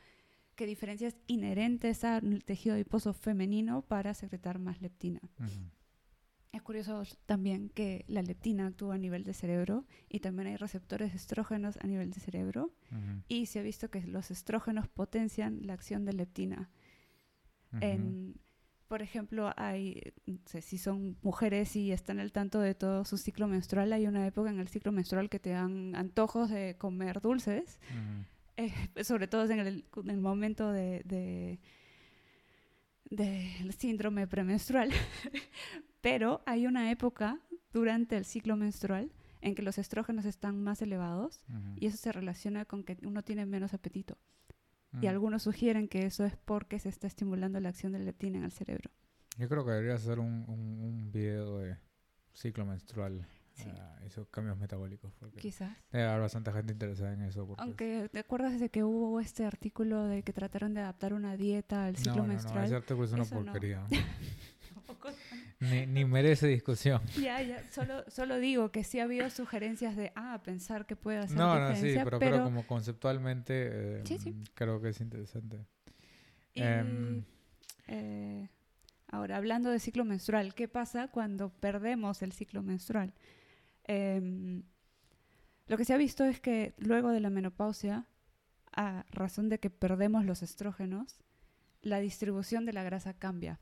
que 0.56 0.66
diferencias 0.66 1.16
inherentes 1.28 2.04
al 2.04 2.44
tejido 2.44 2.76
adiposo 2.76 3.14
femenino 3.14 3.82
para 3.82 4.14
secretar 4.14 4.60
más 4.60 4.82
leptina. 4.82 5.20
Es 6.54 6.62
curioso 6.62 7.04
también 7.26 7.70
que 7.70 8.04
la 8.08 8.22
leptina 8.22 8.68
actúa 8.68 8.96
a 8.96 8.98
nivel 8.98 9.24
de 9.24 9.34
cerebro 9.34 9.86
y 10.10 10.20
también 10.22 10.48
hay 10.48 10.56
receptores 10.56 11.14
estrógenos 11.14 11.78
a 11.82 11.88
nivel 11.88 12.10
de 12.12 12.20
cerebro 12.20 12.72
y 13.28 13.46
se 13.48 13.60
ha 13.60 13.62
visto 13.62 13.90
que 13.90 14.02
los 14.02 14.32
estrógenos 14.32 14.88
potencian 14.88 15.60
la 15.68 15.74
acción 15.74 16.06
de 16.06 16.14
leptina. 16.14 16.70
En, 17.82 18.36
por 18.88 19.02
ejemplo, 19.02 19.52
hay, 19.58 20.14
no 20.26 20.40
sé, 20.46 20.62
si 20.62 20.78
son 20.78 21.18
mujeres 21.22 21.76
y 21.76 21.92
están 21.92 22.20
al 22.20 22.32
tanto 22.32 22.60
de 22.62 22.74
todo 22.74 23.04
su 23.04 23.18
ciclo 23.18 23.48
menstrual, 23.48 23.92
hay 23.92 24.08
una 24.08 24.26
época 24.26 24.50
en 24.50 24.60
el 24.60 24.70
ciclo 24.70 24.92
menstrual 24.94 25.30
que 25.30 25.40
te 25.40 25.50
dan 25.52 25.94
antojos 25.96 26.50
de 26.50 26.76
comer 26.78 27.20
dulces, 27.22 27.80
eh, 28.56 28.72
sobre 29.04 29.28
todo 29.28 29.44
en 29.52 29.60
el, 29.60 29.86
en 29.98 30.10
el 30.10 30.22
momento 30.22 30.72
de, 30.72 31.02
de- 31.04 31.60
del 33.10 33.74
síndrome 33.74 34.28
premenstrual. 34.28 34.90
Pero 36.02 36.42
hay 36.46 36.68
una 36.68 36.92
época 36.92 37.40
durante 37.74 38.18
el 38.18 38.26
ciclo 38.26 38.56
menstrual 38.56 39.12
en 39.42 39.56
que 39.56 39.62
los 39.62 39.78
estrógenos 39.78 40.26
están 40.26 40.62
más 40.64 40.82
elevados 40.82 41.42
Ujú. 41.50 41.76
y 41.78 41.86
eso 41.88 41.98
se 41.98 42.12
relaciona 42.12 42.66
con 42.66 42.84
que 42.84 42.98
uno 43.06 43.24
tiene 43.24 43.46
menos 43.46 43.74
apetito. 43.74 44.18
Y 44.94 44.98
Ujú. 45.00 45.10
algunos 45.10 45.44
sugieren 45.44 45.88
que 45.88 46.06
eso 46.06 46.26
es 46.26 46.36
porque 46.38 46.80
se 46.80 46.90
está 46.90 47.08
estimulando 47.08 47.60
la 47.60 47.70
acción 47.70 47.92
de 47.92 48.00
leptina 48.00 48.38
en 48.40 48.46
el 48.46 48.52
cerebro. 48.52 48.90
Yo 49.38 49.48
creo 49.48 49.64
que 49.66 49.72
debería 49.72 49.96
hacer 49.96 50.20
un, 50.20 50.46
un, 50.48 50.80
un 50.80 51.12
video 51.12 51.60
de 51.60 51.78
ciclo 52.34 52.66
menstrual 52.66 53.28
Sí. 53.54 53.68
ah, 53.76 53.98
esos 54.06 54.28
cambios 54.30 54.56
metabólicos. 54.60 55.12
Quizás. 55.40 55.76
debe 55.92 56.06
haber 56.06 56.22
bastante 56.22 56.52
gente 56.52 56.74
interesada 56.74 57.12
en 57.14 57.24
eso. 57.24 57.48
porque 57.48 57.60
es- 57.64 57.68
Aunque, 57.68 58.10
¿te 58.14 58.20
acuerdas 58.20 58.60
de 58.60 58.70
que 58.70 58.84
hubo 58.84 59.20
este 59.20 59.46
artículo 59.46 60.04
de 60.06 60.22
que 60.22 60.32
trataron 60.32 60.76
de 60.76 60.82
adaptar 60.82 61.14
una 61.14 61.36
dieta 61.36 61.86
al 61.86 61.96
ciclo 61.98 62.12
no, 62.18 62.22
no, 62.22 62.28
no, 62.28 62.34
menstrual? 62.34 62.66
ese 62.66 62.76
artículo 62.76 63.06
es 63.06 63.14
una 63.14 63.24
Eso 63.24 63.34
no. 63.36 63.44
porquería. 63.46 63.84
Tampoco- 64.76 65.10
ni, 65.60 65.86
ni 65.88 66.06
merece 66.06 66.48
discusión. 66.48 67.02
Ya, 67.22 67.42
ya, 67.42 67.64
solo, 67.72 68.04
solo 68.10 68.38
digo 68.38 68.72
que 68.72 68.84
sí 68.84 69.00
ha 69.00 69.04
habido 69.04 69.30
sugerencias 69.30 69.96
de, 69.96 70.12
ah, 70.16 70.42
pensar 70.44 70.86
que 70.86 70.96
puede 70.96 71.20
hacer 71.20 71.38
No, 71.38 71.60
no, 71.60 71.70
sí, 71.70 71.88
diferencia, 71.88 72.04
pero, 72.06 72.20
creo 72.20 72.44
como 72.44 72.66
conceptualmente 72.68 73.54
eh, 74.00 74.04
Sí, 74.06 74.18
sí. 74.20 74.36
creo 74.54 74.82
que 74.82 74.90
es 74.90 75.02
interesante. 75.02 75.66
y, 76.54 76.62
em, 76.62 77.24
eh, 77.88 78.50
ahora, 79.08 79.38
hablando 79.38 79.70
de 79.70 79.80
ciclo 79.80 80.06
menstrual, 80.06 80.54
¿qué 80.54 80.68
pasa 80.68 81.08
cuando 81.08 81.50
perdemos 81.50 82.22
el 82.22 82.34
ciclo 82.34 82.62
menstrual? 82.62 83.14
Em, 83.86 84.64
lo 85.68 85.78
que 85.78 85.86
se 85.86 85.94
ha 85.94 85.98
visto 85.98 86.24
es 86.24 86.40
que 86.40 86.74
luego 86.78 87.10
de 87.10 87.20
la 87.20 87.30
menopausia, 87.30 88.06
a 88.72 89.06
razón 89.10 89.50
de 89.50 89.60
que 89.60 89.70
perdemos 89.70 90.26
los 90.26 90.44
estrógenos, 90.44 91.20
la 91.82 92.00
distribución 92.00 92.66
de 92.66 92.74
la 92.74 92.84
grasa 92.84 93.14
cambia. 93.14 93.60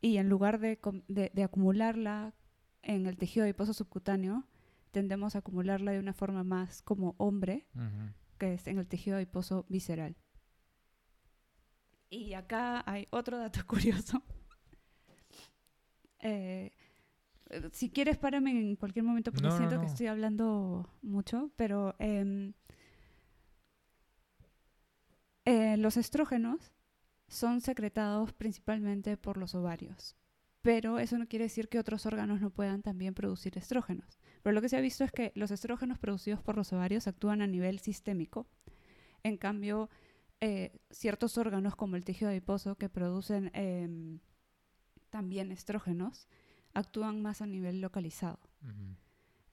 Y 0.00 0.16
en 0.18 0.28
lugar 0.28 0.58
de, 0.58 0.78
com- 0.78 1.02
de- 1.08 1.30
de 1.34 1.42
acumularla 1.44 2.34
en 2.82 3.06
el 3.06 3.16
tejido 3.16 3.44
adiposo 3.44 3.72
subcutáneo, 3.72 4.44
tendemos 4.90 5.34
a 5.34 5.38
acumularla 5.38 5.92
de 5.92 5.98
una 5.98 6.12
forma 6.12 6.44
más 6.44 6.82
como 6.82 7.14
hombre, 7.18 7.66
que 8.38 8.54
es 8.54 8.66
en 8.66 8.78
el 8.78 8.86
tejido 8.86 9.16
adiposo 9.16 9.64
visceral. 9.68 10.16
Y 12.10 12.34
acá 12.34 12.82
hay 12.86 13.06
otro 13.10 13.38
dato 13.38 13.60
curioso. 13.66 14.22
Eh, 16.20 16.72
si 17.72 17.90
quieres, 17.90 18.16
párame 18.18 18.50
en 18.52 18.76
cualquier 18.76 19.04
momento 19.04 19.30
porque 19.30 19.46
No, 19.48 19.52
no, 19.52 19.58
siento 19.58 19.80
que 19.80 19.86
estoy 19.86 20.06
hablando 20.06 20.88
mucho, 21.02 21.50
pero 21.56 21.94
em, 21.98 22.52
eh, 25.44 25.76
los 25.76 25.96
estrógenos 25.96 26.72
son 27.28 27.60
secretados 27.60 28.32
principalmente 28.32 29.16
por 29.16 29.36
los 29.36 29.54
ovarios, 29.54 30.16
pero 30.62 30.98
eso 30.98 31.18
no 31.18 31.26
quiere 31.26 31.44
decir 31.44 31.68
que 31.68 31.78
otros 31.78 32.06
órganos 32.06 32.40
no 32.40 32.50
puedan 32.50 32.82
también 32.82 33.14
producir 33.14 33.58
estrógenos. 33.58 34.18
Pero 34.42 34.54
lo 34.54 34.62
que 34.62 34.68
se 34.68 34.76
ha 34.76 34.80
visto 34.80 35.04
es 35.04 35.12
que 35.12 35.32
los 35.34 35.50
estrógenos 35.50 35.98
producidos 35.98 36.42
por 36.42 36.56
los 36.56 36.72
ovarios 36.72 37.06
actúan 37.06 37.42
a 37.42 37.46
nivel 37.46 37.80
sistémico. 37.80 38.46
En 39.22 39.36
cambio, 39.36 39.90
eh, 40.40 40.78
ciertos 40.90 41.38
órganos 41.38 41.76
como 41.76 41.96
el 41.96 42.04
tejido 42.04 42.30
adiposo 42.30 42.76
que 42.76 42.88
producen 42.88 43.50
em, 43.54 44.20
también 45.10 45.52
estrógenos 45.52 46.28
actúan 46.74 47.22
más 47.22 47.40
a 47.40 47.46
nivel 47.46 47.80
localizado. 47.80 48.40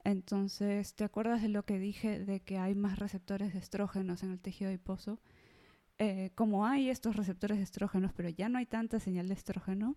Entonces, 0.04 0.94
¿te 0.94 1.04
acuerdas 1.04 1.42
de 1.42 1.48
lo 1.48 1.64
que 1.64 1.78
dije 1.78 2.18
de 2.18 2.40
que 2.40 2.58
hay 2.58 2.74
más 2.74 2.98
receptores 2.98 3.52
de 3.52 3.60
estrógenos 3.60 4.22
en 4.22 4.32
el 4.32 4.40
tejido 4.40 4.68
adiposo? 4.68 5.20
Eh, 6.04 6.30
como 6.34 6.66
hay 6.66 6.88
estos 6.90 7.14
receptores 7.14 7.58
de 7.58 7.64
estrógenos, 7.64 8.12
pero 8.12 8.28
ya 8.28 8.48
no 8.48 8.58
hay 8.58 8.66
tanta 8.66 8.98
señal 8.98 9.28
de 9.28 9.34
estrógeno, 9.34 9.96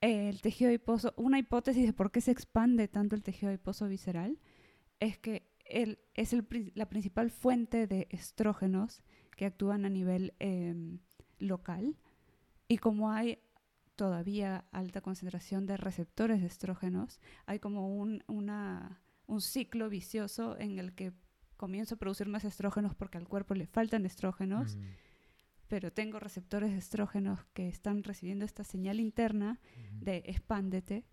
eh, 0.00 0.28
el 0.30 0.40
tejido 0.40 0.68
adiposo, 0.70 1.12
una 1.16 1.38
hipótesis 1.38 1.84
de 1.84 1.92
por 1.92 2.10
qué 2.10 2.20
se 2.22 2.30
expande 2.30 2.88
tanto 2.88 3.14
el 3.14 3.22
tejido 3.22 3.50
adiposo 3.50 3.88
visceral 3.88 4.38
es 5.00 5.18
que 5.18 5.50
el- 5.66 5.98
es 6.14 6.32
el 6.32 6.46
la 6.74 6.88
principal 6.88 7.30
fuente 7.30 7.86
de 7.86 8.06
estrógenos 8.10 9.02
que 9.36 9.44
actúan 9.44 9.84
a 9.84 9.90
nivel 9.90 10.32
em, 10.38 10.98
local. 11.38 11.96
Y 12.66 12.78
como 12.78 13.10
hay 13.12 13.38
todavía 13.96 14.64
alta 14.72 15.00
concentración 15.02 15.66
de 15.66 15.76
receptores 15.76 16.40
de 16.40 16.46
estrógenos, 16.46 17.20
hay 17.46 17.58
como 17.58 17.94
un, 18.00 18.22
una- 18.28 19.00
un 19.26 19.40
ciclo 19.42 19.90
vicioso 19.90 20.56
en 20.58 20.78
el 20.78 20.94
que 20.94 21.12
comienzo 21.58 21.96
a 21.96 21.98
producir 21.98 22.28
más 22.28 22.44
estrógenos 22.44 22.94
porque 22.94 23.18
al 23.18 23.28
cuerpo 23.28 23.54
le 23.54 23.66
faltan 23.66 24.06
estrógenos, 24.06 24.74
Ujú. 24.76 24.84
Pero 25.68 25.92
tengo 25.92 26.18
receptores 26.18 26.72
de 26.72 26.78
estrógenos 26.78 27.44
que 27.54 27.68
están 27.68 28.02
recibiendo 28.02 28.44
esta 28.44 28.64
señal 28.64 29.00
interna 29.00 29.60
Ujú. 29.76 30.04
de 30.04 30.22
expándete. 30.26 31.04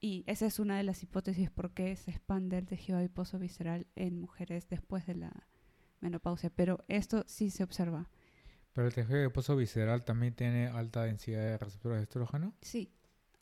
Y 0.00 0.22
esa 0.26 0.46
es 0.46 0.58
una 0.58 0.76
de 0.76 0.82
las 0.82 1.02
hipótesis 1.02 1.50
por 1.50 1.72
qué 1.72 1.96
se 1.96 2.10
expande 2.10 2.58
el 2.58 2.66
tejido 2.66 2.98
adiposo 2.98 3.38
visceral 3.38 3.86
en 3.96 4.18
mujeres 4.20 4.68
después 4.68 5.06
de 5.06 5.14
la 5.14 5.46
menopausia. 6.00 6.50
Pero 6.50 6.84
esto 6.88 7.24
sí 7.26 7.50
se 7.50 7.64
observa. 7.64 8.10
Pero 8.74 8.86
el 8.88 8.94
tejido 8.94 9.18
adiposo 9.20 9.56
visceral 9.56 10.04
también 10.04 10.34
tiene 10.34 10.66
alta 10.68 11.04
densidad 11.04 11.40
de 11.42 11.58
receptores 11.58 11.98
de 11.98 12.02
estrógeno. 12.02 12.54
Sí. 12.60 12.92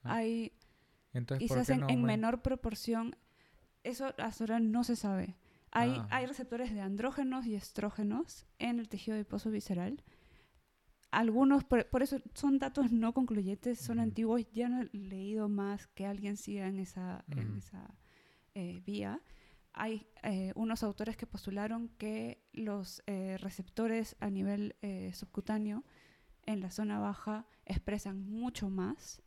Ah. 0.04 0.16
Hay 0.16 0.52
Entonces, 1.12 1.48
¿por 1.48 1.56
quizás 1.58 1.66
qué 1.66 1.72
en, 1.74 1.80
no 1.80 1.88
en 1.90 2.02
menor 2.04 2.42
proporción. 2.42 3.16
Eso 3.82 4.14
hasta 4.18 4.44
ahora 4.44 4.60
no 4.60 4.84
se 4.84 4.94
sabe. 4.96 5.36
Hay, 5.72 5.96
Ah. 5.98 6.06
hay 6.10 6.26
receptores 6.26 6.72
de 6.72 6.80
andrógenos 6.80 7.44
y 7.46 7.56
estrógenos 7.56 8.46
en 8.58 8.78
el 8.78 8.88
tejido 8.88 9.16
adiposo 9.16 9.50
visceral. 9.50 10.02
Algunos, 11.12 11.62
por, 11.62 11.86
por 11.90 12.02
eso 12.02 12.20
son 12.32 12.58
datos 12.58 12.90
no 12.90 13.12
concluyentes, 13.12 13.78
son 13.78 14.00
antiguos. 14.00 14.50
Ya 14.52 14.70
no 14.70 14.80
he 14.80 14.96
leído 14.96 15.48
más 15.48 15.86
que 15.88 16.06
alguien 16.06 16.38
siga 16.38 16.66
en 16.66 16.78
esa, 16.80 17.24
en 17.28 17.50
Ujú. 17.50 17.58
esa 17.58 17.94
eh, 18.54 18.82
vía. 18.84 19.20
Hay 19.74 20.06
eh, 20.22 20.52
unos 20.56 20.82
autores 20.82 21.16
que 21.18 21.26
postularon 21.26 21.90
que 21.98 22.42
los 22.54 23.02
eh, 23.06 23.36
receptores 23.38 24.16
a 24.20 24.30
nivel 24.30 24.74
subcutáneo 25.12 25.84
en 26.46 26.60
la 26.60 26.70
zona 26.70 26.98
baja 26.98 27.46
expresan 27.66 28.18
mucho 28.28 28.70
más. 28.70 29.22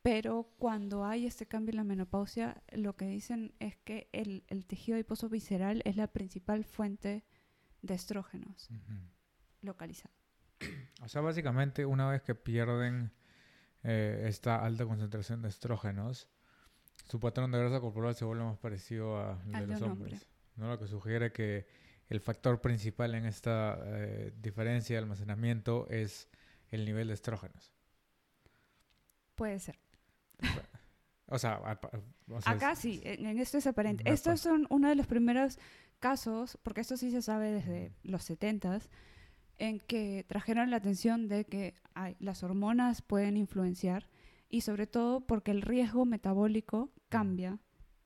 Pero 0.00 0.54
cuando 0.58 1.04
hay 1.04 1.26
este 1.26 1.46
cambio 1.46 1.72
en 1.72 1.76
la 1.76 1.84
menopausia, 1.84 2.62
lo 2.72 2.96
que 2.96 3.06
dicen 3.06 3.52
es 3.58 3.76
que 3.76 4.08
el, 4.12 4.44
el 4.48 4.64
tejido 4.64 4.96
adiposo 4.96 5.28
visceral 5.28 5.82
es 5.84 5.96
la 5.96 6.06
principal 6.06 6.64
fuente 6.64 7.24
de 7.82 7.94
estrógenos 7.94 8.70
Ujú. 8.70 8.94
localizado. 9.62 10.14
O 11.02 11.08
sea, 11.08 11.20
básicamente 11.20 11.84
una 11.86 12.08
vez 12.10 12.22
que 12.22 12.34
pierden 12.34 13.12
eh, 13.84 14.24
esta 14.28 14.64
alta 14.64 14.84
concentración 14.86 15.42
de 15.42 15.48
estrógenos, 15.48 16.28
su 17.08 17.20
patrón 17.20 17.52
de 17.52 17.58
grasa 17.58 17.80
corporal 17.80 18.14
se 18.16 18.24
vuelve 18.24 18.42
más 18.44 18.58
parecido 18.58 19.16
a- 19.18 19.40
al 19.52 19.52
de 19.52 19.66
los 19.66 19.82
hombres. 19.82 20.14
hombre. 20.14 20.26
¿no? 20.56 20.68
Lo 20.68 20.78
que 20.78 20.86
sugiere 20.88 21.32
que 21.32 21.66
el 22.08 22.20
factor 22.20 22.60
principal 22.60 23.14
en 23.14 23.26
esta 23.26 23.78
eh, 23.84 24.32
diferencia 24.40 24.96
de 24.96 25.02
almacenamiento 25.02 25.86
es 25.90 26.28
el 26.70 26.84
nivel 26.84 27.08
de 27.08 27.14
estrógenos. 27.14 27.72
Puede 29.34 29.58
ser. 29.60 29.78
O 31.28 31.40
sea, 31.40 31.54
a- 31.54 31.72
a- 31.72 31.90
o 32.30 32.40
sea, 32.40 32.52
Acá 32.52 32.72
es- 32.72 32.78
sí, 32.78 33.00
en, 33.02 33.26
en 33.26 33.38
esto 33.40 33.58
es 33.58 33.66
aparente. 33.66 34.08
Estos 34.08 34.40
son 34.40 34.64
uno 34.70 34.88
de 34.88 34.94
los 34.94 35.08
primeros 35.08 35.58
casos, 35.98 36.56
porque 36.62 36.82
esto 36.82 36.96
sí 36.96 37.10
se 37.10 37.20
sabe 37.20 37.50
desde 37.50 37.90
los 38.04 38.22
70 38.22 38.78
en 39.58 39.80
que 39.80 40.24
trajeron 40.28 40.70
la 40.70 40.76
atención 40.76 41.28
de 41.28 41.44
que 41.44 41.74
ay, 41.94 42.16
las 42.20 42.42
hormonas 42.42 43.02
pueden 43.02 43.36
influenciar 43.36 44.08
y 44.48 44.60
sobre 44.60 44.86
todo 44.86 45.20
porque 45.26 45.50
el 45.50 45.62
riesgo 45.62 46.04
metabólico 46.04 46.90
cambia 47.08 47.58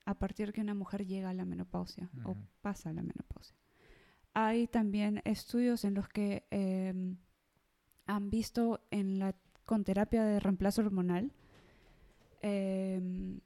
a 0.04 0.14
partir 0.18 0.52
que 0.52 0.60
una 0.60 0.74
mujer 0.74 1.06
llega 1.06 1.30
a 1.30 1.34
la 1.34 1.44
menopausia 1.44 2.08
o 2.24 2.30
Ujú. 2.32 2.40
pasa 2.62 2.90
a 2.90 2.92
la 2.92 3.02
menopausia. 3.02 3.56
Hay 4.32 4.66
también 4.68 5.20
estudios 5.24 5.84
en 5.84 5.94
los 5.94 6.08
que 6.08 6.46
em, 6.50 7.16
han 8.06 8.30
visto 8.30 8.80
en 8.90 9.18
la, 9.18 9.34
con 9.64 9.84
terapia 9.84 10.24
de 10.24 10.40
reemplazo 10.40 10.82
hormonal 10.82 11.32
em, 12.42 13.40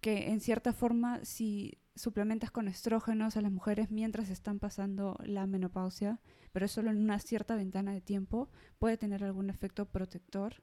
que 0.00 0.30
en 0.30 0.40
cierta 0.40 0.72
forma 0.72 1.24
si 1.24 1.78
suplementas 1.94 2.50
con 2.50 2.68
estrógenos 2.68 3.36
a 3.36 3.40
las 3.42 3.52
mujeres 3.52 3.90
mientras 3.90 4.30
están 4.30 4.58
pasando 4.58 5.18
la 5.24 5.46
menopausia, 5.46 6.20
pero 6.52 6.66
solo 6.68 6.90
en 6.90 6.98
una 6.98 7.18
cierta 7.18 7.54
ventana 7.56 7.92
de 7.92 8.00
tiempo, 8.00 8.50
puede 8.78 8.96
tener 8.96 9.22
algún 9.24 9.50
efecto 9.50 9.86
protector 9.86 10.62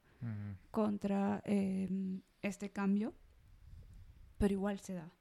contra 0.71 1.41
em, 1.45 2.21
este 2.41 2.71
cambio, 2.71 3.13
pero 4.37 4.53
igual 4.53 4.79
se 4.79 4.93
da. 4.93 5.11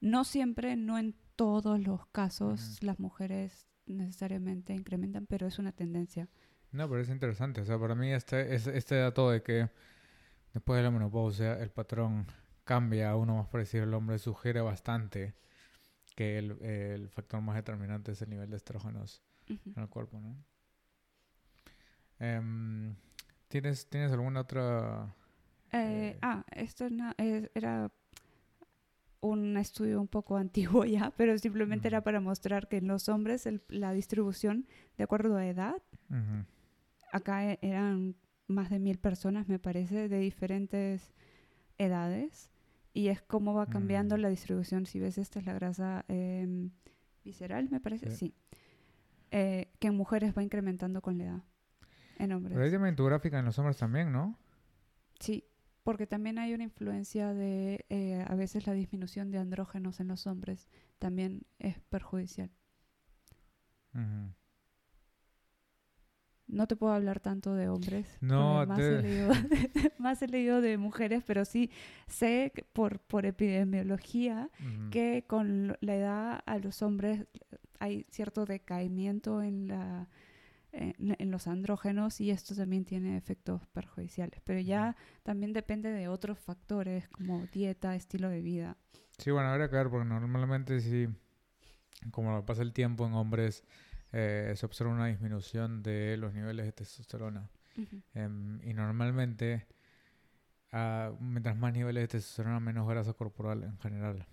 No 0.00 0.24
siempre, 0.24 0.76
no 0.76 0.98
en 0.98 1.14
todos 1.36 1.78
los 1.80 2.06
casos 2.08 2.82
las 2.82 2.98
mujeres 2.98 3.66
necesariamente 3.86 4.74
incrementan, 4.74 5.26
pero 5.26 5.46
es 5.46 5.58
una 5.58 5.72
tendencia. 5.72 6.28
No, 6.72 6.88
pero 6.88 7.00
es 7.00 7.08
interesante. 7.08 7.60
O 7.60 7.64
sea, 7.64 7.78
para 7.78 7.94
mí 7.94 8.12
este, 8.12 8.54
es- 8.54 8.66
este 8.66 8.96
dato 8.96 9.30
de 9.30 9.42
que 9.42 9.70
después 10.52 10.76
de 10.78 10.82
la 10.82 10.90
menopausia 10.90 11.54
el 11.60 11.70
patrón 11.70 12.26
cambia 12.68 13.16
uno 13.16 13.36
más 13.36 13.48
parecido 13.48 13.84
al 13.84 13.94
hombre 13.94 14.18
sugiere 14.18 14.60
bastante 14.60 15.34
que 16.14 16.36
el, 16.36 16.50
el 16.62 17.08
factor 17.08 17.40
más 17.40 17.56
determinante 17.56 18.12
es 18.12 18.20
el 18.20 18.28
nivel 18.28 18.50
de 18.50 18.58
estrógenos 18.58 19.22
en 19.48 19.82
el 19.82 19.88
cuerpo, 19.88 20.20
¿no? 20.20 20.36
Em, 22.18 22.94
¿tienes, 23.48 23.88
¿Tienes 23.88 24.12
alguna 24.12 24.40
otra...? 24.40 25.14
Eh, 25.72 26.12
Eh, 26.12 26.18
ah, 26.20 26.44
esto 26.52 26.86
es- 27.16 27.50
era 27.54 27.90
un 29.20 29.56
estudio 29.56 29.98
un 30.00 30.08
poco 30.08 30.36
antiguo 30.44 30.84
ya, 30.84 31.10
pero 31.16 31.38
simplemente 31.38 31.88
era 31.88 32.02
para 32.02 32.20
mostrar 32.20 32.68
que 32.68 32.76
en 32.76 32.86
los 32.88 33.08
hombres 33.08 33.46
el- 33.46 33.62
la 33.68 33.92
distribución 33.94 34.66
de 34.98 35.04
acuerdo 35.04 35.36
a 35.38 35.46
edad, 35.46 35.82
acá 37.12 37.50
e- 37.50 37.58
eran 37.62 38.14
más 38.46 38.68
de 38.68 38.78
mil 38.78 38.98
personas, 38.98 39.48
me 39.48 39.58
parece, 39.58 40.08
de 40.10 40.18
diferentes 40.18 41.12
edades, 41.78 42.50
y 42.98 43.08
es 43.08 43.22
cómo 43.22 43.54
va 43.54 43.66
cambiando 43.66 44.16
Mm. 44.16 44.20
la 44.20 44.28
distribución. 44.28 44.84
Si 44.86 44.98
ves, 44.98 45.18
esta 45.18 45.38
es 45.38 45.46
la 45.46 45.52
grasa 45.52 46.04
em, 46.08 46.70
visceral, 47.24 47.68
me 47.70 47.78
parece, 47.80 48.10
Sí. 48.10 48.16
sí. 48.16 48.34
Eh, 49.30 49.70
que 49.78 49.88
en 49.88 49.94
mujeres 49.96 50.34
va 50.36 50.42
incrementando 50.42 51.00
con 51.00 51.16
la 51.18 51.24
edad, 51.24 51.42
en 52.18 52.32
hombres. 52.32 52.54
Pero 52.54 52.64
hay 52.64 52.70
diabetes 52.70 53.06
gráfica 53.06 53.38
en 53.38 53.44
los 53.44 53.56
hombres 53.58 53.76
también, 53.76 54.10
¿no? 54.10 54.36
Sí, 55.20 55.44
porque 55.84 56.06
también 56.06 56.38
hay 56.38 56.54
una 56.54 56.64
influencia 56.64 57.32
de 57.34 57.84
eh, 57.88 58.24
a 58.26 58.34
veces 58.34 58.66
la 58.66 58.72
disminución 58.72 59.30
de 59.30 59.38
andrógenos 59.38 60.00
en 60.00 60.08
los 60.08 60.26
hombres 60.26 60.68
también 60.98 61.42
es 61.58 61.78
perjudicial. 61.90 62.50
No 66.48 66.66
te 66.66 66.76
puedo 66.76 66.92
hablar 66.94 67.20
tanto 67.20 67.54
de 67.54 67.68
hombres. 67.68 68.16
No, 68.20 68.64
más, 68.66 68.78
te- 68.78 68.98
he 68.98 69.02
leído, 69.02 69.28
más 69.98 70.22
he 70.22 70.28
leído 70.28 70.60
de 70.60 70.78
mujeres, 70.78 71.22
pero 71.26 71.44
sí 71.44 71.70
sé 72.06 72.52
que 72.54 72.62
por, 72.64 73.00
por 73.00 73.26
epidemiología 73.26 74.50
que 74.90 75.24
con 75.26 75.76
la 75.80 75.94
edad 75.94 76.40
a 76.46 76.58
los 76.58 76.82
hombres 76.82 77.26
hay 77.80 78.06
cierto 78.10 78.44
decaimiento 78.46 79.42
en, 79.42 79.68
la, 79.68 80.08
en, 80.72 81.14
en 81.18 81.30
los 81.30 81.46
andrógenos 81.46 82.20
y 82.20 82.30
esto 82.30 82.54
también 82.54 82.84
tiene 82.84 83.16
efectos 83.16 83.66
perjudiciales. 83.68 84.40
Pero 84.44 84.60
ya 84.60 84.96
también 85.22 85.52
depende 85.52 85.90
de 85.90 86.08
otros 86.08 86.38
factores 86.38 87.08
como 87.08 87.46
dieta, 87.52 87.94
estilo 87.94 88.30
de 88.30 88.40
vida. 88.40 88.76
Sí, 89.18 89.30
bueno, 89.30 89.48
habría 89.50 89.68
que 89.68 89.76
ver, 89.76 89.90
porque 89.90 90.08
normalmente 90.08 90.80
sí, 90.80 91.08
como 92.10 92.44
pasa 92.46 92.62
el 92.62 92.72
tiempo 92.72 93.06
en 93.06 93.12
hombres, 93.14 93.64
eh, 94.12 94.54
se 94.56 94.66
observa 94.66 94.92
una 94.92 95.06
disminución 95.06 95.82
de 95.82 96.16
los 96.18 96.32
niveles 96.34 96.66
de 96.66 96.72
testosterona. 96.72 97.50
Em, 98.14 98.60
y 98.64 98.74
normalmente, 98.74 99.66
ah, 100.72 101.12
mientras 101.20 101.56
más 101.56 101.72
niveles 101.72 102.02
de 102.04 102.08
testosterona, 102.08 102.60
menos 102.60 102.88
grasa 102.88 103.12
corporal 103.14 103.62
en 103.64 103.78
general. 103.78 104.26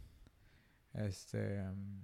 Este, 0.93 1.59
em, 1.59 2.03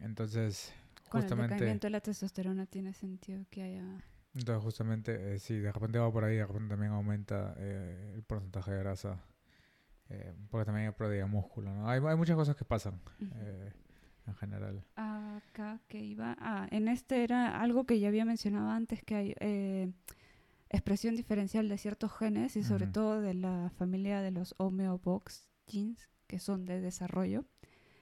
entonces, 0.00 0.72
Con 1.08 1.24
el 1.24 1.30
justamente, 1.30 1.54
decaimiento 1.54 1.86
de 1.86 1.90
la 1.90 2.00
testosterona 2.00 2.66
tiene 2.66 2.92
sentido 2.92 3.46
que 3.50 3.62
haya... 3.62 4.04
entonces 4.34 4.62
justamente, 4.62 5.34
eh, 5.34 5.38
sí, 5.38 5.58
de 5.58 5.72
repente 5.72 5.98
va 5.98 6.12
por 6.12 6.24
ahí, 6.24 6.36
de 6.36 6.46
repente 6.46 6.68
también 6.68 6.92
aumenta 6.92 7.54
eh, 7.58 8.12
el 8.14 8.22
porcentaje 8.22 8.72
de 8.72 8.78
grasa. 8.78 9.24
eh, 10.10 10.34
porque 10.50 10.66
también 10.66 10.88
hay 10.88 10.92
pérdida 10.94 11.20
de 11.20 11.26
músculo, 11.26 11.72
¿no? 11.74 11.88
Hay, 11.88 12.00
hay 12.04 12.16
muchas 12.16 12.36
cosas 12.36 12.56
que 12.56 12.64
pasan 12.64 13.00
en 14.26 14.34
general. 14.34 14.84
Acá 14.96 15.80
que 15.88 16.02
iba... 16.04 16.36
Ah, 16.40 16.66
en 16.70 16.88
este 16.88 17.22
era 17.24 17.60
algo 17.60 17.84
que 17.84 17.98
ya 18.00 18.08
había 18.08 18.24
mencionado 18.24 18.70
antes, 18.70 19.02
que 19.02 19.14
hay 19.14 19.34
eh, 19.40 19.92
expresión 20.68 21.14
diferencial 21.16 21.68
de 21.68 21.78
ciertos 21.78 22.12
genes 22.12 22.56
y 22.56 22.62
sobre 22.64 22.86
todo 22.86 23.20
de 23.20 23.34
la 23.34 23.70
familia 23.76 24.20
de 24.20 24.30
los 24.32 24.54
homeobox 24.58 25.48
genes, 25.66 26.08
que 26.26 26.38
son 26.38 26.64
de 26.64 26.80
desarrollo, 26.80 27.44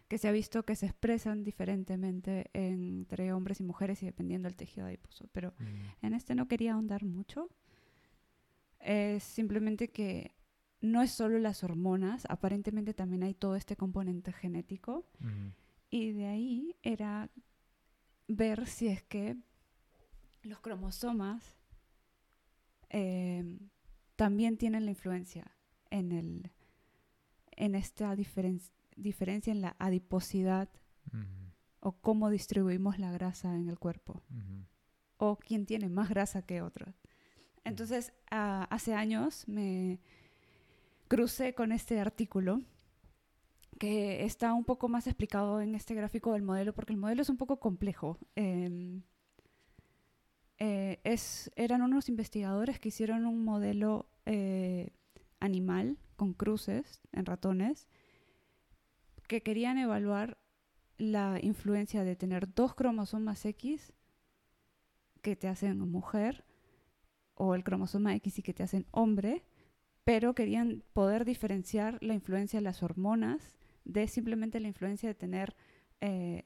que 0.09 0.19
se 0.19 0.29
ha 0.29 0.33
visto 0.33 0.65
que 0.65 0.77
se 0.77 0.87
expresan 0.87 1.45
diferentemente 1.45 2.51
entre 2.53 3.33
hombres 3.33 3.61
y 3.61 3.65
mujeres 3.65 4.03
y 4.03 4.07
dependiendo 4.07 4.49
del 4.49 4.57
tejido 4.57 4.87
adiposo. 4.87 5.29
Pero 5.33 5.53
Mm. 5.59 6.07
en 6.07 6.15
este 6.15 6.35
no 6.35 6.47
quería 6.49 6.73
ahondar 6.75 7.05
mucho. 7.05 7.49
Es 8.81 9.23
simplemente 9.25 9.89
que 9.89 10.35
no 10.81 11.01
es 11.01 11.11
solo 11.11 11.39
las 11.39 11.65
hormonas, 11.65 12.27
aparentemente 12.29 12.93
también 12.93 13.23
hay 13.23 13.33
todo 13.35 13.57
este 13.57 13.77
componente 13.77 14.33
genético. 14.33 15.07
Y 15.97 16.11
de 16.11 16.27
ahí 16.27 16.77
era 16.83 17.31
ver 18.27 18.67
si 18.67 18.89
es 18.89 19.05
que 19.05 19.37
los 20.43 20.59
cromosomas 20.59 21.55
eh, 22.91 23.61
también 24.17 24.57
tienen 24.57 24.87
la 24.87 24.91
influencia 24.91 25.53
en, 25.91 26.11
el, 26.11 26.51
en 27.53 27.77
esta 27.77 28.17
diferen- 28.17 28.73
diferencia 28.97 29.53
en 29.53 29.61
la 29.61 29.77
adiposidad 29.79 30.69
o 31.79 31.93
cómo 31.93 32.29
distribuimos 32.29 32.99
la 32.99 33.13
grasa 33.13 33.55
en 33.55 33.69
el 33.69 33.79
cuerpo 33.79 34.21
o 35.19 35.37
quién 35.37 35.65
tiene 35.65 35.89
más 35.89 36.09
grasa 36.09 36.43
que 36.43 36.61
otro. 36.61 36.93
Entonces, 37.63 38.13
ah, 38.33 38.67
hace 38.69 38.95
años 38.95 39.47
me 39.47 40.01
crucé 41.07 41.55
con 41.55 41.71
este 41.71 42.01
artículo 42.01 42.63
que 43.79 44.25
está 44.25 44.55
un 44.55 44.65
poco 44.65 44.89
más 44.89 45.07
explicado 45.07 45.61
en 45.61 45.75
este 45.75 45.95
gráfico 45.95 46.33
del 46.33 46.43
modelo, 46.43 46.75
porque 46.75 46.93
el 46.93 46.99
modelo 46.99 47.23
es 47.23 47.29
un 47.29 47.37
poco 47.37 47.59
complejo. 47.59 48.19
Em, 48.37 49.03
eh, 50.59 51.01
es, 51.05 51.51
eran 51.57 51.83
unos 51.83 52.09
investigadores 52.09 52.79
que 52.79 52.89
hicieron 52.89 53.27
un 53.27 53.45
modelo 53.45 54.07
eh, 54.27 54.91
animal 55.41 55.99
con 56.17 56.33
cruces 56.33 57.03
en 57.13 57.27
ratones 57.27 57.89
que 59.27 59.43
querían 59.43 59.79
evaluar 59.79 60.39
la 60.97 61.39
influencia 61.43 62.05
de 62.05 62.15
tener 62.15 62.55
dos 62.55 62.75
cromosomas 62.75 63.45
X 63.45 63.93
que 65.23 65.35
te 65.35 65.49
hacen 65.49 65.79
mujer 65.81 66.45
o 67.35 67.55
el 67.55 67.65
cromosoma 67.65 68.15
X 68.15 68.39
y 68.39 68.43
que 68.43 68.55
te 68.55 68.63
hacen 68.63 68.87
hombre, 68.93 69.43
pero 70.05 70.35
querían 70.35 70.85
poder 70.93 71.25
diferenciar 71.25 71.99
la 72.01 72.15
influencia 72.15 72.59
de 72.61 72.65
las 72.65 72.83
hormonas 72.83 73.57
de 73.85 74.09
simplemente 74.09 74.61
la 74.61 74.69
influencia 74.69 75.09
de 75.09 75.15
tener 75.15 75.55
eh, 76.01 76.45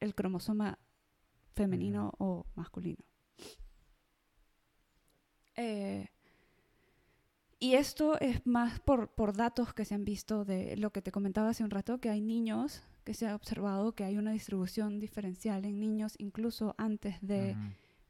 el 0.00 0.14
cromosoma 0.14 0.78
femenino 1.54 2.12
o 2.18 2.46
masculino. 2.54 3.04
Eh, 5.56 6.06
Y 7.60 7.74
esto 7.74 8.16
es 8.20 8.46
más 8.46 8.78
por, 8.78 9.08
por 9.08 9.32
datos 9.32 9.74
que 9.74 9.84
se 9.84 9.94
han 9.96 10.04
visto 10.04 10.44
de 10.44 10.76
lo 10.76 10.90
que 10.90 11.02
te 11.02 11.10
comentaba 11.10 11.48
hace 11.48 11.64
un 11.64 11.70
rato, 11.70 11.98
que 11.98 12.08
hay 12.08 12.20
niños 12.20 12.84
que 13.02 13.14
se 13.14 13.26
ha 13.26 13.34
observado 13.34 13.94
que 13.94 14.04
hay 14.04 14.16
una 14.16 14.32
distribución 14.32 15.00
diferencial 15.00 15.64
en 15.64 15.80
niños 15.80 16.14
incluso 16.18 16.74
antes 16.78 17.16
de 17.20 17.56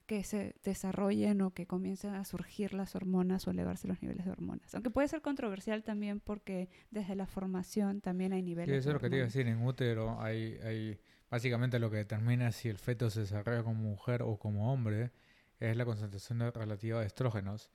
que 0.09 0.25
se 0.25 0.55
desarrollen 0.65 1.43
o 1.43 1.53
que 1.53 1.67
comiencen 1.67 2.15
a 2.15 2.25
surgir 2.25 2.73
las 2.73 2.97
hormonas 2.97 3.47
o 3.47 3.51
elevarse 3.51 3.87
los 3.87 4.01
niveles 4.01 4.25
de 4.25 4.33
hormonas. 4.33 4.75
Aunque 4.75 4.89
puede 4.89 5.07
ser 5.07 5.21
controversial 5.21 5.85
también 5.85 6.19
porque 6.19 6.71
desde 6.91 7.15
la 7.15 7.27
formación 7.27 8.01
también 8.01 8.33
hay 8.33 8.43
niveles. 8.43 8.75
Sí, 8.75 8.79
eso 8.79 8.89
es 8.89 8.95
lo 8.95 9.01
que 9.01 9.11
te 9.11 9.17
iba 9.17 9.25
a 9.25 9.27
decir. 9.27 9.47
En 9.47 9.63
útero 9.63 10.19
hay, 10.19 10.59
hay 10.65 10.99
básicamente 11.31 11.79
lo 11.79 11.91
que 11.91 11.99
determina 11.99 12.53
si 12.53 12.71
el 12.71 12.79
feto 12.79 13.11
se 13.11 13.21
desarrolla 13.21 13.63
como 13.63 13.83
mujer 13.83 14.23
o 14.23 14.39
como 14.39 14.73
hombre 14.73 15.13
es 15.61 15.77
la 15.77 15.85
concentración 15.85 16.41
relativa 16.55 17.01
de 17.01 17.07
estrógenos 17.07 17.71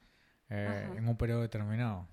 eh, 0.49 0.89
en 0.97 1.07
un 1.07 1.15
periodo 1.17 1.41
determinado. 1.41 2.07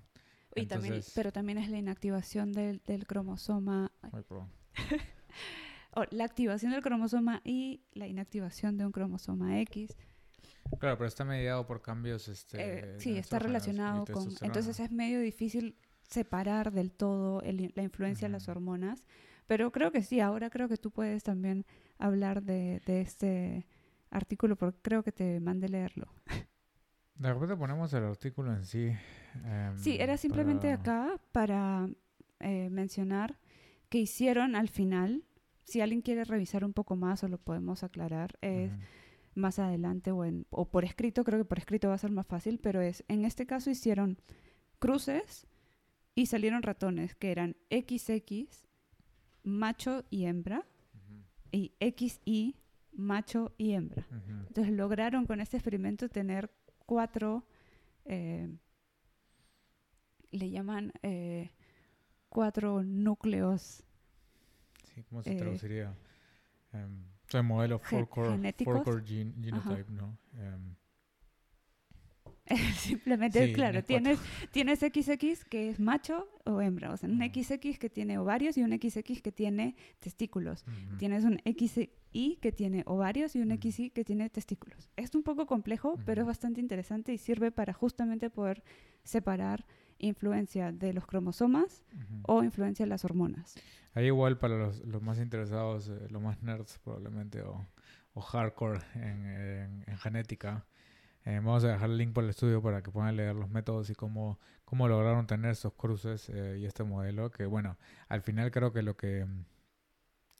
Y 0.55 0.67
también, 0.67 1.01
pero 1.15 1.31
también 1.31 1.57
es 1.57 1.67
la 1.69 1.79
inactivación 1.79 2.51
del, 2.53 2.79
del 2.85 3.07
cromosoma. 3.07 3.91
o 5.95 6.03
la 6.11 6.25
activación 6.25 6.73
del 6.73 6.83
cromosoma 6.83 7.41
y 7.43 7.81
la 7.93 8.05
inactivación 8.05 8.77
de 8.77 8.85
un 8.85 8.91
cromosoma 8.91 9.59
X. 9.61 9.97
Claro, 10.79 10.97
pero 10.97 11.07
está 11.07 11.23
mediado 11.25 11.65
por 11.65 11.81
cambios. 11.81 12.27
Este, 12.27 12.57
eh, 12.59 12.99
sí, 12.99 13.17
está 13.17 13.39
relacionado 13.39 14.05
con. 14.05 14.29
Entonces 14.41 14.79
es 14.79 14.91
medio 14.91 15.19
difícil 15.19 15.77
separar 16.01 16.71
del 16.71 16.91
todo 16.91 17.41
la 17.41 17.83
influencia 17.83 18.27
de 18.27 18.31
las 18.33 18.47
hormonas. 18.49 19.05
Pero 19.47 19.71
creo 19.71 19.91
que 19.91 20.03
sí, 20.03 20.19
ahora 20.19 20.49
creo 20.49 20.69
que 20.69 20.77
tú 20.77 20.91
puedes 20.91 21.23
también 21.23 21.65
hablar 21.97 22.43
de, 22.43 22.81
este 22.85 23.67
artículo 24.09 24.55
porque 24.55 24.79
creo 24.81 25.03
que 25.03 25.11
te 25.11 25.39
mandé 25.39 25.69
leerlo. 25.69 26.13
De 27.15 27.33
repente 27.33 27.55
ponemos 27.55 27.93
el 27.93 28.03
artículo 28.03 28.53
en 28.53 28.65
sí. 28.65 28.91
Em, 29.45 29.77
sí, 29.77 29.97
era 29.99 30.17
simplemente 30.17 30.71
acá 30.71 31.19
para 31.31 31.89
eh, 32.39 32.69
mencionar 32.69 33.39
que 33.89 33.99
hicieron 33.99 34.55
al 34.55 34.69
final. 34.69 35.23
Si 35.63 35.81
alguien 35.81 36.01
quiere 36.01 36.23
revisar 36.23 36.65
un 36.65 36.73
poco 36.73 36.95
más 36.95 37.23
o 37.23 37.27
lo 37.27 37.37
podemos 37.37 37.83
aclarar, 37.83 38.37
es 38.41 38.71
más 39.35 39.59
adelante 39.59 40.11
o, 40.11 40.25
en, 40.25 40.45
o 40.49 40.69
por 40.69 40.83
escrito, 40.83 41.23
creo 41.23 41.39
que 41.39 41.45
por 41.45 41.59
escrito 41.59 41.89
va 41.89 41.95
a 41.95 41.99
ser 41.99 42.11
más 42.11 42.27
fácil, 42.27 42.59
pero 42.59 42.81
es, 42.81 43.03
en 43.07 43.25
este 43.25 43.45
caso 43.45 43.69
hicieron 43.69 44.17
cruces 44.79 45.47
y 46.15 46.25
salieron 46.25 46.63
ratones 46.63 47.15
que 47.15 47.31
eran 47.31 47.55
XX, 47.69 48.67
macho 49.43 50.03
y 50.09 50.25
hembra, 50.25 50.65
y 51.51 51.73
XY, 51.79 52.55
macho 52.93 53.53
y 53.57 53.71
hembra. 53.73 54.07
Entonces 54.47 54.73
lograron 54.73 55.25
con 55.25 55.41
este 55.41 55.57
experimento 55.57 56.09
tener 56.09 56.51
cuatro, 56.85 57.45
eh, 58.05 58.49
le 60.31 60.49
llaman 60.49 60.93
eh, 61.03 61.51
cuatro 62.29 62.83
núcleos. 62.83 63.83
Sí, 64.93 65.03
¿cómo 65.03 65.23
se 65.23 65.33
eh, 65.33 65.37
traduciría? 65.37 65.95
Um, 66.73 67.10
el 67.37 67.43
modelo 67.43 67.79
four-core 67.79 68.37
genotype, 68.37 69.91
¿no? 69.91 70.17
Um, 70.33 70.75
Simplemente, 72.75 73.53
claro, 73.53 73.83
tienes, 73.83 74.19
tienes 74.51 74.79
XX 74.79 75.45
que 75.45 75.69
es 75.69 75.79
macho 75.79 76.27
o 76.45 76.61
hembra, 76.61 76.91
o 76.91 76.97
sea, 76.97 77.09
un 77.09 77.19
XX 77.19 77.77
que 77.77 77.89
tiene 77.89 78.17
ovarios 78.17 78.57
y 78.57 78.63
un 78.63 78.71
XX 78.71 79.21
que 79.21 79.31
tiene 79.31 79.75
testículos. 79.99 80.65
Tienes 80.97 81.23
un 81.23 81.39
XY 81.45 82.37
que 82.41 82.51
tiene 82.51 82.83
ovarios 82.85 83.35
y 83.35 83.41
un 83.41 83.57
XY 83.57 83.91
que 83.91 84.03
tiene 84.03 84.29
testículos. 84.29 84.89
Es 84.97 85.15
un 85.15 85.23
poco 85.23 85.45
complejo, 85.45 85.97
pero 86.05 86.21
es 86.21 86.27
bastante 86.27 86.59
interesante 86.59 87.13
y 87.13 87.17
sirve 87.17 87.51
para 87.51 87.73
justamente 87.73 88.29
poder 88.29 88.63
separar 89.03 89.65
influencia 90.01 90.71
de 90.71 90.93
los 90.93 91.05
cromosomas 91.05 91.83
o 92.23 92.43
influencia 92.43 92.85
de 92.85 92.89
las 92.89 93.05
hormonas. 93.05 93.55
Ahí 93.93 94.05
igual 94.05 94.37
para 94.37 94.57
los, 94.57 95.01
más 95.01 95.19
interesados, 95.19 95.89
eh, 95.89 96.07
los 96.09 96.21
más 96.21 96.41
nerds 96.41 96.79
probablemente, 96.79 97.41
o, 97.41 97.67
hardcore 98.21 98.79
en, 98.95 99.83
genética, 99.97 100.65
eh, 101.25 101.35
vamos 101.43 101.63
a 101.63 101.69
dejar 101.69 101.89
el 101.89 101.97
link 101.97 102.13
por 102.13 102.23
el 102.23 102.29
estudio 102.29 102.61
para 102.61 102.81
que 102.81 102.91
puedan 102.91 103.15
leer 103.15 103.35
los 103.35 103.49
métodos 103.49 103.89
y 103.89 103.95
cómo, 103.95 104.39
cómo 104.65 104.87
lograron 104.87 105.27
tener 105.27 105.51
esos 105.51 105.73
cruces 105.73 106.29
eh, 106.29 106.57
y 106.59 106.65
este 106.65 106.83
modelo, 106.83 107.31
que 107.31 107.45
bueno, 107.45 107.77
al 108.07 108.21
final 108.21 108.51
creo 108.51 108.71
que 108.71 108.81
lo 108.81 108.95
que 108.95 109.27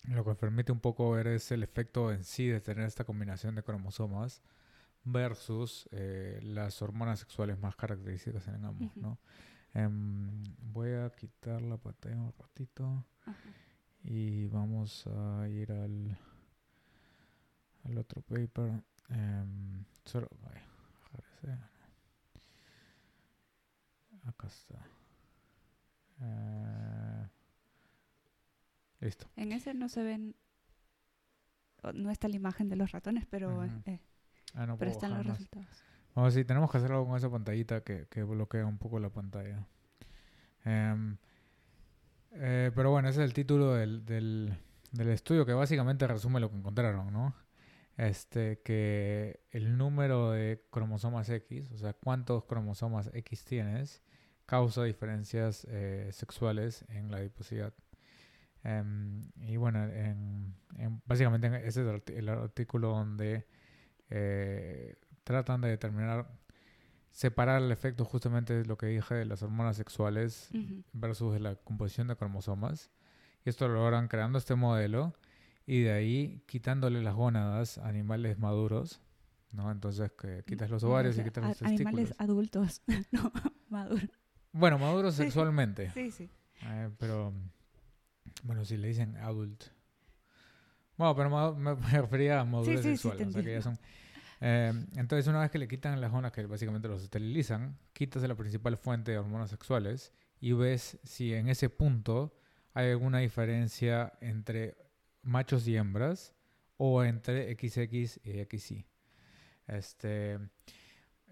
lo 0.07 0.25
que 0.25 0.33
permite 0.33 0.71
un 0.71 0.79
poco 0.79 1.11
ver 1.11 1.27
es 1.27 1.51
el 1.51 1.61
efecto 1.61 2.11
en 2.11 2.23
sí 2.23 2.47
de 2.47 2.59
tener 2.59 2.85
esta 2.85 3.03
combinación 3.03 3.53
de 3.53 3.61
cromosomas 3.61 4.41
versus 5.03 5.87
las 6.41 6.81
hormonas 6.81 7.19
sexuales 7.19 7.59
más 7.59 7.75
características 7.75 8.47
en 8.47 8.65
ambos, 8.65 8.97
¿no? 8.97 9.19
Em, 9.73 10.43
voy 10.73 10.93
a 10.93 11.09
quitar 11.11 11.61
la 11.61 11.77
pantalla 11.77 12.17
un 12.17 12.33
ratito 12.37 13.05
y 14.03 14.47
vamos 14.47 15.07
a 15.07 15.47
ir 15.47 15.71
al, 15.71 16.17
al 17.85 17.97
otro 17.97 18.21
paper. 18.21 18.83
Um, 19.09 19.83
solo, 20.05 20.27
Acá 24.23 24.47
está. 24.47 24.75
Uh, 26.19 27.27
listo. 28.99 29.27
En 29.35 29.51
ese 29.51 29.73
no 29.73 29.89
se 29.89 30.03
ven, 30.03 30.35
no 31.93 32.11
está 32.11 32.27
la 32.27 32.35
imagen 32.35 32.69
de 32.69 32.75
los 32.75 32.91
ratones, 32.91 33.25
pero, 33.25 33.63
eh, 33.63 33.99
ah, 34.53 34.75
pero 34.77 34.91
están 34.91 35.15
los 35.15 35.25
resultados. 35.25 35.83
Vamos, 36.15 36.33
sí, 36.33 36.43
tenemos 36.43 36.69
que 36.69 36.77
hacer 36.77 36.91
algo 36.91 37.07
con 37.07 37.17
esa 37.17 37.29
pantallita 37.29 37.81
que, 37.81 38.07
que 38.09 38.23
bloquea 38.23 38.65
un 38.65 38.77
poco 38.77 38.99
la 38.99 39.09
pantalla. 39.09 39.65
Em, 40.65 41.17
eh, 42.33 42.71
pero 42.75 42.91
bueno, 42.91 43.09
ese 43.09 43.21
es 43.21 43.25
el 43.25 43.33
título 43.33 43.73
del, 43.73 44.05
del, 44.05 44.57
del, 44.91 45.09
estudio 45.09 45.45
que 45.45 45.53
básicamente 45.53 46.07
resume 46.07 46.39
lo 46.39 46.49
que 46.49 46.57
encontraron, 46.57 47.11
¿no? 47.13 47.35
Este, 47.97 48.61
que 48.63 49.41
el 49.51 49.77
número 49.77 50.31
de 50.31 50.65
cromosomas 50.71 51.29
X, 51.29 51.71
o 51.71 51.77
sea, 51.77 51.93
cuántos 51.93 52.45
cromosomas 52.45 53.09
X 53.13 53.45
tienes, 53.45 54.01
causa 54.45 54.83
diferencias 54.83 55.65
eh, 55.69 56.09
sexuales 56.11 56.85
en 56.89 57.11
la 57.11 57.17
adiposidad. 57.17 57.73
Em, 58.63 59.31
y 59.37 59.57
bueno, 59.57 59.83
en, 59.83 60.55
básicamente 61.05 61.47
ese 61.67 61.81
es 61.81 62.09
el, 62.09 62.29
artículo 62.29 62.89
donde 62.89 63.45
eh, 64.09 64.95
tratan 65.23 65.61
de 65.61 65.69
determinar, 65.69 66.27
separar 67.11 67.61
el 67.61 67.71
efecto 67.71 68.05
justamente 68.05 68.53
de 68.53 68.65
lo 68.65 68.77
que 68.77 68.87
dije 68.87 69.15
de 69.15 69.25
las 69.25 69.43
hormonas 69.43 69.77
sexuales 69.77 70.49
versus 70.93 71.33
de 71.33 71.39
la 71.39 71.55
composición 71.55 72.07
de 72.07 72.15
cromosomas. 72.15 72.91
Y 73.45 73.49
esto 73.49 73.67
lo 73.67 73.75
logran 73.75 74.07
creando 74.07 74.37
este 74.37 74.55
modelo 74.55 75.13
y 75.65 75.81
de 75.81 75.91
ahí 75.91 76.43
quitándole 76.47 77.01
las 77.01 77.15
gónadas 77.15 77.77
a 77.77 77.87
animales 77.87 78.37
maduros, 78.39 79.01
¿no? 79.51 79.71
Entonces 79.71 80.11
que 80.11 80.43
quitas 80.45 80.69
los 80.69 80.83
ovarios 80.83 81.17
y 81.17 81.23
quitas 81.23 81.43
los 81.43 81.57
testículos. 81.57 81.87
Animales 81.87 82.15
adultos, 82.17 82.81
no 83.11 83.31
maduros. 83.69 84.09
Bueno, 84.51 84.77
maduros 84.77 85.15
sexualmente. 85.15 85.91
Sí, 85.91 86.11
sí. 86.11 86.29
Eh, 86.65 86.89
pero, 86.99 87.33
bueno, 88.43 88.65
si 88.65 88.77
le 88.77 88.89
dicen 88.89 89.17
adult. 89.17 89.63
Bueno, 90.97 91.15
pero 91.15 91.55
me, 91.55 91.75
refería 92.01 92.41
a 92.41 92.45
maduros 92.45 92.81
sexuales, 92.81 93.27
o 93.27 93.31
sea 93.31 93.43
que 93.43 93.53
ya 93.53 93.61
son 93.61 93.79
Em, 94.41 94.87
entonces, 94.95 95.27
una 95.27 95.39
vez 95.39 95.51
que 95.51 95.59
le 95.59 95.67
quitan 95.67 96.01
las 96.01 96.11
zonas 96.11 96.31
que 96.31 96.43
básicamente 96.47 96.87
los 96.87 97.03
esterilizan, 97.03 97.77
quitas 97.93 98.23
la 98.23 98.35
principal 98.35 98.75
fuente 98.75 99.11
de 99.11 99.19
hormonas 99.19 99.51
sexuales 99.51 100.11
y 100.39 100.53
ves 100.53 100.97
si 101.03 101.35
en 101.35 101.47
ese 101.47 101.69
punto 101.69 102.35
hay 102.73 102.89
alguna 102.89 103.19
diferencia 103.19 104.13
entre 104.19 104.75
machos 105.21 105.67
y 105.67 105.77
hembras 105.77 106.33
o 106.77 107.03
entre 107.03 107.53
XX 107.53 108.19
y 108.23 108.43
XY. 108.45 108.87
Este, 109.67 110.39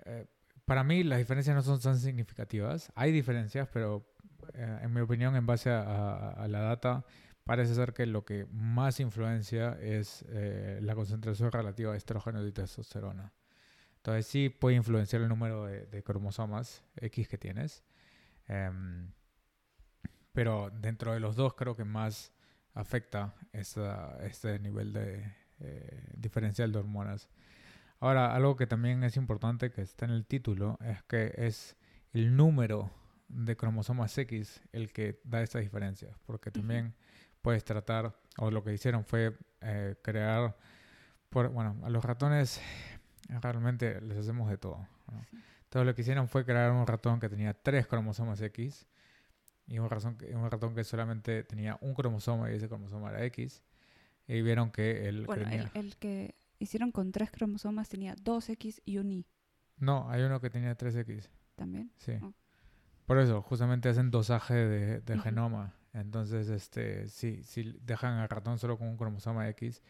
eh, 0.06 0.28
para 0.66 0.84
mí 0.84 1.04
las 1.04 1.18
diferencias 1.18 1.56
no 1.56 1.64
son 1.64 1.80
tan 1.82 1.98
significativas. 1.98 2.92
Hay 2.94 3.12
diferencias, 3.12 3.68
pero 3.74 4.06
eh, 4.54 4.82
en 4.84 4.94
mi 4.94 5.02
opinión, 5.02 5.36
en 5.36 5.48
base 5.48 5.72
a 5.72 6.46
la 6.48 6.60
data, 6.60 7.04
parece 7.50 7.74
ser 7.74 7.94
que 7.94 8.06
lo 8.06 8.26
que 8.26 8.46
más 8.52 9.00
influencia 9.00 9.76
es 9.82 10.24
eh, 10.30 10.78
la 10.84 10.94
concentración 10.94 11.52
relativa 11.52 11.94
de 11.94 11.98
estrógeno 11.98 12.46
y 12.46 12.52
testosterona. 12.52 13.34
Entonces 13.96 14.28
sí 14.28 14.50
puede 14.50 14.76
influenciar 14.76 15.24
el 15.24 15.30
número 15.30 15.66
de, 15.66 16.04
cromosomas 16.04 16.84
X 16.98 17.28
que 17.28 17.40
tienes. 17.40 17.84
Em, 18.48 19.12
pero 20.32 20.70
dentro 20.80 21.12
de 21.12 21.20
los 21.20 21.36
dos 21.36 21.56
creo 21.56 21.76
que 21.76 21.86
más 21.86 22.32
afecta 22.76 23.34
este 23.52 24.60
nivel 24.60 24.94
de 24.94 25.34
eh, 25.60 26.04
diferencial 26.16 26.72
de 26.72 26.78
hormonas. 26.78 27.30
Ahora, 28.00 28.36
algo 28.36 28.58
que 28.58 28.68
también 28.68 29.04
es 29.04 29.18
importante 29.18 29.72
que 29.72 29.82
está 29.82 30.06
en 30.06 30.12
el 30.12 30.28
título 30.28 30.78
es 30.86 31.02
que 31.06 31.34
es 31.36 31.78
el 32.14 32.36
número 32.38 32.92
de 33.28 33.58
cromosomas 33.58 34.16
X 34.20 34.62
el 34.72 34.94
que 34.94 35.20
da 35.24 35.42
estas 35.42 35.64
diferencias, 35.64 36.16
porque 36.28 36.52
también 36.52 36.94
puedes 37.42 37.64
tratar, 37.64 38.16
o 38.38 38.52
lo 38.52 38.64
que 38.64 38.74
hicieron 38.74 39.04
fue 39.06 39.38
eh, 39.62 39.96
crear, 40.02 40.56
por, 41.30 41.50
bueno, 41.50 41.78
a 41.84 41.90
los 41.90 42.04
ratones 42.04 42.62
realmente 43.42 44.02
les 44.02 44.18
hacemos 44.18 44.50
de 44.50 44.58
todo. 44.58 44.88
Entonces 45.64 45.86
lo 45.86 45.94
que 45.96 46.02
hicieron 46.02 46.28
fue 46.28 46.46
crear 46.46 46.72
un 46.72 46.88
ratón 46.88 47.20
que 47.20 47.30
tenía 47.30 47.54
tres 47.54 47.86
cromosomas 47.88 48.42
X 48.42 48.88
y 49.68 49.78
un, 49.80 49.90
razón 49.90 50.18
que- 50.18 50.36
un 50.36 50.50
ratón 50.50 50.74
que 50.74 50.84
solamente 50.84 51.44
tenía 51.44 51.78
un 51.82 51.94
cromosoma 51.94 52.52
y 52.52 52.56
ese 52.56 52.68
cromosoma 52.68 53.10
era 53.12 53.24
X. 53.26 53.62
Y 54.28 54.42
vieron 54.42 54.72
que 54.72 55.08
el 55.08 55.22
que 55.22 55.26
Bueno, 55.26 55.44
el, 55.44 55.50
tenía... 55.50 55.72
el 55.76 55.96
que 55.98 56.36
hicieron 56.60 56.92
con 56.92 57.12
tres 57.12 57.32
cromosomas 57.32 57.88
tenía 57.90 58.16
dos 58.22 58.50
X 58.50 58.82
y 58.86 58.98
un 58.98 59.12
Y 59.12 59.26
No, 59.78 60.10
hay 60.10 60.24
uno 60.24 60.40
que 60.42 60.50
tenía 60.50 60.76
3X. 60.78 61.30
también. 61.56 61.92
Sí. 61.98 62.14
Oh. 62.22 62.34
Por 63.06 63.18
eso, 63.20 63.42
justamente 63.42 63.90
hacen 63.90 64.12
dosaje 64.12 64.54
de, 64.54 65.02
de 65.02 65.20
genoma. 65.20 65.74
Entonces, 65.94 66.50
este, 66.50 67.08
si, 67.10 67.44
si 67.44 67.64
dejan 67.82 68.14
al 68.20 68.30
ratón 68.30 68.60
solo 68.60 68.78
con 68.78 68.88
un 68.88 68.98
cromosoma 68.98 69.50
X 69.50 69.82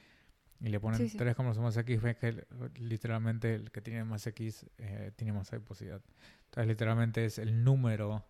y 0.61 0.69
le 0.69 0.79
ponen 0.79 0.97
Sí, 0.99 1.09
sí. 1.09 1.17
tres 1.17 1.35
cromosomas 1.35 1.75
X, 1.77 2.01
ven 2.01 2.15
que 2.19 2.45
literalmente 2.79 3.55
el 3.55 3.71
que 3.71 3.81
tiene 3.81 4.03
más 4.03 4.25
X 4.27 4.65
eh, 4.77 5.11
tiene 5.15 5.33
más 5.33 5.51
adiposidad. 5.53 6.01
Entonces, 6.45 6.67
literalmente 6.67 7.25
es 7.25 7.37
el 7.37 7.63
número, 7.63 8.25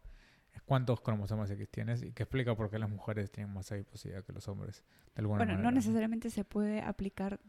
es 0.53 0.61
cuántos 0.63 1.01
cromosomas 1.01 1.49
X 1.51 1.69
tienes 1.69 2.03
y 2.03 2.11
que 2.11 2.23
explica 2.23 2.55
por 2.55 2.69
qué 2.69 2.79
las 2.79 2.89
mujeres 2.89 3.31
tienen 3.31 3.53
más 3.53 3.71
adiposidad 3.71 4.23
que 4.23 4.33
los 4.33 4.47
hombres. 4.47 4.83
De 5.15 5.21
alguna 5.21 5.37
Bueno, 5.39 5.53
no 5.53 5.57
manera. 5.59 5.71
necesariamente 5.75 6.29
se 6.29 6.43
puede 6.43 6.81
aplicar 6.81 7.39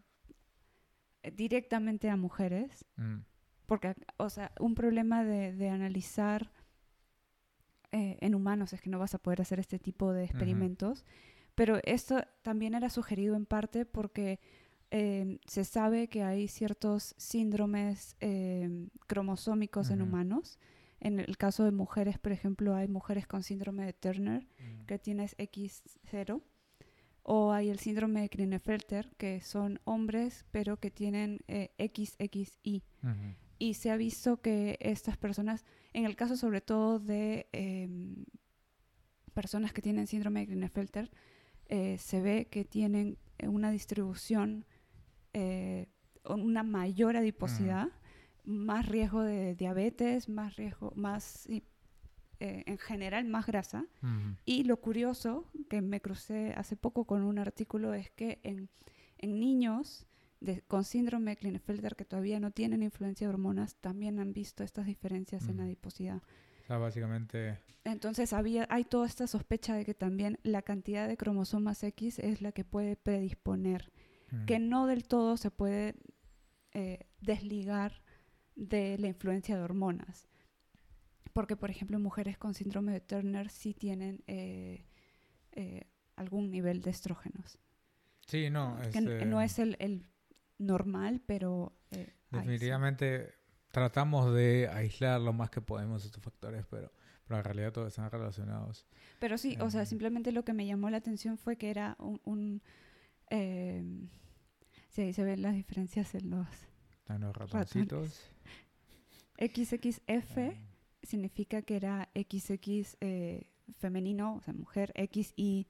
directamente 1.33 2.09
a 2.11 2.17
mujeres, 2.17 2.85
Mm, 2.97 3.19
porque, 3.67 3.95
o 4.17 4.31
sea, 4.31 4.53
un 4.59 4.75
problema 4.75 5.23
de, 5.25 5.53
de 5.53 5.69
analizar 5.69 6.51
eh, 7.93 8.17
en 8.21 8.35
humanos 8.35 8.73
es 8.73 8.81
que 8.81 8.91
no 8.91 8.99
vas 8.99 9.15
a 9.15 9.19
poder 9.19 9.41
hacer 9.41 9.59
este 9.61 9.79
tipo 9.79 10.13
de 10.13 10.25
experimentos, 10.25 11.05
pero 11.55 11.79
esto 11.85 12.21
también 12.43 12.75
era 12.75 12.89
sugerido 12.91 13.35
en 13.37 13.47
parte 13.47 13.85
porque 13.85 14.41
eh, 14.91 15.39
se 15.47 15.65
sabe 15.65 16.09
que 16.09 16.23
hay 16.23 16.49
ciertos 16.49 17.15
síndromes 17.19 18.17
eh, 18.21 18.89
cromosómicos 19.07 19.91
en 19.91 20.01
Ujú. 20.03 20.09
humanos. 20.11 20.59
En 21.01 21.19
el 21.21 21.37
caso 21.39 21.65
de 21.65 21.73
mujeres, 21.73 22.19
por 22.19 22.33
ejemplo, 22.33 22.75
hay 22.75 22.87
mujeres 22.89 23.27
con 23.27 23.43
síndrome 23.43 23.87
de 23.87 23.93
Turner, 23.93 24.47
mm, 24.59 24.87
que 24.87 24.99
tienes 24.99 25.35
X0, 25.39 26.43
o 27.23 27.53
hay 27.53 27.71
el 27.71 27.79
síndrome 27.79 28.23
de 28.23 28.29
Klinefelter, 28.29 29.15
que 29.17 29.41
son 29.41 29.81
hombres 29.85 30.45
pero 30.51 30.79
que 30.79 30.91
tienen 30.91 31.41
eh, 31.49 31.71
XXY. 31.79 32.83
ujú, 33.03 33.35
Y 33.61 33.75
se 33.75 33.91
ha 33.91 33.97
visto 33.97 34.41
que 34.41 34.79
estas 34.81 35.19
personas, 35.19 35.67
en 35.93 36.07
el 36.07 36.17
caso 36.17 36.35
sobre 36.35 36.63
todo 36.63 36.99
de 36.99 37.47
em, 37.53 38.25
personas 39.35 39.75
que 39.75 39.83
tienen 39.83 40.07
síndrome 40.07 40.41
de 40.41 40.47
Klinefelter, 40.47 41.11
eh, 41.67 41.99
se 41.99 42.23
ve 42.23 42.49
que 42.51 42.65
tienen 42.65 43.19
eh, 43.39 43.49
una 43.49 43.71
distribución, 43.71 44.65
eh, 45.35 45.89
una 46.25 46.63
mayor 46.63 47.19
adiposidad, 47.19 47.89
más 48.45 48.87
riesgo 48.87 49.23
de 49.23 49.55
diabetes, 49.55 50.31
más 50.31 50.57
riesgo, 50.57 50.95
más, 50.97 51.47
eh, 51.49 51.63
en 52.39 52.79
general, 52.79 53.27
más 53.27 53.47
grasa. 53.47 53.85
Y 54.47 54.65
lo 54.65 54.79
curioso, 54.79 55.51
que 55.69 55.83
me 55.83 56.01
crucé 56.01 56.55
hace 56.57 56.77
poco 56.77 57.05
con 57.05 57.25
un 57.25 57.39
artículo, 57.39 57.93
es 57.93 58.11
que 58.11 58.41
en, 58.43 58.71
en 59.19 59.39
niños 59.39 60.07
de- 60.41 60.63
con 60.63 60.85
síndrome 60.85 61.33
de 61.33 61.37
Klinefelter 61.37 61.97
que 61.97 62.05
todavía 62.05 62.41
no 62.41 62.51
tienen 62.51 62.83
influencia 62.83 63.27
de 63.27 63.33
hormonas, 63.33 63.77
también 63.77 64.19
han 64.19 64.33
visto 64.33 64.65
estas 64.65 64.87
diferencias 64.87 65.45
en 65.49 65.57
Ujú. 65.57 65.63
adiposidad. 65.65 66.23
O 66.63 66.67
sea, 66.67 66.79
básicamente... 66.79 67.59
Entonces 67.85 68.33
había, 68.33 68.67
hay 68.71 68.85
toda 68.85 69.07
esta 69.07 69.27
sospecha 69.27 69.75
de 69.75 69.85
que 69.85 69.95
también 69.95 70.39
la 70.43 70.63
cantidad 70.63 71.09
de 71.09 71.17
cromosomas 71.17 71.83
X 71.83 72.19
es 72.19 72.43
la 72.43 72.53
que 72.53 72.63
puede 72.65 72.95
predisponer, 72.97 73.91
mm, 74.31 74.45
que 74.45 74.59
no 74.59 74.87
del 74.87 75.05
todo 75.05 75.37
se 75.39 75.51
puede 75.51 75.95
eh, 76.73 77.07
desligar 77.21 78.03
de 78.55 78.97
la 78.99 79.09
influencia 79.09 79.57
de 79.57 79.63
hormonas. 79.63 80.29
Porque, 81.33 81.57
por 81.57 81.71
ejemplo, 81.71 81.99
mujeres 81.99 82.37
con 82.39 82.55
síndrome 82.55 82.93
de 82.93 83.01
Turner 83.01 83.51
sí 83.51 83.73
tienen 83.73 84.23
eh, 84.27 84.85
eh, 85.53 85.85
algún 86.17 86.51
nivel 86.51 86.83
de 86.83 86.91
estrógenos. 86.91 87.59
Sí, 88.27 88.51
no, 88.51 88.77
que 88.93 88.99
n- 88.99 89.11
este, 89.13 89.27
no 89.27 89.41
es 89.41 89.59
el, 89.59 89.77
el 89.81 90.05
normal, 90.61 91.21
pero... 91.27 91.73
eh, 91.91 91.97
hay, 91.97 92.07
sí. 92.07 92.37
Definitivamente 92.37 93.35
tratamos 93.73 94.33
de 94.35 94.69
aislar 94.69 95.21
lo 95.21 95.33
más 95.33 95.51
que 95.51 95.61
podemos 95.61 96.05
estos 96.05 96.23
factores, 96.23 96.65
pero, 96.71 96.93
pero 97.27 97.39
en 97.39 97.45
realidad 97.45 97.73
todos 97.73 97.89
están 97.89 98.11
relacionados. 98.11 98.87
Pero 99.19 99.39
sí, 99.39 99.57
o 99.61 99.71
sea, 99.71 99.81
Em. 99.83 99.87
simplemente 99.87 100.33
lo 100.33 100.45
que 100.45 100.53
me 100.53 100.67
llamó 100.67 100.91
la 100.91 100.99
atención 100.99 101.37
fue 101.39 101.57
que 101.57 101.71
era 101.71 101.97
un... 101.99 102.21
un 102.25 102.63
eh, 103.31 103.83
sí, 104.89 105.03
ahí 105.03 105.13
se 105.13 105.25
ven 105.25 105.43
las 105.43 105.55
diferencias 105.55 106.15
en 106.15 106.31
los 106.31 106.47
Están 107.01 107.21
los 107.23 107.37
ratoncitos. 107.37 108.23
XXF. 109.39 110.39
eh, 110.39 110.57
significa 111.03 111.63
que 111.63 111.77
era 111.77 112.09
XX 112.15 112.97
eh, 113.01 113.51
femenino, 113.79 114.35
o 114.35 114.41
sea, 114.43 114.53
mujer, 114.53 114.93
XY 115.13 115.67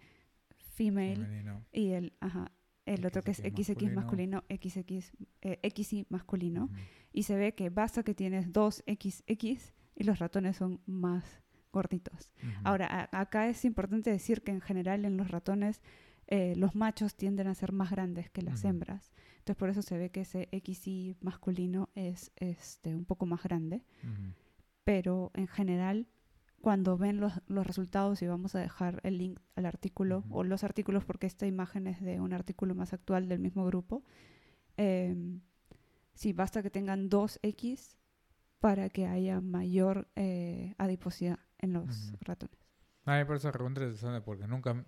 female, 0.75 1.17
femenino. 1.25 1.65
y 1.73 1.91
el, 1.91 2.13
ajá, 2.21 2.51
el 2.87 3.05
otro 3.07 3.23
que 3.23 3.31
es 3.33 3.39
XX 3.39 3.93
masculino, 3.93 4.45
XX, 4.49 5.13
eh, 5.43 5.73
XY 5.75 6.07
masculino. 6.09 6.71
Y 7.13 7.25
se 7.25 7.37
ve 7.37 7.55
que 7.55 7.71
basta 7.71 8.03
que 8.03 8.15
tienes 8.15 8.53
dos 8.53 8.85
XX 8.87 9.73
y 9.97 10.05
los 10.05 10.19
ratones 10.19 10.57
son 10.57 10.81
más 10.87 11.43
gorditos. 11.73 12.33
Ahora, 12.65 13.09
acá 13.13 13.49
es 13.49 13.65
importante 13.65 14.11
decir 14.11 14.43
que 14.43 14.51
en 14.51 14.61
general 14.61 15.05
en 15.05 15.17
los 15.17 15.31
ratones 15.31 15.83
eh, 16.27 16.55
los 16.57 16.75
machos 16.75 17.17
tienden 17.17 17.47
a 17.47 17.55
ser 17.55 17.73
más 17.73 17.91
grandes 17.91 18.31
que 18.31 18.43
las 18.43 18.65
hembras. 18.65 19.13
Entonces 19.39 19.57
por 19.57 19.71
eso 19.71 19.83
se 19.83 19.99
ve 19.99 20.11
que 20.11 20.23
ese 20.23 20.49
XY 20.53 21.17
masculino 21.21 21.91
es 21.95 22.33
este, 22.37 22.95
un 22.95 23.05
poco 23.05 23.27
más 23.27 23.43
grande 23.43 23.85
pero 24.91 25.31
en 25.35 25.47
general 25.47 26.09
cuando 26.61 26.99
ven 26.99 27.21
los, 27.21 27.33
los 27.47 27.67
resultados 27.67 28.21
y 28.23 28.27
vamos 28.27 28.55
a 28.55 28.59
dejar 28.61 29.01
el 29.03 29.19
link 29.19 29.41
al 29.57 29.67
artículo 29.67 30.19
Ujú. 30.19 30.39
o 30.41 30.45
los 30.45 30.63
artículos 30.65 31.05
porque 31.05 31.27
esta 31.27 31.47
imagen 31.47 31.87
es 31.87 32.01
de 32.03 32.21
un 32.21 32.33
artículo 32.33 32.75
más 32.75 32.93
actual 32.93 33.29
del 33.29 33.39
mismo 33.39 33.65
grupo 33.65 34.05
em, 34.77 35.41
sí 36.15 36.33
basta 36.33 36.63
que 36.63 36.71
tengan 36.71 37.09
dos 37.09 37.39
X 37.43 37.97
para 38.61 38.91
que 38.91 39.07
haya 39.07 39.41
mayor 39.41 40.09
eh, 40.17 40.75
adiposidad 40.79 41.39
en 41.59 41.73
los 41.73 42.09
Ujú. 42.09 42.17
ratones 42.21 42.59
A 43.05 43.19
mí 43.19 43.25
por 43.25 43.37
eso 43.37 43.51
pregunta 43.53 43.81
interesante 43.81 44.21
porque 44.21 44.47
nunca, 44.47 44.85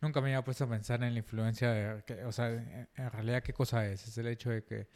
nunca 0.00 0.20
me 0.20 0.28
había 0.28 0.42
puesto 0.44 0.64
a 0.64 0.68
pensar 0.70 1.02
en 1.02 1.12
la 1.12 1.18
influencia 1.18 1.70
de, 1.70 2.02
que- 2.04 2.24
o 2.24 2.32
sea, 2.32 2.50
en, 2.50 2.88
en 2.94 3.10
realidad 3.10 3.42
qué 3.42 3.52
cosa 3.52 3.86
es, 3.86 4.06
es 4.08 4.16
el 4.18 4.26
hecho 4.28 4.48
de 4.50 4.64
que, 4.64 4.88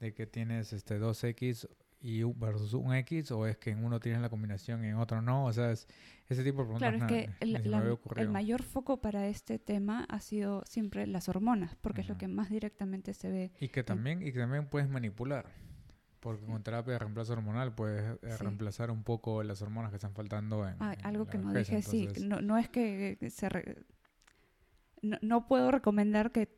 de 0.00 0.12
que 0.14 0.26
tienes 0.26 0.72
este 0.72 0.98
2X 1.00 1.68
y 2.06 2.22
versus 2.22 2.74
un 2.74 2.92
X 2.94 3.30
o 3.30 3.46
es 3.46 3.56
que 3.56 3.70
en 3.70 3.82
uno 3.82 3.98
tienes 3.98 4.20
la 4.20 4.28
combinación 4.28 4.84
y 4.84 4.88
en 4.88 4.96
otro 4.96 5.22
no, 5.22 5.46
o 5.46 5.52
sea, 5.54 5.70
es 5.70 5.88
ese 6.28 6.44
tipo 6.44 6.58
de 6.58 6.64
preguntas 6.64 6.90
claro 6.90 6.96
es 6.98 7.04
que 7.04 7.30
el, 7.40 7.70
la- 7.70 7.96
el 8.16 8.28
mayor 8.28 8.62
foco 8.62 9.00
para 9.00 9.26
este 9.26 9.58
tema 9.58 10.04
ha 10.10 10.20
sido 10.20 10.62
siempre 10.66 11.06
las 11.06 11.30
hormonas 11.30 11.76
porque 11.76 12.02
es 12.02 12.08
lo 12.10 12.18
que 12.18 12.28
más 12.28 12.50
directamente 12.50 13.14
se 13.14 13.30
ve 13.30 13.52
Y 13.58 13.68
que 13.68 13.82
también, 13.84 14.20
y 14.20 14.32
que 14.32 14.38
también 14.38 14.66
puedes 14.66 14.88
manipular. 14.88 15.46
Porque 16.20 16.44
con 16.46 16.62
terapia 16.62 16.94
de 16.94 16.98
reemplazo 16.98 17.32
hormonal 17.34 17.74
puedes 17.74 18.02
eh, 18.22 18.32
Sí. 18.32 18.42
reemplazar 18.42 18.90
un 18.90 19.02
poco 19.02 19.42
las 19.42 19.60
hormonas 19.62 19.90
que 19.90 19.96
están 19.96 20.14
faltando 20.14 20.66
en, 20.68 20.76
Ah, 20.80 20.94
en 20.98 21.06
algo 21.06 21.24
la 21.24 21.30
que 21.30 21.38
no 21.38 21.52
vejez, 21.52 21.86
dije, 21.86 22.14
sí, 22.16 22.24
no, 22.26 22.40
no 22.40 22.56
es 22.58 22.68
que 22.70 23.18
se... 23.30 23.48
re- 23.50 23.76
no, 25.02 25.18
no 25.22 25.46
puedo 25.48 25.70
recomendar 25.70 26.32
que, 26.32 26.48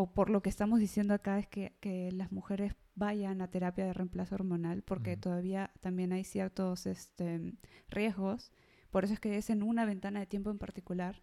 o 0.00 0.06
por 0.06 0.30
lo 0.30 0.42
que 0.42 0.48
estamos 0.48 0.78
diciendo 0.78 1.12
acá, 1.12 1.40
es 1.40 1.48
que, 1.48 1.72
que 1.80 2.12
las 2.12 2.30
mujeres 2.30 2.76
vayan 2.94 3.42
a 3.42 3.50
terapia 3.50 3.84
de 3.84 3.92
reemplazo 3.92 4.36
hormonal, 4.36 4.82
porque 4.82 5.16
todavía 5.16 5.72
también 5.80 6.12
hay 6.12 6.22
ciertos 6.22 6.86
este, 6.86 7.54
riesgos. 7.88 8.52
Por 8.92 9.02
eso 9.02 9.14
es 9.14 9.18
que 9.18 9.36
es 9.36 9.50
en 9.50 9.64
una 9.64 9.84
ventana 9.86 10.20
de 10.20 10.26
tiempo 10.26 10.52
en 10.52 10.58
particular, 10.58 11.20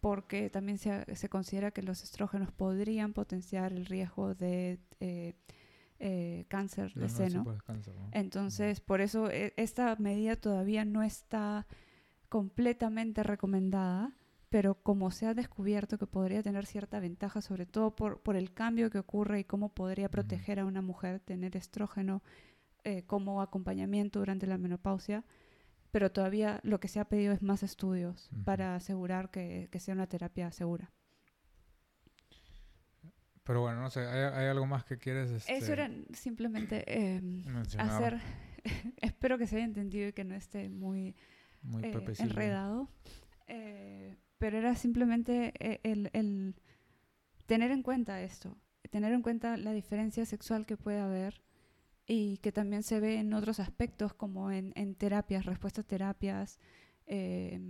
porque 0.00 0.50
también 0.50 0.78
se, 0.78 1.14
se 1.14 1.28
considera 1.28 1.70
que 1.70 1.84
los 1.84 2.02
estrógenos 2.02 2.50
podrían 2.50 3.12
potenciar 3.12 3.72
el 3.72 3.86
riesgo 3.86 4.34
de 4.34 4.80
eh, 4.98 5.34
eh, 6.00 6.46
cáncer 6.48 6.92
de 6.94 7.08
seno. 7.08 7.44
puedes 7.44 7.62
cáncer, 7.62 7.94
¿no? 7.94 8.08
Entonces, 8.10 8.80
por 8.80 9.00
eso 9.00 9.30
eh, 9.30 9.54
esta 9.56 9.94
medida 9.94 10.34
todavía 10.34 10.84
no 10.84 11.04
está 11.04 11.68
completamente 12.28 13.22
recomendada, 13.22 14.12
pero 14.52 14.74
como 14.74 15.10
se 15.10 15.24
ha 15.24 15.32
descubierto 15.32 15.96
que 15.96 16.06
podría 16.06 16.42
tener 16.42 16.66
cierta 16.66 17.00
ventaja, 17.00 17.40
sobre 17.40 17.64
todo 17.64 17.96
por, 17.96 18.20
por 18.20 18.36
el 18.36 18.52
cambio 18.52 18.90
que 18.90 18.98
ocurre 18.98 19.40
y 19.40 19.44
cómo 19.44 19.70
podría 19.70 20.10
proteger 20.10 20.60
a 20.60 20.66
una 20.66 20.82
mujer 20.82 21.20
tener 21.20 21.56
estrógeno 21.56 22.22
eh, 22.84 23.02
como 23.06 23.40
acompañamiento 23.40 24.18
durante 24.18 24.46
la 24.46 24.58
menopausia, 24.58 25.24
pero 25.90 26.12
todavía 26.12 26.60
lo 26.64 26.80
que 26.80 26.88
se 26.88 27.00
ha 27.00 27.06
pedido 27.06 27.32
es 27.32 27.40
más 27.40 27.62
estudios 27.62 28.28
para 28.44 28.76
asegurar 28.76 29.30
que, 29.30 29.68
que 29.72 29.80
sea 29.80 29.94
una 29.94 30.06
terapia 30.06 30.52
segura. 30.52 30.92
Pero 33.44 33.62
bueno, 33.62 33.80
no 33.80 33.88
sé, 33.88 34.00
¿hay, 34.00 34.34
hay 34.34 34.46
algo 34.48 34.66
más 34.66 34.84
que 34.84 34.98
quieres 34.98 35.30
este, 35.30 35.56
Eso 35.56 35.72
era 35.72 35.90
simplemente 36.12 36.84
eh, 36.86 37.22
mencionar? 37.22 37.88
hacer, 37.88 38.20
espero 39.00 39.38
que 39.38 39.46
se 39.46 39.56
haya 39.56 39.64
entendido 39.64 40.08
y 40.08 40.12
que 40.12 40.24
no 40.24 40.34
esté 40.34 40.68
muy 40.68 41.16
Muy 41.62 41.84
eh, 41.86 42.14
enredado. 42.18 42.90
Eh, 43.46 44.14
pero 44.42 44.58
era 44.58 44.74
simplemente 44.74 45.52
eh, 45.60 45.78
el, 45.84 46.10
el 46.14 46.56
tener 47.46 47.70
en 47.70 47.84
cuenta 47.84 48.20
esto, 48.22 48.58
tener 48.90 49.12
en 49.12 49.22
cuenta 49.22 49.56
la 49.56 49.72
diferencia 49.72 50.26
sexual 50.26 50.66
que 50.66 50.76
puede 50.76 50.98
haber 50.98 51.44
y 52.08 52.38
que 52.38 52.50
también 52.50 52.82
se 52.82 52.98
ve 52.98 53.20
en 53.20 53.34
otros 53.34 53.60
aspectos 53.60 54.14
como 54.14 54.50
en, 54.50 54.72
en 54.74 54.96
terapias, 54.96 55.46
respuestas 55.46 55.84
a 55.84 55.86
terapias, 55.86 56.58
eh, 57.06 57.60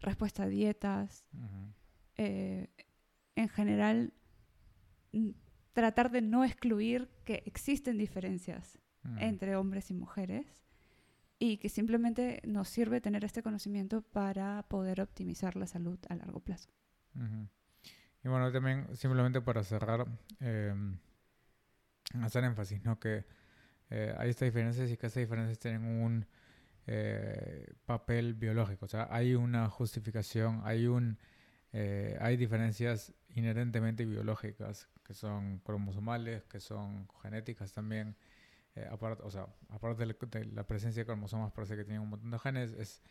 respuesta 0.00 0.42
a 0.42 0.48
dietas. 0.48 1.28
Eh, 2.16 2.66
en 3.36 3.48
general, 3.48 4.12
tratar 5.74 6.10
de 6.10 6.22
no 6.22 6.42
excluir 6.42 7.08
que 7.24 7.44
existen 7.46 7.98
diferencias 7.98 8.80
entre 9.20 9.54
hombres 9.54 9.92
y 9.92 9.94
mujeres 9.94 10.64
y 11.40 11.56
que 11.56 11.68
simplemente 11.68 12.40
nos 12.46 12.68
sirve 12.68 13.00
tener 13.00 13.24
este 13.24 13.42
conocimiento 13.42 14.02
para 14.02 14.62
poder 14.68 15.00
optimizar 15.00 15.56
la 15.56 15.66
salud 15.66 15.98
a 16.08 16.14
largo 16.14 16.38
plazo. 16.38 16.68
Y 18.22 18.28
bueno, 18.28 18.52
también 18.52 18.86
simplemente 18.94 19.40
para 19.40 19.64
cerrar, 19.64 20.06
eh, 20.38 20.72
hacer 22.22 22.44
énfasis, 22.44 22.84
¿no? 22.84 23.00
Que 23.00 23.24
eh, 23.88 24.14
hay 24.16 24.30
estas 24.30 24.46
diferencias 24.46 24.88
y 24.90 24.96
que 24.96 25.06
estas 25.06 25.22
diferencias 25.22 25.58
tienen 25.58 25.84
un 25.84 26.26
eh, 26.86 27.72
papel 27.84 28.34
biológico, 28.34 28.84
o 28.84 28.88
sea, 28.88 29.08
hay 29.10 29.34
una 29.34 29.68
justificación, 29.68 30.60
hay 30.64 30.86
un 30.86 31.18
eh, 31.72 32.16
hay 32.20 32.36
diferencias 32.36 33.14
inherentemente 33.28 34.04
biológicas 34.04 34.88
que 35.04 35.14
son 35.14 35.60
cromosomales, 35.60 36.44
que 36.44 36.60
son 36.60 37.08
genéticas 37.22 37.72
también. 37.72 38.16
Aparte, 38.90 39.22
o 39.24 39.30
sea, 39.30 39.46
aparte 39.68 40.06
de 40.06 40.44
la 40.46 40.66
presencia 40.66 41.02
de 41.02 41.06
cromosomas, 41.06 41.52
parece 41.52 41.76
que 41.76 41.84
tienen 41.84 42.02
un 42.02 42.10
montón 42.10 42.30
de 42.30 42.38
genes, 42.38 42.72
es 42.72 43.02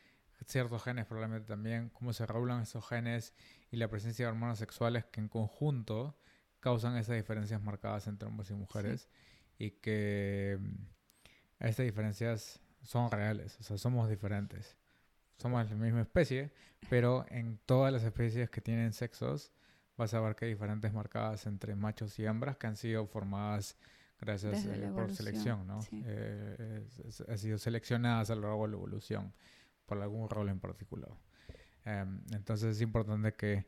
ciertos 0.46 0.84
genes 0.84 1.06
probablemente 1.06 1.48
también, 1.48 1.90
cómo 1.90 2.14
se 2.14 2.26
regulan 2.26 2.62
esos 2.62 2.88
genes 2.88 3.34
y 3.72 3.78
la 3.78 3.90
presencia 3.90 4.26
de 4.26 4.32
hormonas 4.32 4.60
sexuales 4.60 5.06
que 5.06 5.20
en 5.20 5.28
conjunto 5.28 6.18
causan 6.60 6.98
esas 6.98 7.16
diferencias 7.16 7.62
marcadas 7.62 8.08
entre 8.08 8.28
hombres 8.28 8.50
y 8.50 8.54
mujeres 8.54 9.10
y 9.58 9.72
que 9.72 10.58
mm, 10.60 11.66
estas 11.66 11.86
diferencias 11.86 12.60
son 12.84 13.12
reales, 13.12 13.58
o 13.60 13.64
sea, 13.64 13.78
somos 13.78 14.10
diferentes. 14.10 14.78
Somos 15.38 15.70
la 15.70 15.76
misma 15.76 16.02
especie, 16.02 16.52
pero 16.90 17.26
en 17.30 17.60
todas 17.66 17.94
las 17.94 18.04
especies 18.04 18.50
que 18.50 18.60
tienen 18.60 18.92
sexos 18.92 19.54
vas 19.96 20.14
a 20.14 20.20
ver 20.20 20.36
que 20.36 20.46
hay 20.46 20.52
diferentes 20.52 20.94
marcadas 20.94 21.46
entre 21.46 21.76
machos 21.76 22.18
y 22.20 22.26
hembras 22.26 22.58
que 22.58 22.68
han 22.68 22.76
sido 22.76 23.06
formadas 23.08 23.78
gracias 24.20 24.66
eh, 24.66 24.92
por 24.94 25.12
selección, 25.14 25.66
¿no? 25.68 25.80
Eh, 25.92 26.88
han 27.28 27.38
sido 27.38 27.58
seleccionadas 27.58 28.30
a 28.30 28.36
lo 28.36 28.42
largo 28.42 28.66
de 28.66 28.72
la 28.72 28.78
evolución 28.78 29.34
por 29.86 30.02
algún 30.02 30.30
rol 30.30 30.50
en 30.50 30.60
particular. 30.60 31.12
Em, 31.86 32.22
entonces 32.32 32.76
es 32.76 32.82
importante 32.82 33.34
que 33.34 33.66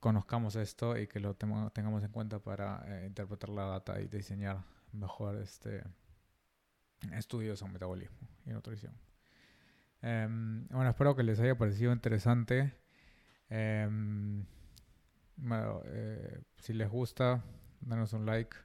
conozcamos 0.00 0.56
esto 0.56 0.98
y 0.98 1.06
que 1.06 1.20
lo 1.20 1.34
tengamos 1.34 2.02
en 2.02 2.10
cuenta 2.10 2.38
para 2.38 2.82
eh, 2.86 3.06
interpretar 3.06 3.50
la 3.50 3.64
data 3.66 4.00
y 4.00 4.08
diseñar 4.08 4.64
mejor 4.92 5.36
este 5.36 5.84
estudios 7.12 7.58
sobre 7.58 7.74
metabolismo 7.74 8.28
y 8.46 8.50
nutrición. 8.50 8.94
Em, 10.00 10.66
bueno, 10.68 10.90
espero 10.90 11.14
que 11.14 11.22
les 11.22 11.38
haya 11.40 11.56
parecido 11.56 11.92
interesante. 11.92 12.74
Em, 13.48 14.44
bueno, 15.36 15.82
eh, 15.84 16.42
si 16.58 16.72
les 16.72 16.88
gusta, 16.88 17.44
danos 17.80 18.12
un 18.12 18.26
like, 18.26 18.56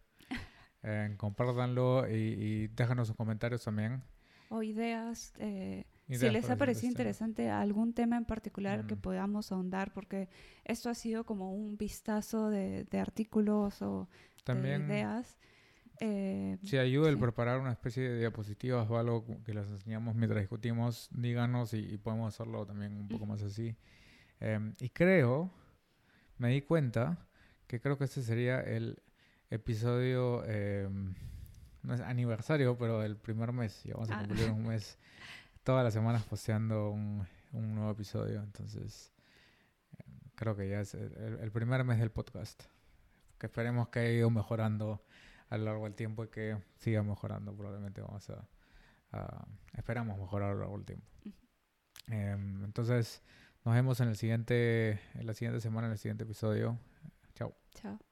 eh, 0.87 1.13
compártanlo 1.17 2.07
y, 2.09 2.13
y 2.13 2.67
déjanos 2.69 3.07
sus 3.07 3.17
comentarios 3.17 3.63
también. 3.63 4.01
O 4.49 4.63
ideas. 4.63 5.33
Eh, 5.39 5.85
si 6.09 6.29
les 6.29 6.49
ha 6.49 6.55
parecido 6.55 6.89
interesante 6.89 7.49
algún 7.49 7.93
tema 7.93 8.15
en 8.15 8.23
particular 8.23 8.87
que 8.87 8.95
podamos 8.95 9.51
ahondar, 9.51 9.91
porque 9.91 10.29
esto 10.63 10.89
ha 10.89 10.95
sido 10.95 11.25
como 11.25 11.53
un 11.53 11.77
vistazo 11.77 12.49
de, 12.49 12.85
de 12.85 12.99
artículos 12.99 13.81
o 13.81 14.07
de 14.45 14.77
ideas. 14.77 15.37
Eh, 15.99 16.57
si 16.63 16.77
ayuda 16.77 17.09
el 17.09 17.17
preparar 17.17 17.59
una 17.59 17.71
especie 17.71 18.07
de 18.07 18.19
diapositivas 18.19 18.89
o 18.89 18.97
algo 18.97 19.25
que 19.43 19.53
las 19.53 19.67
enseñamos 19.67 20.15
mientras 20.15 20.39
discutimos, 20.39 21.09
díganos 21.11 21.73
y, 21.73 21.97
podemos 21.97 22.33
hacerlo 22.33 22.65
también 22.65 22.93
un 22.93 23.09
poco 23.09 23.25
más 23.25 23.41
así. 23.41 23.75
Em, 24.39 24.75
y 24.79 24.89
creo, 24.89 25.51
me 26.37 26.49
di 26.49 26.61
cuenta 26.61 27.27
que 27.65 27.81
creo 27.81 27.97
que 27.97 28.05
este 28.05 28.21
sería 28.21 28.61
el 28.61 29.01
episodio, 29.49 30.43
em, 30.45 31.13
no 31.83 31.93
es 31.93 32.01
aniversario, 32.01 32.77
pero 32.77 33.03
el 33.03 33.17
primer 33.17 33.51
mes. 33.51 33.83
Ya 33.83 33.93
vamos 33.93 34.09
a 34.11 34.19
ah. 34.19 34.25
cumplir 34.25 34.51
un 34.51 34.67
mes 34.67 34.97
todas 35.63 35.83
las 35.83 35.93
semanas 35.93 36.23
posteando 36.23 36.91
un, 36.91 37.25
un 37.53 37.75
nuevo 37.75 37.91
episodio. 37.91 38.41
Entonces, 38.41 39.13
em, 39.97 40.13
creo 40.35 40.55
que 40.55 40.69
ya 40.69 40.81
es 40.81 40.93
el, 40.93 41.39
el 41.41 41.51
primer 41.51 41.83
mes 41.83 41.99
del 41.99 42.11
podcast. 42.11 42.63
Que 43.37 43.45
esperemos 43.47 43.89
que 43.89 43.99
haya 43.99 44.11
ido 44.11 44.29
mejorando 44.29 45.03
a 45.49 45.57
lo 45.57 45.65
largo 45.65 45.85
del 45.85 45.95
tiempo 45.95 46.23
y 46.23 46.27
que 46.27 46.57
siga 46.77 47.03
mejorando. 47.03 47.55
Probablemente 47.55 48.01
vamos 48.01 48.29
a, 48.29 48.47
esperamos 49.73 50.17
mejorar 50.17 50.51
a 50.51 50.53
lo 50.53 50.59
largo 50.59 50.77
del 50.77 50.85
tiempo. 50.85 51.07
Em, 52.07 52.63
entonces, 52.63 53.21
nos 53.65 53.73
vemos 53.75 53.99
en 53.99 54.09
el 54.09 54.15
siguiente, 54.15 54.99
en 55.13 55.27
la 55.27 55.33
siguiente 55.33 55.61
semana, 55.61 55.87
en 55.87 55.93
el 55.93 55.99
siguiente 55.99 56.23
episodio. 56.23 56.77
Chao. 57.35 57.53
Chao. 57.75 58.06